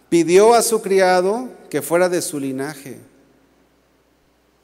pidió 0.08 0.54
a 0.54 0.62
su 0.62 0.80
criado 0.80 1.48
que 1.70 1.82
fuera 1.82 2.08
de 2.08 2.22
su 2.22 2.38
linaje. 2.40 2.98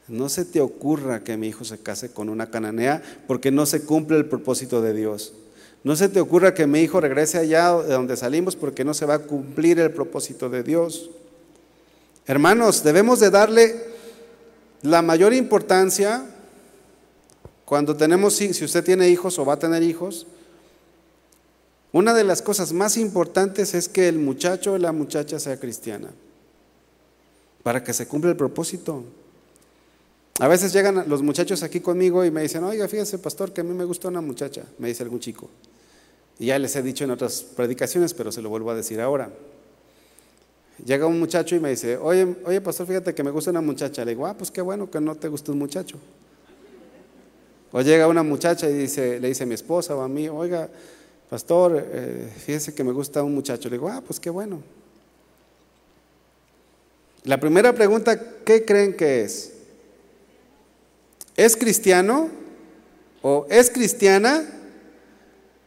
No 0.07 0.29
se 0.29 0.45
te 0.45 0.61
ocurra 0.61 1.23
que 1.23 1.35
mi 1.35 1.47
hijo 1.47 1.65
se 1.65 1.79
case 1.79 2.11
con 2.11 2.29
una 2.29 2.49
cananea 2.49 3.01
porque 3.27 3.51
no 3.51 3.65
se 3.65 3.83
cumple 3.83 4.17
el 4.17 4.27
propósito 4.27 4.81
de 4.81 4.93
Dios. 4.93 5.33
No 5.83 5.95
se 5.95 6.09
te 6.09 6.19
ocurra 6.19 6.53
que 6.53 6.67
mi 6.67 6.81
hijo 6.81 6.99
regrese 6.99 7.37
allá 7.37 7.75
de 7.75 7.93
donde 7.93 8.17
salimos 8.17 8.55
porque 8.55 8.83
no 8.83 8.93
se 8.93 9.05
va 9.05 9.15
a 9.15 9.19
cumplir 9.19 9.79
el 9.79 9.91
propósito 9.91 10.49
de 10.49 10.63
Dios. 10.63 11.09
Hermanos, 12.27 12.83
debemos 12.83 13.19
de 13.19 13.29
darle 13.29 13.85
la 14.81 15.01
mayor 15.01 15.33
importancia 15.33 16.25
cuando 17.65 17.95
tenemos, 17.95 18.35
si 18.35 18.63
usted 18.63 18.83
tiene 18.83 19.09
hijos 19.09 19.37
o 19.37 19.45
va 19.45 19.53
a 19.53 19.59
tener 19.59 19.83
hijos, 19.83 20.25
una 21.91 22.13
de 22.13 22.23
las 22.23 22.41
cosas 22.41 22.73
más 22.73 22.97
importantes 22.97 23.73
es 23.73 23.87
que 23.87 24.07
el 24.07 24.19
muchacho 24.19 24.73
o 24.73 24.77
la 24.77 24.91
muchacha 24.91 25.39
sea 25.39 25.59
cristiana, 25.59 26.09
para 27.63 27.83
que 27.83 27.93
se 27.93 28.07
cumpla 28.07 28.31
el 28.31 28.37
propósito. 28.37 29.03
A 30.39 30.47
veces 30.47 30.73
llegan 30.73 31.05
los 31.07 31.21
muchachos 31.21 31.63
aquí 31.63 31.79
conmigo 31.79 32.25
y 32.25 32.31
me 32.31 32.41
dicen, 32.41 32.63
oiga, 32.63 32.87
fíjese, 32.87 33.17
pastor, 33.19 33.53
que 33.53 33.61
a 33.61 33.63
mí 33.63 33.73
me 33.73 33.85
gusta 33.85 34.07
una 34.09 34.21
muchacha, 34.21 34.63
me 34.77 34.89
dice 34.89 35.03
algún 35.03 35.19
chico. 35.19 35.49
Y 36.37 36.47
ya 36.47 36.59
les 36.59 36.75
he 36.75 36.81
dicho 36.81 37.03
en 37.03 37.11
otras 37.11 37.43
predicaciones, 37.43 38.13
pero 38.13 38.31
se 38.31 38.41
lo 38.41 38.49
vuelvo 38.49 38.71
a 38.71 38.75
decir 38.75 38.99
ahora. 38.99 39.31
Llega 40.83 41.05
un 41.05 41.19
muchacho 41.19 41.55
y 41.55 41.59
me 41.59 41.69
dice, 41.69 41.97
oye, 41.97 42.35
oye, 42.43 42.59
pastor, 42.59 42.85
fíjate 42.85 43.15
que 43.15 43.23
me 43.23 43.31
gusta 43.31 43.51
una 43.51 43.61
muchacha. 43.61 44.03
Le 44.03 44.11
digo, 44.11 44.27
ah, 44.27 44.35
pues 44.37 44.51
qué 44.51 44.61
bueno 44.61 44.89
que 44.89 44.99
no 44.99 45.15
te 45.15 45.27
guste 45.27 45.51
un 45.51 45.59
muchacho. 45.59 45.97
O 47.71 47.81
llega 47.81 48.07
una 48.07 48.23
muchacha 48.23 48.69
y 48.69 48.73
dice, 48.73 49.19
le 49.19 49.29
dice 49.29 49.43
a 49.43 49.45
mi 49.45 49.53
esposa 49.53 49.95
o 49.95 50.01
a 50.01 50.07
mí, 50.07 50.27
oiga, 50.27 50.69
pastor, 51.29 51.81
eh, 51.91 52.29
fíjese 52.45 52.73
que 52.73 52.83
me 52.83 52.91
gusta 52.91 53.23
un 53.23 53.33
muchacho. 53.33 53.69
Le 53.69 53.75
digo, 53.75 53.89
ah, 53.89 54.01
pues 54.05 54.19
qué 54.19 54.29
bueno. 54.29 54.61
La 57.23 57.39
primera 57.39 57.73
pregunta, 57.73 58.19
¿qué 58.43 58.65
creen 58.65 58.95
que 58.95 59.21
es? 59.21 59.53
¿Es 61.35 61.57
cristiano? 61.57 62.29
¿O 63.21 63.47
es 63.49 63.69
cristiana? 63.69 64.43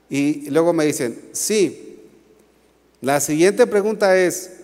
Y 0.09 0.49
luego 0.51 0.73
me 0.73 0.85
dicen, 0.85 1.19
sí. 1.33 1.99
La 3.01 3.21
siguiente 3.21 3.67
pregunta 3.67 4.17
es, 4.17 4.58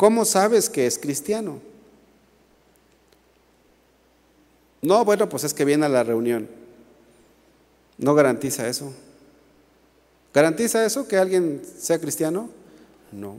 ¿cómo 0.00 0.24
sabes 0.24 0.70
que 0.70 0.86
es 0.86 0.98
cristiano? 0.98 1.60
No, 4.80 5.04
bueno, 5.04 5.28
pues 5.28 5.44
es 5.44 5.52
que 5.52 5.66
viene 5.66 5.84
a 5.84 5.90
la 5.90 6.02
reunión. 6.02 6.48
No 7.98 8.14
garantiza 8.14 8.66
eso. 8.66 8.94
¿Garantiza 10.32 10.86
eso 10.86 11.06
que 11.06 11.18
alguien 11.18 11.60
sea 11.78 11.98
cristiano? 11.98 12.48
No. 13.12 13.36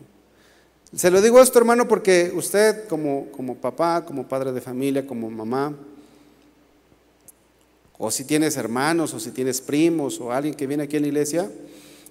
Se 0.96 1.10
lo 1.10 1.20
digo 1.20 1.42
esto, 1.42 1.58
hermano, 1.58 1.88
porque 1.88 2.32
usted 2.36 2.88
como, 2.88 3.32
como 3.32 3.56
papá, 3.56 4.06
como 4.06 4.28
padre 4.28 4.52
de 4.52 4.62
familia, 4.62 5.08
como 5.08 5.32
mamá, 5.32 5.76
o 7.98 8.12
si 8.12 8.24
tienes 8.24 8.56
hermanos, 8.56 9.16
o 9.16 9.20
si 9.20 9.32
tienes 9.32 9.62
primos, 9.62 10.22
o 10.22 10.32
alguien 10.32 10.54
que 10.54 10.68
viene 10.68 10.84
aquí 10.84 10.98
en 10.98 11.02
la 11.02 11.08
iglesia, 11.08 11.52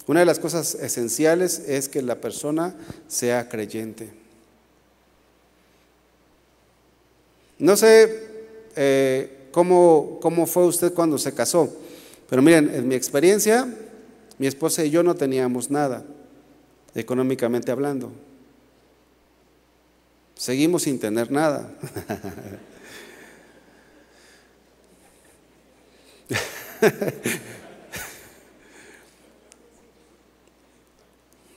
una 0.08 0.18
de 0.18 0.26
las 0.26 0.40
cosas 0.40 0.74
esenciales 0.74 1.60
es 1.68 1.88
que 1.88 2.02
la 2.02 2.16
persona 2.16 2.74
sea 3.06 3.48
creyente. 3.48 4.18
No 7.60 7.76
sé 7.76 8.28
eh, 8.74 9.48
cómo, 9.52 10.18
cómo 10.20 10.46
fue 10.46 10.66
usted 10.66 10.92
cuando 10.94 11.18
se 11.18 11.32
casó, 11.34 11.72
pero 12.28 12.42
miren, 12.42 12.74
en 12.74 12.88
mi 12.88 12.94
experiencia, 12.94 13.68
mi 14.38 14.46
esposa 14.46 14.84
y 14.84 14.90
yo 14.90 15.02
no 15.02 15.14
teníamos 15.14 15.70
nada, 15.70 16.02
económicamente 16.94 17.70
hablando. 17.70 18.10
Seguimos 20.34 20.84
sin 20.84 20.98
tener 20.98 21.30
nada. 21.30 21.70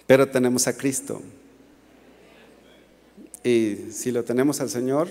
Pero 0.05 0.27
tenemos 0.27 0.67
a 0.67 0.75
Cristo. 0.75 1.21
Y 3.41 3.77
si 3.91 4.11
lo 4.11 4.25
tenemos 4.25 4.59
al 4.59 4.69
Señor, 4.69 5.07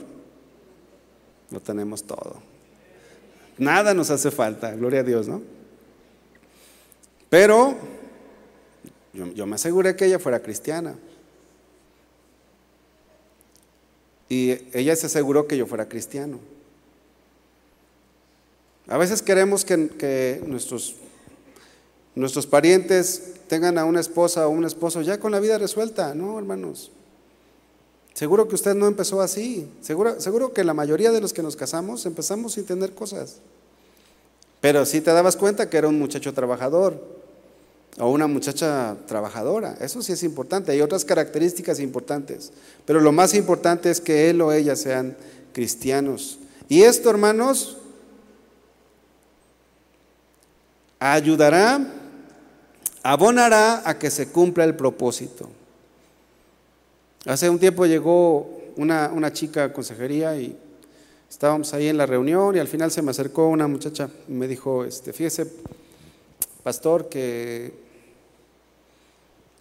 lo 1.52 1.60
tenemos 1.60 2.02
todo. 2.04 2.36
Nada 3.58 3.94
nos 3.94 4.10
hace 4.10 4.30
falta, 4.30 4.72
gloria 4.72 5.00
a 5.00 5.04
Dios, 5.04 5.28
¿no? 5.28 5.42
Pero 7.28 7.76
yo, 9.12 9.46
me 9.46 9.54
aseguré 9.54 9.94
que 9.94 10.06
ella 10.06 10.18
fuera 10.18 10.40
cristiana. 10.40 10.96
Y 14.28 14.52
ella 14.72 14.96
se 14.96 15.06
aseguró 15.06 15.46
que 15.46 15.56
yo 15.56 15.66
fuera 15.66 15.88
cristiano. 15.88 16.40
A 18.86 18.96
veces 18.96 19.22
queremos 19.22 19.64
que, 19.64 20.42
nuestros, 20.46 20.96
nuestros 22.14 22.46
parientes 22.46 23.34
tengan 23.48 23.78
a 23.78 23.84
una 23.84 24.00
esposa 24.00 24.46
o 24.46 24.50
un 24.50 24.64
esposo 24.64 25.02
ya 25.02 25.20
con 25.20 25.32
la 25.32 25.40
vida 25.40 25.58
resuelta. 25.58 26.14
No, 26.14 26.38
hermanos. 26.38 26.90
Seguro 28.14 28.46
que 28.46 28.54
usted 28.54 28.74
no 28.74 28.86
empezó 28.86 29.20
así. 29.20 29.68
Seguro, 29.80 30.20
seguro 30.20 30.52
que 30.52 30.64
la 30.64 30.74
mayoría 30.74 31.12
de 31.12 31.20
los 31.20 31.32
que 31.32 31.42
nos 31.42 31.56
casamos 31.56 32.04
empezamos 32.06 32.52
sin 32.52 32.66
tener 32.66 32.94
cosas. 32.94 33.36
Pero 34.60 34.86
sí 34.86 35.00
te 35.00 35.12
dabas 35.12 35.36
cuenta 35.36 35.68
que 35.68 35.76
era 35.76 35.88
un 35.88 35.98
muchacho 35.98 36.32
trabajador 36.32 37.22
o 37.98 38.10
una 38.10 38.26
muchacha 38.26 38.96
trabajadora. 39.06 39.76
Eso 39.80 40.02
sí 40.02 40.12
es 40.12 40.22
importante. 40.22 40.72
Hay 40.72 40.80
otras 40.80 41.04
características 41.04 41.80
importantes. 41.80 42.52
Pero 42.84 43.00
lo 43.00 43.12
más 43.12 43.34
importante 43.34 43.90
es 43.90 44.00
que 44.00 44.30
él 44.30 44.40
o 44.40 44.52
ella 44.52 44.76
sean 44.76 45.16
cristianos. 45.52 46.38
Y 46.68 46.82
esto, 46.82 47.10
hermanos, 47.10 47.78
ayudará, 50.98 51.80
abonará 53.02 53.82
a 53.88 53.98
que 53.98 54.10
se 54.10 54.28
cumpla 54.28 54.64
el 54.64 54.76
propósito. 54.76 55.48
Hace 57.24 57.48
un 57.48 57.58
tiempo 57.58 57.86
llegó 57.86 58.60
una, 58.76 59.12
una 59.14 59.32
chica 59.32 59.64
a 59.64 59.72
consejería 59.72 60.36
y 60.36 60.56
estábamos 61.30 61.72
ahí 61.72 61.86
en 61.86 61.96
la 61.96 62.04
reunión 62.04 62.56
y 62.56 62.58
al 62.58 62.66
final 62.66 62.90
se 62.90 63.00
me 63.00 63.12
acercó 63.12 63.46
una 63.46 63.68
muchacha 63.68 64.10
y 64.28 64.32
me 64.32 64.48
dijo, 64.48 64.84
este, 64.84 65.12
fíjese, 65.12 65.46
pastor, 66.62 67.08
que... 67.08 67.72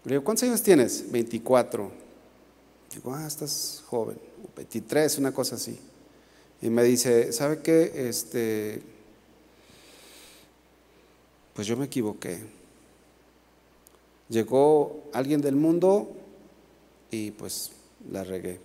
Le 0.06 0.14
digo, 0.14 0.24
¿cuántos 0.24 0.44
años 0.44 0.64
tienes? 0.64 1.12
24. 1.12 1.92
Digo, 2.96 3.14
ah, 3.14 3.28
estás 3.28 3.84
joven. 3.86 4.18
23, 4.56 5.20
una 5.20 5.32
cosa 5.32 5.56
así. 5.56 5.80
Y 6.64 6.70
me 6.72 6.84
dice, 6.84 7.32
¿sabe 7.32 7.60
qué? 7.60 8.10
Este, 8.10 8.82
pues 11.54 11.68
yo 11.68 11.78
me 11.78 11.86
equivoqué. 11.86 12.40
Llegó 14.30 15.04
alguien 15.14 15.42
del 15.42 15.56
mundo 15.56 16.10
y 17.12 17.32
pues 17.32 17.72
la 18.10 18.24
regué. 18.24 18.60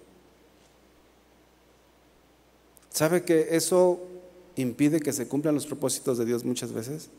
¿Sabe 2.90 3.24
que 3.24 3.49
eso 3.51 4.01
impide 4.55 5.01
que 5.01 5.12
se 5.12 5.28
cumplan 5.28 5.55
los 5.55 5.66
propósitos 5.66 6.16
de 6.16 6.24
Dios 6.24 6.44
muchas 6.44 6.72
veces? 6.72 7.11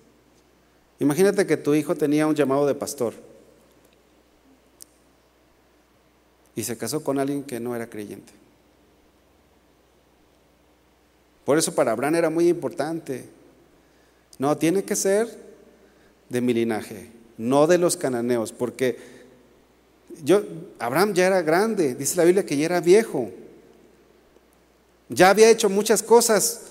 Imagínate 1.00 1.46
que 1.46 1.58
tu 1.58 1.76
hijo 1.76 1.94
tenía 1.94 2.26
un 2.26 2.34
llamado 2.34 2.66
de 2.66 2.74
pastor 2.74 3.14
y 6.56 6.64
se 6.64 6.76
casó 6.78 7.04
con 7.04 7.20
alguien 7.20 7.44
que 7.44 7.60
no 7.60 7.76
era 7.76 7.88
creyente. 7.88 8.34
Por 11.46 11.60
eso 11.60 11.76
para 11.76 11.92
Abraham 11.92 12.16
era 12.16 12.30
muy 12.32 12.48
importante. 12.50 13.26
No, 14.40 14.58
tiene 14.58 14.84
que 14.84 14.96
ser 14.96 15.30
de 16.30 16.42
mi 16.42 16.54
linaje, 16.54 17.12
no 17.38 17.68
de 17.68 17.78
los 17.78 17.96
cananeos, 17.96 18.52
porque 18.52 19.17
yo, 20.24 20.42
Abraham 20.80 21.14
ya 21.14 21.28
era 21.28 21.42
grande, 21.42 21.96
dice 21.96 22.16
la 22.18 22.24
Biblia 22.24 22.46
que 22.46 22.58
ya 22.58 22.66
era 22.66 22.82
viejo, 22.82 23.30
ya 25.10 25.30
había 25.30 25.50
hecho 25.50 25.70
muchas 25.70 26.04
cosas 26.04 26.62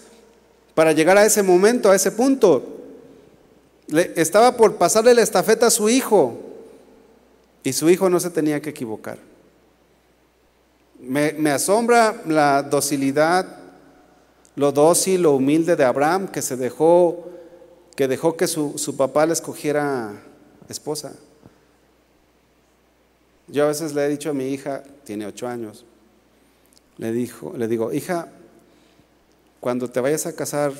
para 0.75 0.93
llegar 0.93 1.17
a 1.17 1.25
ese 1.25 1.43
momento, 1.43 1.91
a 1.91 1.97
ese 1.97 2.13
punto. 2.13 2.63
Le, 3.89 4.13
estaba 4.17 4.57
por 4.57 4.77
pasarle 4.77 5.15
la 5.15 5.23
estafeta 5.23 5.67
a 5.67 5.71
su 5.71 5.89
hijo 5.89 6.39
y 7.63 7.73
su 7.73 7.89
hijo 7.89 8.11
no 8.11 8.21
se 8.21 8.31
tenía 8.31 8.61
que 8.61 8.71
equivocar. 8.71 9.19
Me, 11.01 11.33
me 11.33 11.51
asombra 11.51 12.23
la 12.27 12.63
docilidad, 12.63 13.47
lo 14.55 14.73
dócil, 14.73 15.23
lo 15.23 15.33
humilde 15.33 15.77
de 15.77 15.85
Abraham 15.85 16.29
que 16.29 16.43
se 16.43 16.57
dejó 16.57 17.27
que 17.97 18.07
dejó 18.07 18.37
que 18.37 18.47
su, 18.47 18.95
papá 18.97 19.25
le 19.25 19.33
escogiera 19.33 20.13
esposa. 20.69 21.15
Yo 23.49 23.65
a 23.65 23.69
veces 23.69 23.95
le 23.95 24.05
he 24.05 24.09
dicho 24.09 24.31
a 24.31 24.35
mi 24.35 24.49
hija, 24.49 24.83
tiene 25.05 25.27
ocho 25.27 25.47
años, 25.47 25.85
le, 26.99 27.13
dijo, 27.13 27.55
le 27.57 27.69
digo, 27.69 27.93
hija, 27.93 28.29
cuando 29.61 29.89
te 29.89 30.01
vayas 30.01 30.27
a 30.27 30.35
casar, 30.35 30.73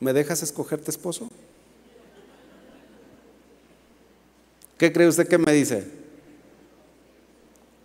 ¿me 0.00 0.12
dejas 0.12 0.42
escogerte 0.42 0.90
esposo? 0.90 1.28
¿Qué 4.76 4.92
cree 4.92 5.08
usted 5.08 5.26
que 5.26 5.38
me 5.38 5.52
dice? 5.52 5.84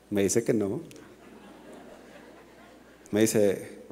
Me 0.09 0.23
dice 0.23 0.43
que 0.43 0.53
no. 0.53 0.81
Me 3.09 3.21
dice, 3.21 3.83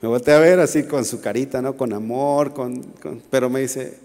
me 0.00 0.08
volteé 0.08 0.34
a 0.34 0.38
ver 0.40 0.60
así 0.60 0.84
con 0.84 1.04
su 1.04 1.20
carita, 1.20 1.62
¿no? 1.62 1.76
Con 1.76 1.92
amor, 1.92 2.52
con, 2.52 2.82
pero 3.30 3.48
me 3.48 3.60
dice, 3.60 3.98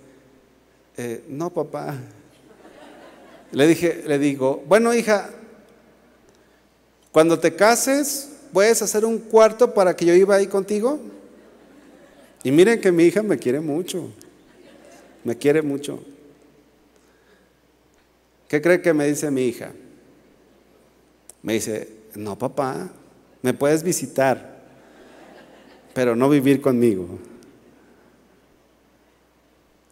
eh, 0.97 1.23
no, 1.27 1.49
papá. 1.49 1.97
Le 3.51 3.67
dije, 3.67 4.03
le 4.05 4.19
digo, 4.19 4.63
bueno, 4.67 4.93
hija, 4.93 5.29
cuando 7.11 7.39
te 7.39 7.55
cases, 7.55 8.29
¿puedes 8.53 8.81
hacer 8.81 9.05
un 9.05 9.17
cuarto 9.19 9.73
para 9.73 9.95
que 9.95 10.05
yo 10.05 10.13
iba 10.13 10.35
ahí 10.35 10.47
contigo? 10.47 10.99
Y 12.43 12.51
miren 12.51 12.79
que 12.79 12.91
mi 12.91 13.05
hija 13.05 13.23
me 13.23 13.37
quiere 13.37 13.59
mucho, 13.59 14.11
me 15.23 15.35
quiere 15.35 15.61
mucho. 15.61 16.03
¿Qué 18.47 18.61
cree 18.61 18.81
que 18.81 18.93
me 18.93 19.07
dice 19.07 19.31
mi 19.31 19.45
hija? 19.45 19.71
Me 21.41 21.53
dice, 21.53 21.89
no 22.15 22.37
papá, 22.37 22.91
me 23.41 23.53
puedes 23.53 23.83
visitar, 23.83 24.61
pero 25.93 26.15
no 26.15 26.29
vivir 26.29 26.61
conmigo. 26.61 27.19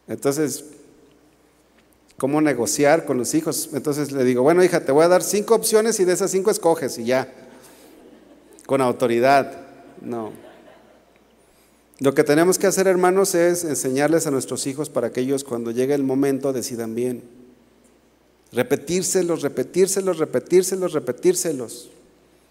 Entonces, 0.07 0.63
¿cómo 2.17 2.41
negociar 2.41 3.05
con 3.05 3.17
los 3.17 3.33
hijos? 3.33 3.69
Entonces 3.73 4.11
le 4.11 4.23
digo, 4.23 4.43
bueno 4.43 4.63
hija, 4.63 4.81
te 4.85 4.91
voy 4.91 5.03
a 5.03 5.07
dar 5.07 5.23
cinco 5.23 5.55
opciones 5.55 5.99
y 5.99 6.05
de 6.05 6.13
esas 6.13 6.31
cinco 6.31 6.51
escoges 6.51 6.97
y 6.97 7.05
ya, 7.05 7.31
con 8.65 8.81
autoridad. 8.81 9.61
No. 10.01 10.31
Lo 11.99 12.13
que 12.13 12.23
tenemos 12.23 12.59
que 12.59 12.67
hacer, 12.67 12.87
hermanos, 12.87 13.35
es 13.35 13.63
enseñarles 13.63 14.27
a 14.27 14.31
nuestros 14.31 14.67
hijos 14.67 14.89
para 14.89 15.11
que 15.11 15.21
ellos 15.21 15.43
cuando 15.43 15.71
llegue 15.71 15.93
el 15.93 16.03
momento 16.03 16.51
decidan 16.51 16.93
bien. 16.93 17.23
Repetírselos, 18.51 19.41
repetírselos, 19.41 20.17
repetírselos, 20.17 20.93
repetírselos. 20.93 21.89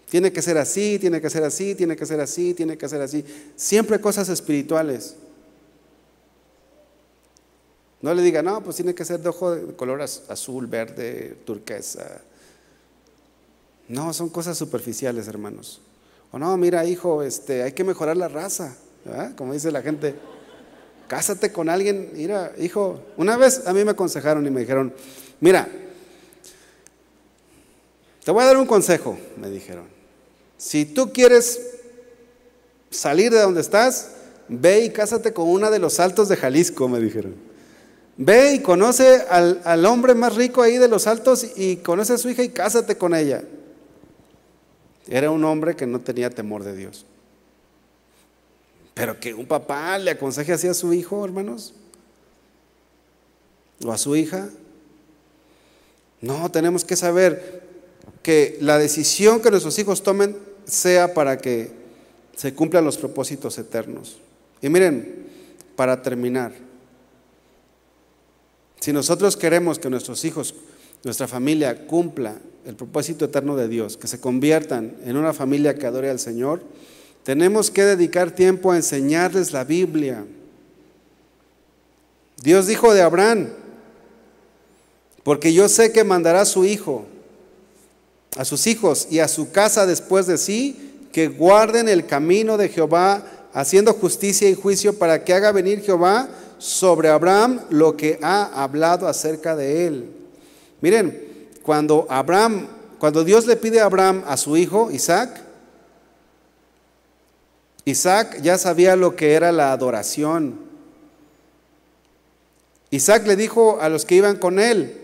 Tiene 0.09 0.31
que 0.31 0.41
ser 0.41 0.57
así, 0.57 0.97
tiene 0.99 1.21
que 1.21 1.29
ser 1.29 1.43
así, 1.43 1.75
tiene 1.75 1.95
que 1.95 2.05
ser 2.05 2.19
así, 2.19 2.53
tiene 2.53 2.77
que 2.77 2.89
ser 2.89 3.01
así. 3.01 3.23
Siempre 3.55 3.99
cosas 3.99 4.29
espirituales. 4.29 5.15
No 8.05 8.13
le 8.13 8.21
diga, 8.21 8.43
no, 8.43 8.61
pues 8.61 8.75
tiene 8.75 8.93
que 8.93 9.03
ser 9.03 9.19
de 9.19 9.29
ojo 9.29 9.55
de 9.55 9.75
color 9.75 9.99
azul, 9.99 10.67
verde, 10.67 11.39
turquesa. 11.43 12.21
No, 13.87 14.13
son 14.13 14.29
cosas 14.29 14.55
superficiales, 14.55 15.27
hermanos. 15.27 15.81
O 16.31 16.37
no, 16.37 16.55
mira, 16.55 16.85
hijo, 16.85 17.23
este, 17.23 17.63
hay 17.63 17.71
que 17.71 17.83
mejorar 17.83 18.15
la 18.15 18.27
raza, 18.27 18.75
como 19.35 19.53
dice 19.53 19.71
la 19.71 19.81
gente. 19.81 20.13
Cásate 21.07 21.51
con 21.51 21.67
alguien, 21.67 22.11
mira, 22.13 22.53
hijo. 22.59 23.01
Una 23.17 23.37
vez 23.37 23.65
a 23.65 23.73
mí 23.73 23.83
me 23.83 23.89
aconsejaron 23.89 24.45
y 24.45 24.51
me 24.51 24.59
dijeron, 24.59 24.93
mira, 25.39 25.67
te 28.23 28.29
voy 28.29 28.43
a 28.43 28.45
dar 28.45 28.57
un 28.57 28.67
consejo, 28.67 29.17
me 29.35 29.49
dijeron. 29.49 29.87
Si 30.59 30.85
tú 30.85 31.11
quieres 31.11 31.59
salir 32.91 33.31
de 33.31 33.41
donde 33.41 33.61
estás, 33.61 34.11
ve 34.47 34.81
y 34.81 34.91
cásate 34.91 35.33
con 35.33 35.49
una 35.49 35.71
de 35.71 35.79
los 35.79 35.99
altos 35.99 36.29
de 36.29 36.37
Jalisco, 36.37 36.87
me 36.87 36.99
dijeron. 36.99 37.54
Ve 38.17 38.53
y 38.53 38.59
conoce 38.59 39.23
al, 39.29 39.61
al, 39.65 39.85
hombre 39.85 40.15
más 40.15 40.35
rico 40.35 40.61
ahí 40.61 40.77
de 40.77 40.87
los 40.87 41.05
altos 41.05 41.45
y 41.57 41.77
conoce 41.77 42.13
a 42.13 42.17
su 42.17 42.29
hija 42.29 42.43
y 42.43 42.49
cásate 42.49 42.97
con 42.97 43.13
ella. 43.13 43.43
Era 45.07 45.31
un 45.31 45.43
hombre 45.43 45.75
que 45.75 45.85
no 45.85 45.99
tenía 45.99 46.29
temor 46.29 46.63
de 46.63 46.75
Dios. 46.75 47.05
Pero 48.93 49.19
que 49.19 49.33
un 49.33 49.45
papá 49.45 49.97
le 49.99 50.11
aconseje 50.11 50.53
así 50.53 50.67
a 50.67 50.73
su 50.73 50.93
hijo, 50.93 51.23
hermanos, 51.25 51.73
o 53.83 53.91
a 53.91 53.97
su 53.97 54.15
hija. 54.15 54.49
No, 56.21 56.49
tenemos 56.49 56.85
que 56.85 56.95
saber 56.95 57.63
que 58.23 58.57
la 58.61 58.77
decisión 58.77 59.41
que 59.41 59.51
nuestros 59.51 59.77
hijos 59.77 60.01
tomen 60.01 60.37
sea 60.63 61.13
para 61.13 61.37
que 61.37 61.71
se 62.35 62.53
cumplan 62.53 62.85
los 62.85 62.97
propósitos 62.97 63.57
eternos. 63.57 64.17
Y 64.61 64.69
miren, 64.69 65.27
para 65.75 66.01
terminar, 66.01 66.53
si 68.85 68.93
nosotros 68.93 69.35
queremos 69.35 69.79
que 69.79 69.89
nuestros 69.89 70.23
hijos, 70.25 70.53
nuestra 71.03 71.27
familia 71.27 71.87
cumpla 71.87 72.35
el 72.67 72.75
propósito 72.75 73.25
eterno 73.25 73.55
de 73.55 73.67
Dios, 73.67 73.97
que 73.97 74.05
se 74.05 74.19
conviertan 74.19 74.95
en 75.03 75.17
una 75.17 75.33
familia 75.33 75.73
que 75.73 75.87
adore 75.87 76.11
al 76.11 76.19
Señor, 76.19 76.61
tenemos 77.23 77.71
que 77.71 77.83
dedicar 77.83 78.29
tiempo 78.29 78.71
a 78.71 78.75
enseñarles 78.75 79.53
la 79.53 79.63
Biblia. 79.63 80.23
Dios 82.43 82.67
dijo 82.67 82.93
de 82.93 83.01
Abraham, 83.01 83.47
porque 85.23 85.51
yo 85.51 85.67
sé 85.67 85.91
que 85.91 86.03
mandará 86.03 86.41
a 86.41 86.45
su 86.45 86.63
hijo 86.63 87.07
a 88.37 88.45
sus 88.45 88.67
hijos 88.67 89.07
y 89.09 89.17
a 89.17 89.27
su 89.27 89.51
casa 89.51 89.87
después 89.87 90.27
de 90.27 90.37
sí, 90.37 91.07
que 91.11 91.27
guarden 91.27 91.89
el 91.89 92.05
camino 92.05 92.55
de 92.55 92.69
Jehová, 92.69 93.25
haciendo 93.51 93.93
justicia 93.93 94.47
y 94.47 94.53
juicio 94.53 94.99
para 94.99 95.23
que 95.23 95.33
haga 95.33 95.51
venir 95.51 95.81
Jehová 95.81 96.29
sobre 96.57 97.09
Abraham 97.09 97.61
lo 97.69 97.97
que 97.97 98.19
ha 98.21 98.63
hablado 98.63 99.07
acerca 99.07 99.55
de 99.55 99.87
él. 99.87 100.11
Miren, 100.81 101.49
cuando 101.63 102.05
Abraham, 102.09 102.67
cuando 102.99 103.23
Dios 103.23 103.45
le 103.47 103.55
pide 103.55 103.81
a 103.81 103.85
Abraham 103.85 104.23
a 104.27 104.37
su 104.37 104.55
hijo 104.57 104.91
Isaac, 104.91 105.41
Isaac 107.85 108.41
ya 108.41 108.57
sabía 108.57 108.95
lo 108.95 109.15
que 109.15 109.33
era 109.33 109.51
la 109.51 109.71
adoración. 109.71 110.59
Isaac 112.89 113.27
le 113.27 113.35
dijo 113.35 113.79
a 113.81 113.89
los 113.89 114.05
que 114.05 114.15
iban 114.15 114.37
con 114.37 114.59
él, 114.59 115.01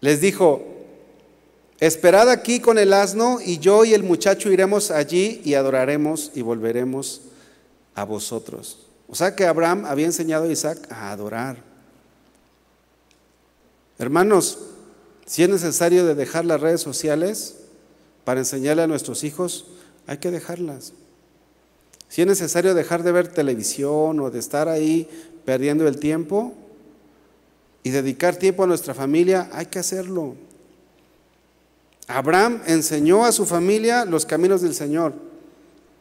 les 0.00 0.20
dijo, 0.20 0.62
Esperad 1.78 2.30
aquí 2.30 2.60
con 2.60 2.78
el 2.78 2.94
asno 2.94 3.38
y 3.44 3.58
yo 3.58 3.84
y 3.84 3.92
el 3.92 4.02
muchacho 4.02 4.50
iremos 4.50 4.90
allí 4.90 5.42
y 5.44 5.54
adoraremos 5.54 6.30
y 6.34 6.40
volveremos 6.40 7.20
a 7.94 8.04
vosotros. 8.04 8.85
O 9.08 9.14
sea 9.14 9.36
que 9.36 9.46
Abraham 9.46 9.84
había 9.86 10.06
enseñado 10.06 10.44
a 10.44 10.52
Isaac 10.52 10.86
a 10.90 11.12
adorar. 11.12 11.62
Hermanos, 13.98 14.58
si 15.26 15.42
es 15.42 15.48
necesario 15.48 16.04
de 16.04 16.14
dejar 16.14 16.44
las 16.44 16.60
redes 16.60 16.80
sociales 16.80 17.56
para 18.24 18.40
enseñarle 18.40 18.82
a 18.82 18.86
nuestros 18.86 19.24
hijos, 19.24 19.66
hay 20.06 20.18
que 20.18 20.30
dejarlas. 20.30 20.92
Si 22.08 22.22
es 22.22 22.26
necesario 22.26 22.74
dejar 22.74 23.02
de 23.02 23.12
ver 23.12 23.28
televisión 23.28 24.20
o 24.20 24.30
de 24.30 24.38
estar 24.38 24.68
ahí 24.68 25.08
perdiendo 25.44 25.86
el 25.88 25.98
tiempo 25.98 26.54
y 27.82 27.90
dedicar 27.90 28.36
tiempo 28.36 28.64
a 28.64 28.66
nuestra 28.66 28.94
familia, 28.94 29.48
hay 29.52 29.66
que 29.66 29.78
hacerlo. 29.78 30.34
Abraham 32.08 32.62
enseñó 32.66 33.24
a 33.24 33.32
su 33.32 33.46
familia 33.46 34.04
los 34.04 34.26
caminos 34.26 34.62
del 34.62 34.74
Señor 34.74 35.14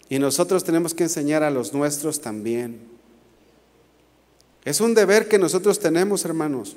y 0.08 0.20
nosotros 0.20 0.64
tenemos 0.64 0.94
que 0.94 1.04
enseñar 1.04 1.42
a 1.42 1.50
los 1.50 1.74
nuestros 1.74 2.22
también. 2.22 2.95
Es 4.66 4.82
un 4.82 4.96
deber 4.96 5.28
que 5.28 5.38
nosotros 5.38 5.80
tenemos, 5.80 6.26
hermanos. 6.26 6.76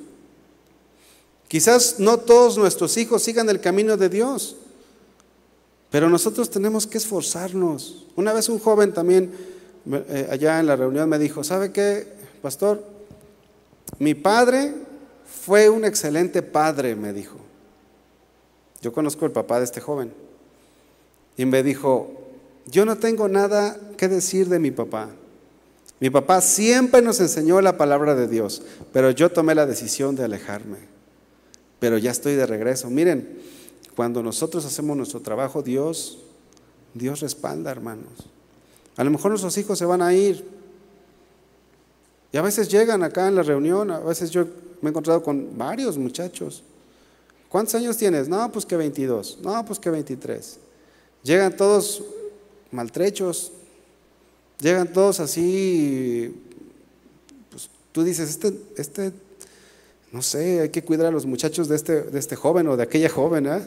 Quizás 1.49 1.99
no 1.99 2.19
todos 2.19 2.59
nuestros 2.59 2.97
hijos 2.99 3.23
sigan 3.23 3.49
el 3.49 3.61
camino 3.61 3.97
de 3.97 4.11
Dios, 4.11 4.57
pero 5.91 6.11
nosotros 6.11 6.51
tenemos 6.51 6.87
que 6.87 6.99
esforzarnos. 6.99 8.05
Una 8.15 8.35
vez 8.35 8.51
un 8.51 8.59
joven 8.59 8.93
también 8.93 9.33
eh, 9.91 10.29
allá 10.31 10.61
en 10.61 10.67
la 10.67 10.77
reunión 10.77 11.09
me 11.09 11.19
dijo, 11.19 11.43
¿sabe 11.43 11.73
qué, 11.73 12.07
pastor? 12.43 12.85
Mi 13.99 14.15
padre 14.15 14.75
fue 15.47 15.71
un 15.71 15.87
excelente 15.87 16.43
padre, 16.43 16.95
me 16.95 17.15
dijo. 17.15 17.39
Yo 18.83 18.93
conozco 18.93 19.25
el 19.25 19.33
papá 19.33 19.59
de 19.59 19.65
este 19.65 19.81
joven. 19.81 20.13
Y 21.39 21.47
me 21.47 21.63
dijo, 21.63 22.11
yo 22.67 22.85
no 22.85 22.99
tengo 22.99 23.29
nada 23.29 23.79
que 23.97 24.09
decir 24.09 24.49
de 24.51 24.59
mi 24.59 24.71
papá. 24.71 25.09
Mi 26.01 26.11
papá 26.11 26.41
siempre 26.41 27.03
nos 27.03 27.21
enseñó 27.21 27.61
la 27.61 27.77
palabra 27.77 28.15
de 28.15 28.29
Dios, 28.29 28.63
pero 28.93 29.11
yo 29.11 29.31
tomé 29.31 29.55
la 29.55 29.67
decisión 29.67 30.15
de 30.17 30.25
alejarme. 30.25 30.79
Pero 31.81 31.99
ya 31.99 32.11
estoy 32.11 32.35
de 32.35 32.47
regreso. 32.47 32.89
Miren, 32.91 33.41
cuando 33.97 34.23
nosotros 34.23 34.65
hacemos 34.65 34.97
nuestro 34.97 35.21
trabajo, 35.21 35.63
Dios, 35.63 36.19
Dios 36.95 37.21
respalda, 37.21 37.71
hermanos. 37.71 38.13
A 38.97 39.05
lo 39.05 39.11
mejor 39.11 39.31
nuestros 39.31 39.57
hijos 39.59 39.79
se 39.79 39.85
van 39.85 40.03
a 40.03 40.15
ir. 40.15 40.45
Y 42.33 42.37
a 42.37 42.43
veces 42.43 42.69
llegan 42.69 43.03
acá 43.03 43.27
en 43.29 43.35
la 43.35 43.43
reunión, 43.43 43.91
a 43.91 44.01
veces 44.01 44.31
yo 44.31 44.47
me 44.81 44.89
he 44.89 44.91
encontrado 44.91 45.23
con 45.23 45.57
varios 45.57 45.99
muchachos 45.99 46.63
¿Cuántos 47.49 47.75
años 47.75 47.97
tienes? 47.97 48.29
No, 48.29 48.51
pues 48.53 48.67
que 48.67 48.77
22. 48.77 49.39
No, 49.43 49.65
pues 49.65 49.79
que 49.79 49.91
23. 49.91 50.59
Llegan 51.23 51.57
todos 51.57 52.03
maltrechos. 52.71 53.53
Llegan 54.61 54.93
todos 54.93 55.21
así. 55.21 56.35
Pues 57.51 57.71
tú 57.93 58.03
dices, 58.03 58.31
este, 58.31 58.53
este, 58.77 59.13
no 60.13 60.23
sé, 60.23 60.61
hay 60.61 60.69
que 60.71 60.83
cuidar 60.83 61.07
a 61.07 61.11
los 61.11 61.27
muchachos 61.27 61.69
de 61.69 61.77
este, 61.77 62.03
de 62.03 62.19
este 62.19 62.37
joven 62.37 62.67
o 62.69 62.77
de 62.77 62.83
aquella 62.83 63.09
joven, 63.09 63.47
¿eh? 63.47 63.61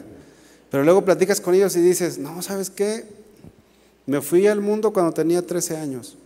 Pero 0.70 0.84
luego 0.84 1.04
platicas 1.04 1.40
con 1.40 1.54
ellos 1.54 1.76
y 1.76 1.80
dices, 1.80 2.18
no, 2.18 2.40
¿sabes 2.40 2.70
qué? 2.70 3.04
Me 4.06 4.20
fui 4.20 4.46
al 4.46 4.60
mundo 4.60 4.92
cuando 4.92 5.12
tenía 5.12 5.46
13 5.46 5.76
años. 5.76 6.16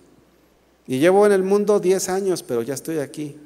Y 0.86 0.98
llevo 0.98 1.26
en 1.26 1.32
el 1.32 1.42
mundo 1.42 1.80
10 1.80 2.08
años, 2.08 2.42
pero 2.42 2.62
ya 2.62 2.74
estoy 2.74 2.98
aquí. 2.98 3.36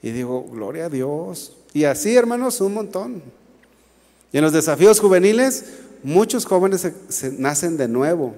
Y 0.00 0.10
digo, 0.10 0.44
gloria 0.44 0.86
a 0.86 0.88
Dios. 0.88 1.56
Y 1.72 1.84
así, 1.84 2.14
hermanos, 2.14 2.60
un 2.60 2.74
montón. 2.74 3.22
Y 4.32 4.38
en 4.38 4.44
los 4.44 4.52
desafíos 4.52 5.00
juveniles, 5.00 5.64
muchos 6.02 6.44
jóvenes 6.44 6.88
se, 7.08 7.32
nacen 7.32 7.76
de 7.76 7.88
nuevo. 7.88 8.34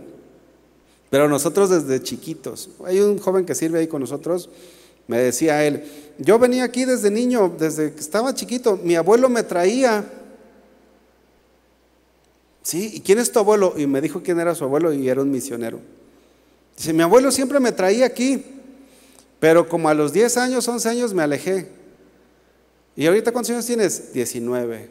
Pero 1.14 1.28
nosotros 1.28 1.70
desde 1.70 2.02
chiquitos. 2.02 2.70
Hay 2.84 2.98
un 2.98 3.20
joven 3.20 3.46
que 3.46 3.54
sirve 3.54 3.78
ahí 3.78 3.86
con 3.86 4.00
nosotros, 4.00 4.50
me 5.06 5.16
decía 5.18 5.64
él, 5.64 5.84
yo 6.18 6.40
venía 6.40 6.64
aquí 6.64 6.84
desde 6.84 7.08
niño, 7.08 7.54
desde 7.56 7.94
que 7.94 8.00
estaba 8.00 8.34
chiquito, 8.34 8.76
mi 8.82 8.96
abuelo 8.96 9.28
me 9.28 9.44
traía. 9.44 10.04
Sí, 12.64 12.94
¿y 12.94 13.00
quién 13.00 13.20
es 13.20 13.30
tu 13.30 13.38
abuelo? 13.38 13.74
Y 13.76 13.86
me 13.86 14.00
dijo 14.00 14.24
quién 14.24 14.40
era 14.40 14.56
su 14.56 14.64
abuelo 14.64 14.92
y 14.92 15.08
era 15.08 15.22
un 15.22 15.30
misionero. 15.30 15.78
Dice, 16.76 16.92
mi 16.92 17.04
abuelo 17.04 17.30
siempre 17.30 17.60
me 17.60 17.70
traía 17.70 18.06
aquí, 18.06 18.44
pero 19.38 19.68
como 19.68 19.88
a 19.88 19.94
los 19.94 20.12
10 20.12 20.36
años, 20.38 20.66
11 20.66 20.88
años 20.88 21.14
me 21.14 21.22
alejé. 21.22 21.68
¿Y 22.96 23.06
ahorita 23.06 23.30
cuántos 23.30 23.52
años 23.52 23.66
tienes? 23.66 24.12
19. 24.12 24.90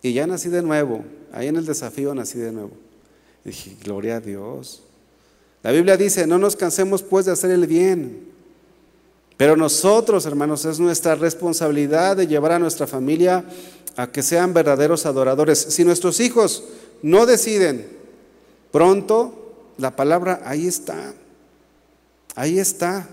Y 0.00 0.12
ya 0.12 0.28
nací 0.28 0.48
de 0.48 0.62
nuevo. 0.62 1.04
Ahí 1.32 1.48
en 1.48 1.56
el 1.56 1.66
desafío 1.66 2.14
nací 2.14 2.38
de 2.38 2.52
nuevo. 2.52 2.70
Y 3.44 3.48
dije, 3.48 3.76
gloria 3.82 4.18
a 4.18 4.20
Dios. 4.20 4.84
La 5.62 5.72
Biblia 5.72 5.96
dice, 5.96 6.26
no 6.26 6.38
nos 6.38 6.56
cansemos 6.56 7.02
pues 7.02 7.26
de 7.26 7.32
hacer 7.32 7.50
el 7.50 7.66
bien. 7.66 8.28
Pero 9.36 9.56
nosotros, 9.56 10.26
hermanos, 10.26 10.64
es 10.64 10.80
nuestra 10.80 11.14
responsabilidad 11.14 12.16
de 12.16 12.26
llevar 12.26 12.52
a 12.52 12.58
nuestra 12.58 12.86
familia 12.86 13.44
a 13.96 14.10
que 14.10 14.22
sean 14.22 14.52
verdaderos 14.52 15.06
adoradores. 15.06 15.58
Si 15.58 15.84
nuestros 15.84 16.20
hijos 16.20 16.64
no 17.02 17.26
deciden 17.26 17.88
pronto, 18.72 19.54
la 19.76 19.94
palabra 19.94 20.42
ahí 20.44 20.66
está. 20.66 21.14
Ahí 22.34 22.58
está. 22.58 23.08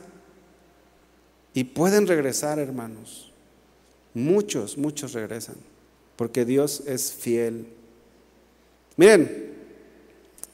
Y 1.53 1.63
pueden 1.63 2.07
regresar, 2.07 2.59
hermanos. 2.59 3.31
Muchos, 4.13 4.77
muchos 4.77 5.13
regresan, 5.13 5.55
porque 6.15 6.45
Dios 6.45 6.83
es 6.87 7.11
fiel. 7.11 7.67
Miren, 8.97 9.53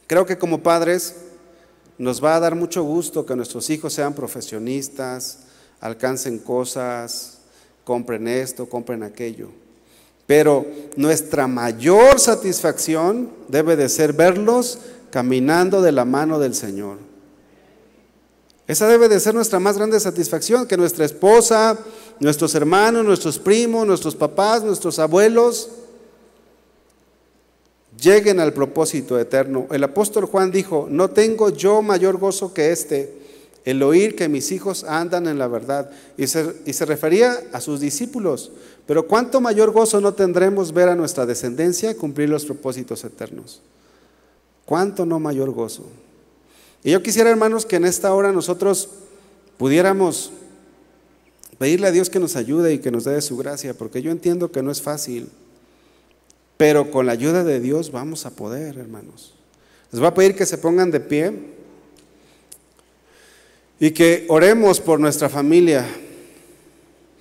creo 0.08 0.26
que 0.26 0.38
como 0.38 0.64
padres 0.64 1.16
nos 2.02 2.24
va 2.24 2.36
a 2.36 2.40
dar 2.40 2.56
mucho 2.56 2.82
gusto 2.82 3.28
que 3.28 3.36
nuestros 3.36 3.70
hijos 3.70 3.94
sean 3.94 4.16
profesionistas, 4.16 5.38
alcancen 5.80 6.40
cosas, 6.40 7.38
compren 7.84 8.28
esto, 8.28 8.68
compren 8.68 9.04
aquello. 9.04 9.50
Pero 10.26 10.66
nuestra 10.96 11.46
mayor 11.46 12.20
satisfacción 12.20 13.30
debe 13.50 13.76
de 13.76 13.88
ser 13.88 14.14
verlos 14.14 14.80
caminando 15.12 15.84
de 15.84 15.92
la 15.92 16.04
mano 16.04 16.40
del 16.40 16.56
Señor. 16.56 16.98
Esa 18.68 18.88
debe 18.88 19.08
de 19.08 19.20
ser 19.20 19.36
nuestra 19.36 19.60
más 19.60 19.78
grande 19.78 20.00
satisfacción, 20.00 20.66
que 20.66 20.78
nuestra 20.78 21.06
esposa, 21.06 21.78
nuestros 22.20 22.56
hermanos, 22.56 23.06
nuestros 23.06 23.38
primos, 23.38 23.86
nuestros 23.86 24.16
papás, 24.16 24.64
nuestros 24.64 24.98
abuelos 24.98 25.70
lleguen 28.02 28.40
al 28.40 28.54
propósito 28.54 29.20
eterno. 29.20 29.68
El 29.72 29.84
apóstol 29.84 30.26
Juan 30.26 30.52
dijo, 30.52 30.88
no 30.90 31.12
tengo 31.12 31.50
yo 31.50 31.82
mayor 31.82 32.18
gozo 32.18 32.54
que 32.54 32.72
este, 32.72 33.14
el 33.64 33.84
oír 33.84 34.16
que 34.16 34.28
mis 34.28 34.52
hijos 34.52 34.84
andan 34.84 35.28
en 35.28 35.38
la 35.38 35.48
verdad. 35.48 35.92
Y 36.18 36.28
se, 36.28 36.56
y 36.66 36.74
se 36.74 36.86
refería 36.86 37.40
a 37.54 37.62
sus 37.62 37.80
discípulos. 37.80 38.52
Pero 38.88 39.08
cuánto 39.08 39.40
mayor 39.40 39.72
gozo 39.72 40.02
no 40.02 40.14
tendremos 40.14 40.74
ver 40.74 40.90
a 40.90 40.96
nuestra 40.96 41.26
descendencia 41.26 41.96
cumplir 41.96 42.30
los 42.30 42.46
propósitos 42.46 43.04
eternos. 43.04 43.62
¿Cuánto 44.66 45.06
no 45.06 45.20
mayor 45.20 45.52
gozo? 45.52 45.86
Y 46.84 46.92
yo 46.92 47.04
quisiera, 47.04 47.30
hermanos, 47.30 47.66
que 47.66 47.76
en 47.76 47.86
esta 47.86 48.14
hora 48.14 48.32
nosotros 48.32 48.90
pudiéramos 49.58 50.32
pedirle 51.60 51.88
a 51.88 51.92
Dios 51.92 52.10
que 52.10 52.20
nos 52.20 52.36
ayude 52.36 52.74
y 52.74 52.80
que 52.80 52.90
nos 52.90 53.04
dé 53.04 53.22
su 53.22 53.38
gracia, 53.38 53.76
porque 53.76 54.02
yo 54.02 54.10
entiendo 54.10 54.52
que 54.52 54.64
no 54.64 54.72
es 54.72 54.82
fácil, 54.82 55.30
pero 56.62 56.92
con 56.92 57.08
la 57.08 57.14
ayuda 57.14 57.44
de 57.44 57.60
Dios 57.60 57.92
vamos 57.92 58.28
a 58.28 58.36
poder, 58.36 58.78
hermanos. 58.78 59.34
Les 59.92 60.00
voy 60.00 60.08
a 60.08 60.14
pedir 60.14 60.36
que 60.36 60.46
se 60.46 60.60
pongan 60.60 60.92
de 60.92 61.00
pie 61.00 61.34
y 63.80 63.90
que 63.90 64.28
oremos 64.30 64.80
por 64.80 65.00
nuestra 65.00 65.28
familia, 65.28 65.84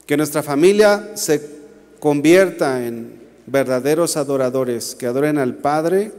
que 0.05 0.18
nuestra 0.18 0.43
familia 0.43 1.12
se 1.14 1.41
convierta 2.01 2.86
en 2.86 3.18
verdaderos 3.47 4.18
adoradores, 4.18 4.95
que 4.95 5.07
adoren 5.07 5.38
al 5.38 5.55
Padre, 5.55 6.12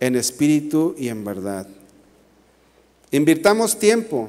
en 0.00 0.16
espíritu 0.16 0.96
y 0.98 1.06
en 1.06 1.24
verdad. 1.24 1.68
Invirtamos 3.12 3.78
tiempo, 3.78 4.28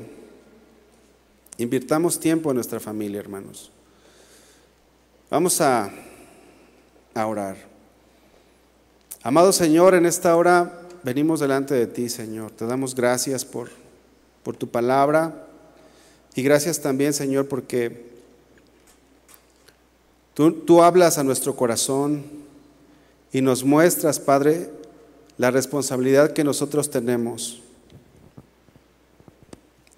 invirtamos 1.58 2.20
tiempo 2.20 2.52
en 2.52 2.58
nuestra 2.58 2.80
familia, 2.80 3.20
hermanos. 3.20 3.72
Vamos 5.28 5.60
a, 5.60 5.92
a 7.16 7.26
orar. 7.26 7.77
Amado 9.28 9.52
Señor, 9.52 9.94
en 9.94 10.06
esta 10.06 10.38
hora 10.38 10.84
venimos 11.04 11.42
delante 11.42 11.74
de 11.74 11.86
ti, 11.86 12.08
Señor. 12.08 12.52
Te 12.52 12.66
damos 12.66 12.96
gracias 12.96 13.44
por, 13.44 13.70
por 14.42 14.56
tu 14.56 14.70
palabra 14.70 15.50
y 16.34 16.42
gracias 16.44 16.80
también, 16.80 17.12
Señor, 17.12 17.50
porque 17.50 18.06
tú, 20.34 20.54
tú 20.54 20.82
hablas 20.82 21.18
a 21.18 21.26
nuestro 21.26 21.58
corazón 21.58 22.24
y 23.34 23.42
nos 23.42 23.66
muestras, 23.66 24.18
Padre, 24.18 24.70
la 25.38 25.52
responsabilidad 25.52 26.32
que 26.32 26.46
nosotros 26.46 26.90
tenemos. 26.90 27.62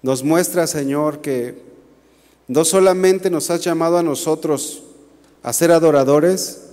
Nos 0.02 0.24
muestra, 0.24 0.66
Señor, 0.66 1.20
que 1.20 1.62
no 2.48 2.64
solamente 2.64 3.30
nos 3.30 3.48
has 3.50 3.62
llamado 3.62 3.96
a 3.96 4.02
nosotros 4.02 4.82
a 5.44 5.52
ser 5.52 5.70
adoradores, 5.70 6.69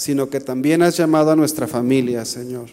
sino 0.00 0.30
que 0.30 0.40
también 0.40 0.80
has 0.80 0.96
llamado 0.96 1.30
a 1.30 1.36
nuestra 1.36 1.66
familia, 1.66 2.24
Señor. 2.24 2.68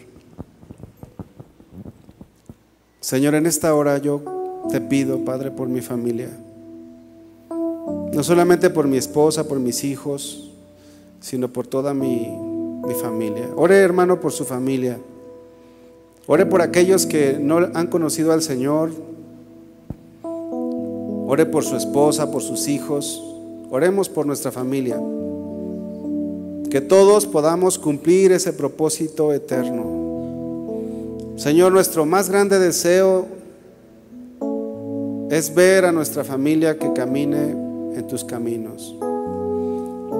Señor, 3.00 3.34
en 3.34 3.44
esta 3.44 3.74
hora 3.74 3.98
yo 3.98 4.22
te 4.70 4.80
pido, 4.80 5.22
Padre, 5.26 5.50
por 5.50 5.68
mi 5.68 5.82
familia. 5.82 6.30
No 7.50 8.22
solamente 8.22 8.70
por 8.70 8.88
mi 8.88 8.96
esposa, 8.96 9.46
por 9.46 9.60
mis 9.60 9.84
hijos, 9.84 10.52
sino 11.20 11.52
por 11.52 11.66
toda 11.66 11.92
mi, 11.92 12.34
mi 12.86 12.94
familia. 12.94 13.50
Ore, 13.56 13.76
hermano, 13.76 14.20
por 14.20 14.32
su 14.32 14.46
familia. 14.46 14.98
Ore 16.26 16.46
por 16.46 16.62
aquellos 16.62 17.04
que 17.04 17.38
no 17.38 17.58
han 17.58 17.88
conocido 17.88 18.32
al 18.32 18.40
Señor. 18.40 18.90
Ore 20.22 21.44
por 21.44 21.62
su 21.62 21.76
esposa, 21.76 22.30
por 22.30 22.40
sus 22.40 22.68
hijos. 22.68 23.22
Oremos 23.70 24.08
por 24.08 24.24
nuestra 24.24 24.50
familia. 24.50 24.98
Que 26.70 26.80
todos 26.80 27.26
podamos 27.26 27.78
cumplir 27.78 28.32
ese 28.32 28.52
propósito 28.52 29.32
eterno. 29.32 29.98
Señor, 31.36 31.72
nuestro 31.72 32.04
más 32.04 32.28
grande 32.28 32.58
deseo 32.58 33.26
es 35.30 35.54
ver 35.54 35.84
a 35.84 35.92
nuestra 35.92 36.24
familia 36.24 36.78
que 36.78 36.92
camine 36.92 37.50
en 37.96 38.06
tus 38.06 38.24
caminos. 38.24 38.94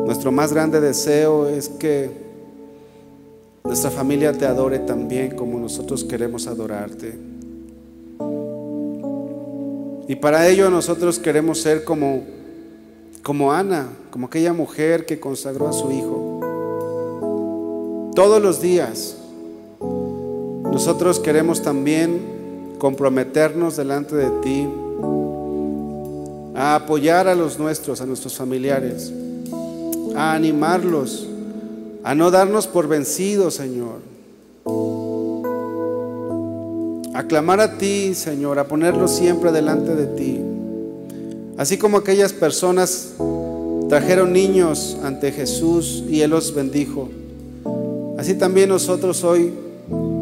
Nuestro 0.06 0.32
más 0.32 0.52
grande 0.52 0.80
deseo 0.80 1.48
es 1.48 1.68
que 1.68 2.10
nuestra 3.64 3.90
familia 3.90 4.32
te 4.32 4.46
adore 4.46 4.78
también 4.78 5.34
como 5.34 5.58
nosotros 5.58 6.04
queremos 6.04 6.46
adorarte. 6.46 7.18
Y 10.08 10.16
para 10.16 10.48
ello 10.48 10.70
nosotros 10.70 11.18
queremos 11.18 11.60
ser 11.60 11.84
como, 11.84 12.22
como 13.22 13.52
Ana, 13.52 13.88
como 14.10 14.26
aquella 14.26 14.54
mujer 14.54 15.04
que 15.04 15.20
consagró 15.20 15.68
a 15.68 15.72
su 15.72 15.92
hijo. 15.92 16.27
Todos 18.18 18.42
los 18.42 18.60
días 18.60 19.14
nosotros 19.80 21.20
queremos 21.20 21.62
también 21.62 22.74
comprometernos 22.78 23.76
delante 23.76 24.16
de 24.16 24.28
ti 24.42 24.68
a 26.56 26.74
apoyar 26.74 27.28
a 27.28 27.36
los 27.36 27.60
nuestros, 27.60 28.00
a 28.00 28.06
nuestros 28.06 28.34
familiares, 28.34 29.12
a 30.16 30.32
animarlos 30.32 31.28
a 32.02 32.16
no 32.16 32.32
darnos 32.32 32.66
por 32.66 32.88
vencidos, 32.88 33.54
Señor. 33.54 34.00
A 37.14 37.22
clamar 37.28 37.60
a 37.60 37.78
ti, 37.78 38.16
Señor, 38.16 38.58
a 38.58 38.66
ponerlo 38.66 39.06
siempre 39.06 39.52
delante 39.52 39.94
de 39.94 40.06
ti. 40.06 40.40
Así 41.56 41.78
como 41.78 41.98
aquellas 41.98 42.32
personas 42.32 43.12
trajeron 43.88 44.32
niños 44.32 44.98
ante 45.04 45.30
Jesús 45.30 46.02
y 46.08 46.22
Él 46.22 46.30
los 46.30 46.52
bendijo. 46.52 47.10
Así 48.18 48.34
también 48.34 48.68
nosotros 48.68 49.22
hoy, 49.22 49.54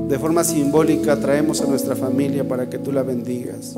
de 0.08 0.18
forma 0.18 0.44
simbólica, 0.44 1.16
traemos 1.16 1.62
a 1.62 1.64
nuestra 1.64 1.96
familia 1.96 2.46
para 2.46 2.68
que 2.68 2.78
tú 2.78 2.92
la 2.92 3.02
bendigas. 3.02 3.74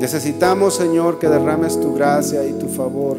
Necesitamos, 0.00 0.76
Señor, 0.76 1.18
que 1.18 1.28
derrames 1.28 1.80
tu 1.80 1.92
gracia 1.92 2.46
y 2.46 2.52
tu 2.52 2.68
favor 2.68 3.16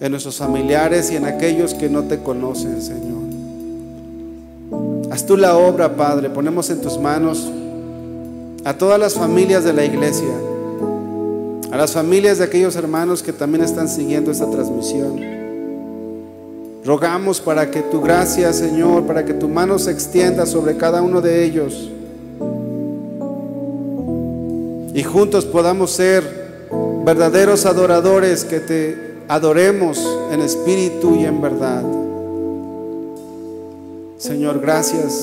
en 0.00 0.10
nuestros 0.10 0.36
familiares 0.36 1.12
y 1.12 1.16
en 1.16 1.26
aquellos 1.26 1.74
que 1.74 1.88
no 1.88 2.02
te 2.02 2.18
conocen, 2.18 2.82
Señor. 2.82 3.22
Haz 5.12 5.24
tú 5.24 5.36
la 5.36 5.56
obra, 5.56 5.94
Padre. 5.94 6.28
Ponemos 6.28 6.68
en 6.70 6.80
tus 6.80 6.98
manos 6.98 7.48
a 8.64 8.74
todas 8.76 8.98
las 8.98 9.14
familias 9.14 9.62
de 9.62 9.72
la 9.72 9.84
iglesia, 9.84 10.34
a 11.70 11.76
las 11.76 11.92
familias 11.92 12.38
de 12.38 12.44
aquellos 12.44 12.74
hermanos 12.74 13.22
que 13.22 13.32
también 13.32 13.62
están 13.62 13.88
siguiendo 13.88 14.32
esta 14.32 14.50
transmisión. 14.50 15.45
Rogamos 16.86 17.40
para 17.40 17.70
que 17.70 17.82
tu 17.82 18.00
gracia, 18.00 18.52
Señor, 18.52 19.06
para 19.06 19.24
que 19.24 19.34
tu 19.34 19.48
mano 19.48 19.78
se 19.78 19.90
extienda 19.90 20.46
sobre 20.46 20.76
cada 20.76 21.02
uno 21.02 21.20
de 21.20 21.44
ellos 21.44 21.90
y 24.96 25.02
juntos 25.02 25.44
podamos 25.44 25.90
ser 25.90 26.24
verdaderos 27.04 27.66
adoradores 27.66 28.46
que 28.46 28.60
te 28.60 28.96
adoremos 29.28 30.02
en 30.32 30.40
espíritu 30.40 31.16
y 31.16 31.26
en 31.26 31.42
verdad. 31.42 31.82
Señor, 34.16 34.58
gracias. 34.58 35.22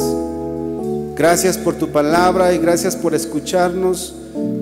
Gracias 1.15 1.57
por 1.57 1.73
tu 1.73 1.89
palabra 1.89 2.53
y 2.53 2.59
gracias 2.59 2.95
por 2.95 3.15
escucharnos. 3.15 4.15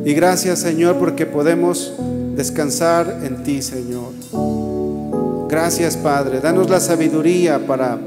Y 0.05 0.13
gracias, 0.13 0.59
Señor, 0.59 0.95
porque 0.97 1.25
podemos 1.25 1.91
descansar 2.37 3.19
en 3.25 3.43
ti, 3.43 3.61
Señor. 3.61 4.60
Gracias, 5.51 5.97
Padre. 5.97 6.39
Danos 6.39 6.69
la 6.69 6.79
sabiduría 6.79 7.59
para 7.67 7.99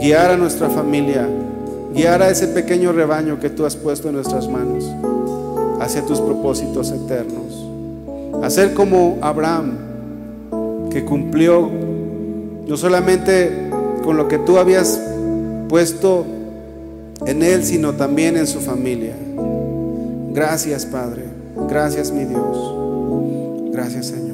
guiar 0.00 0.32
a 0.32 0.36
nuestra 0.36 0.68
familia, 0.68 1.24
guiar 1.94 2.22
a 2.22 2.28
ese 2.28 2.48
pequeño 2.48 2.90
rebaño 2.90 3.38
que 3.38 3.50
tú 3.50 3.64
has 3.64 3.76
puesto 3.76 4.08
en 4.08 4.16
nuestras 4.16 4.48
manos 4.48 4.84
hacia 5.80 6.04
tus 6.04 6.20
propósitos 6.20 6.90
eternos. 6.90 7.68
Hacer 8.42 8.74
como 8.74 9.18
Abraham, 9.20 9.74
que 10.90 11.04
cumplió 11.04 11.70
no 12.66 12.76
solamente 12.76 13.70
con 14.02 14.16
lo 14.16 14.26
que 14.26 14.38
tú 14.38 14.58
habías 14.58 15.00
puesto 15.68 16.26
en 17.26 17.44
él, 17.44 17.62
sino 17.62 17.92
también 17.92 18.36
en 18.36 18.48
su 18.48 18.60
familia. 18.60 19.14
Gracias, 20.32 20.84
Padre. 20.84 21.26
Gracias, 21.68 22.10
mi 22.10 22.24
Dios. 22.24 23.72
Gracias, 23.72 24.06
Señor. 24.06 24.29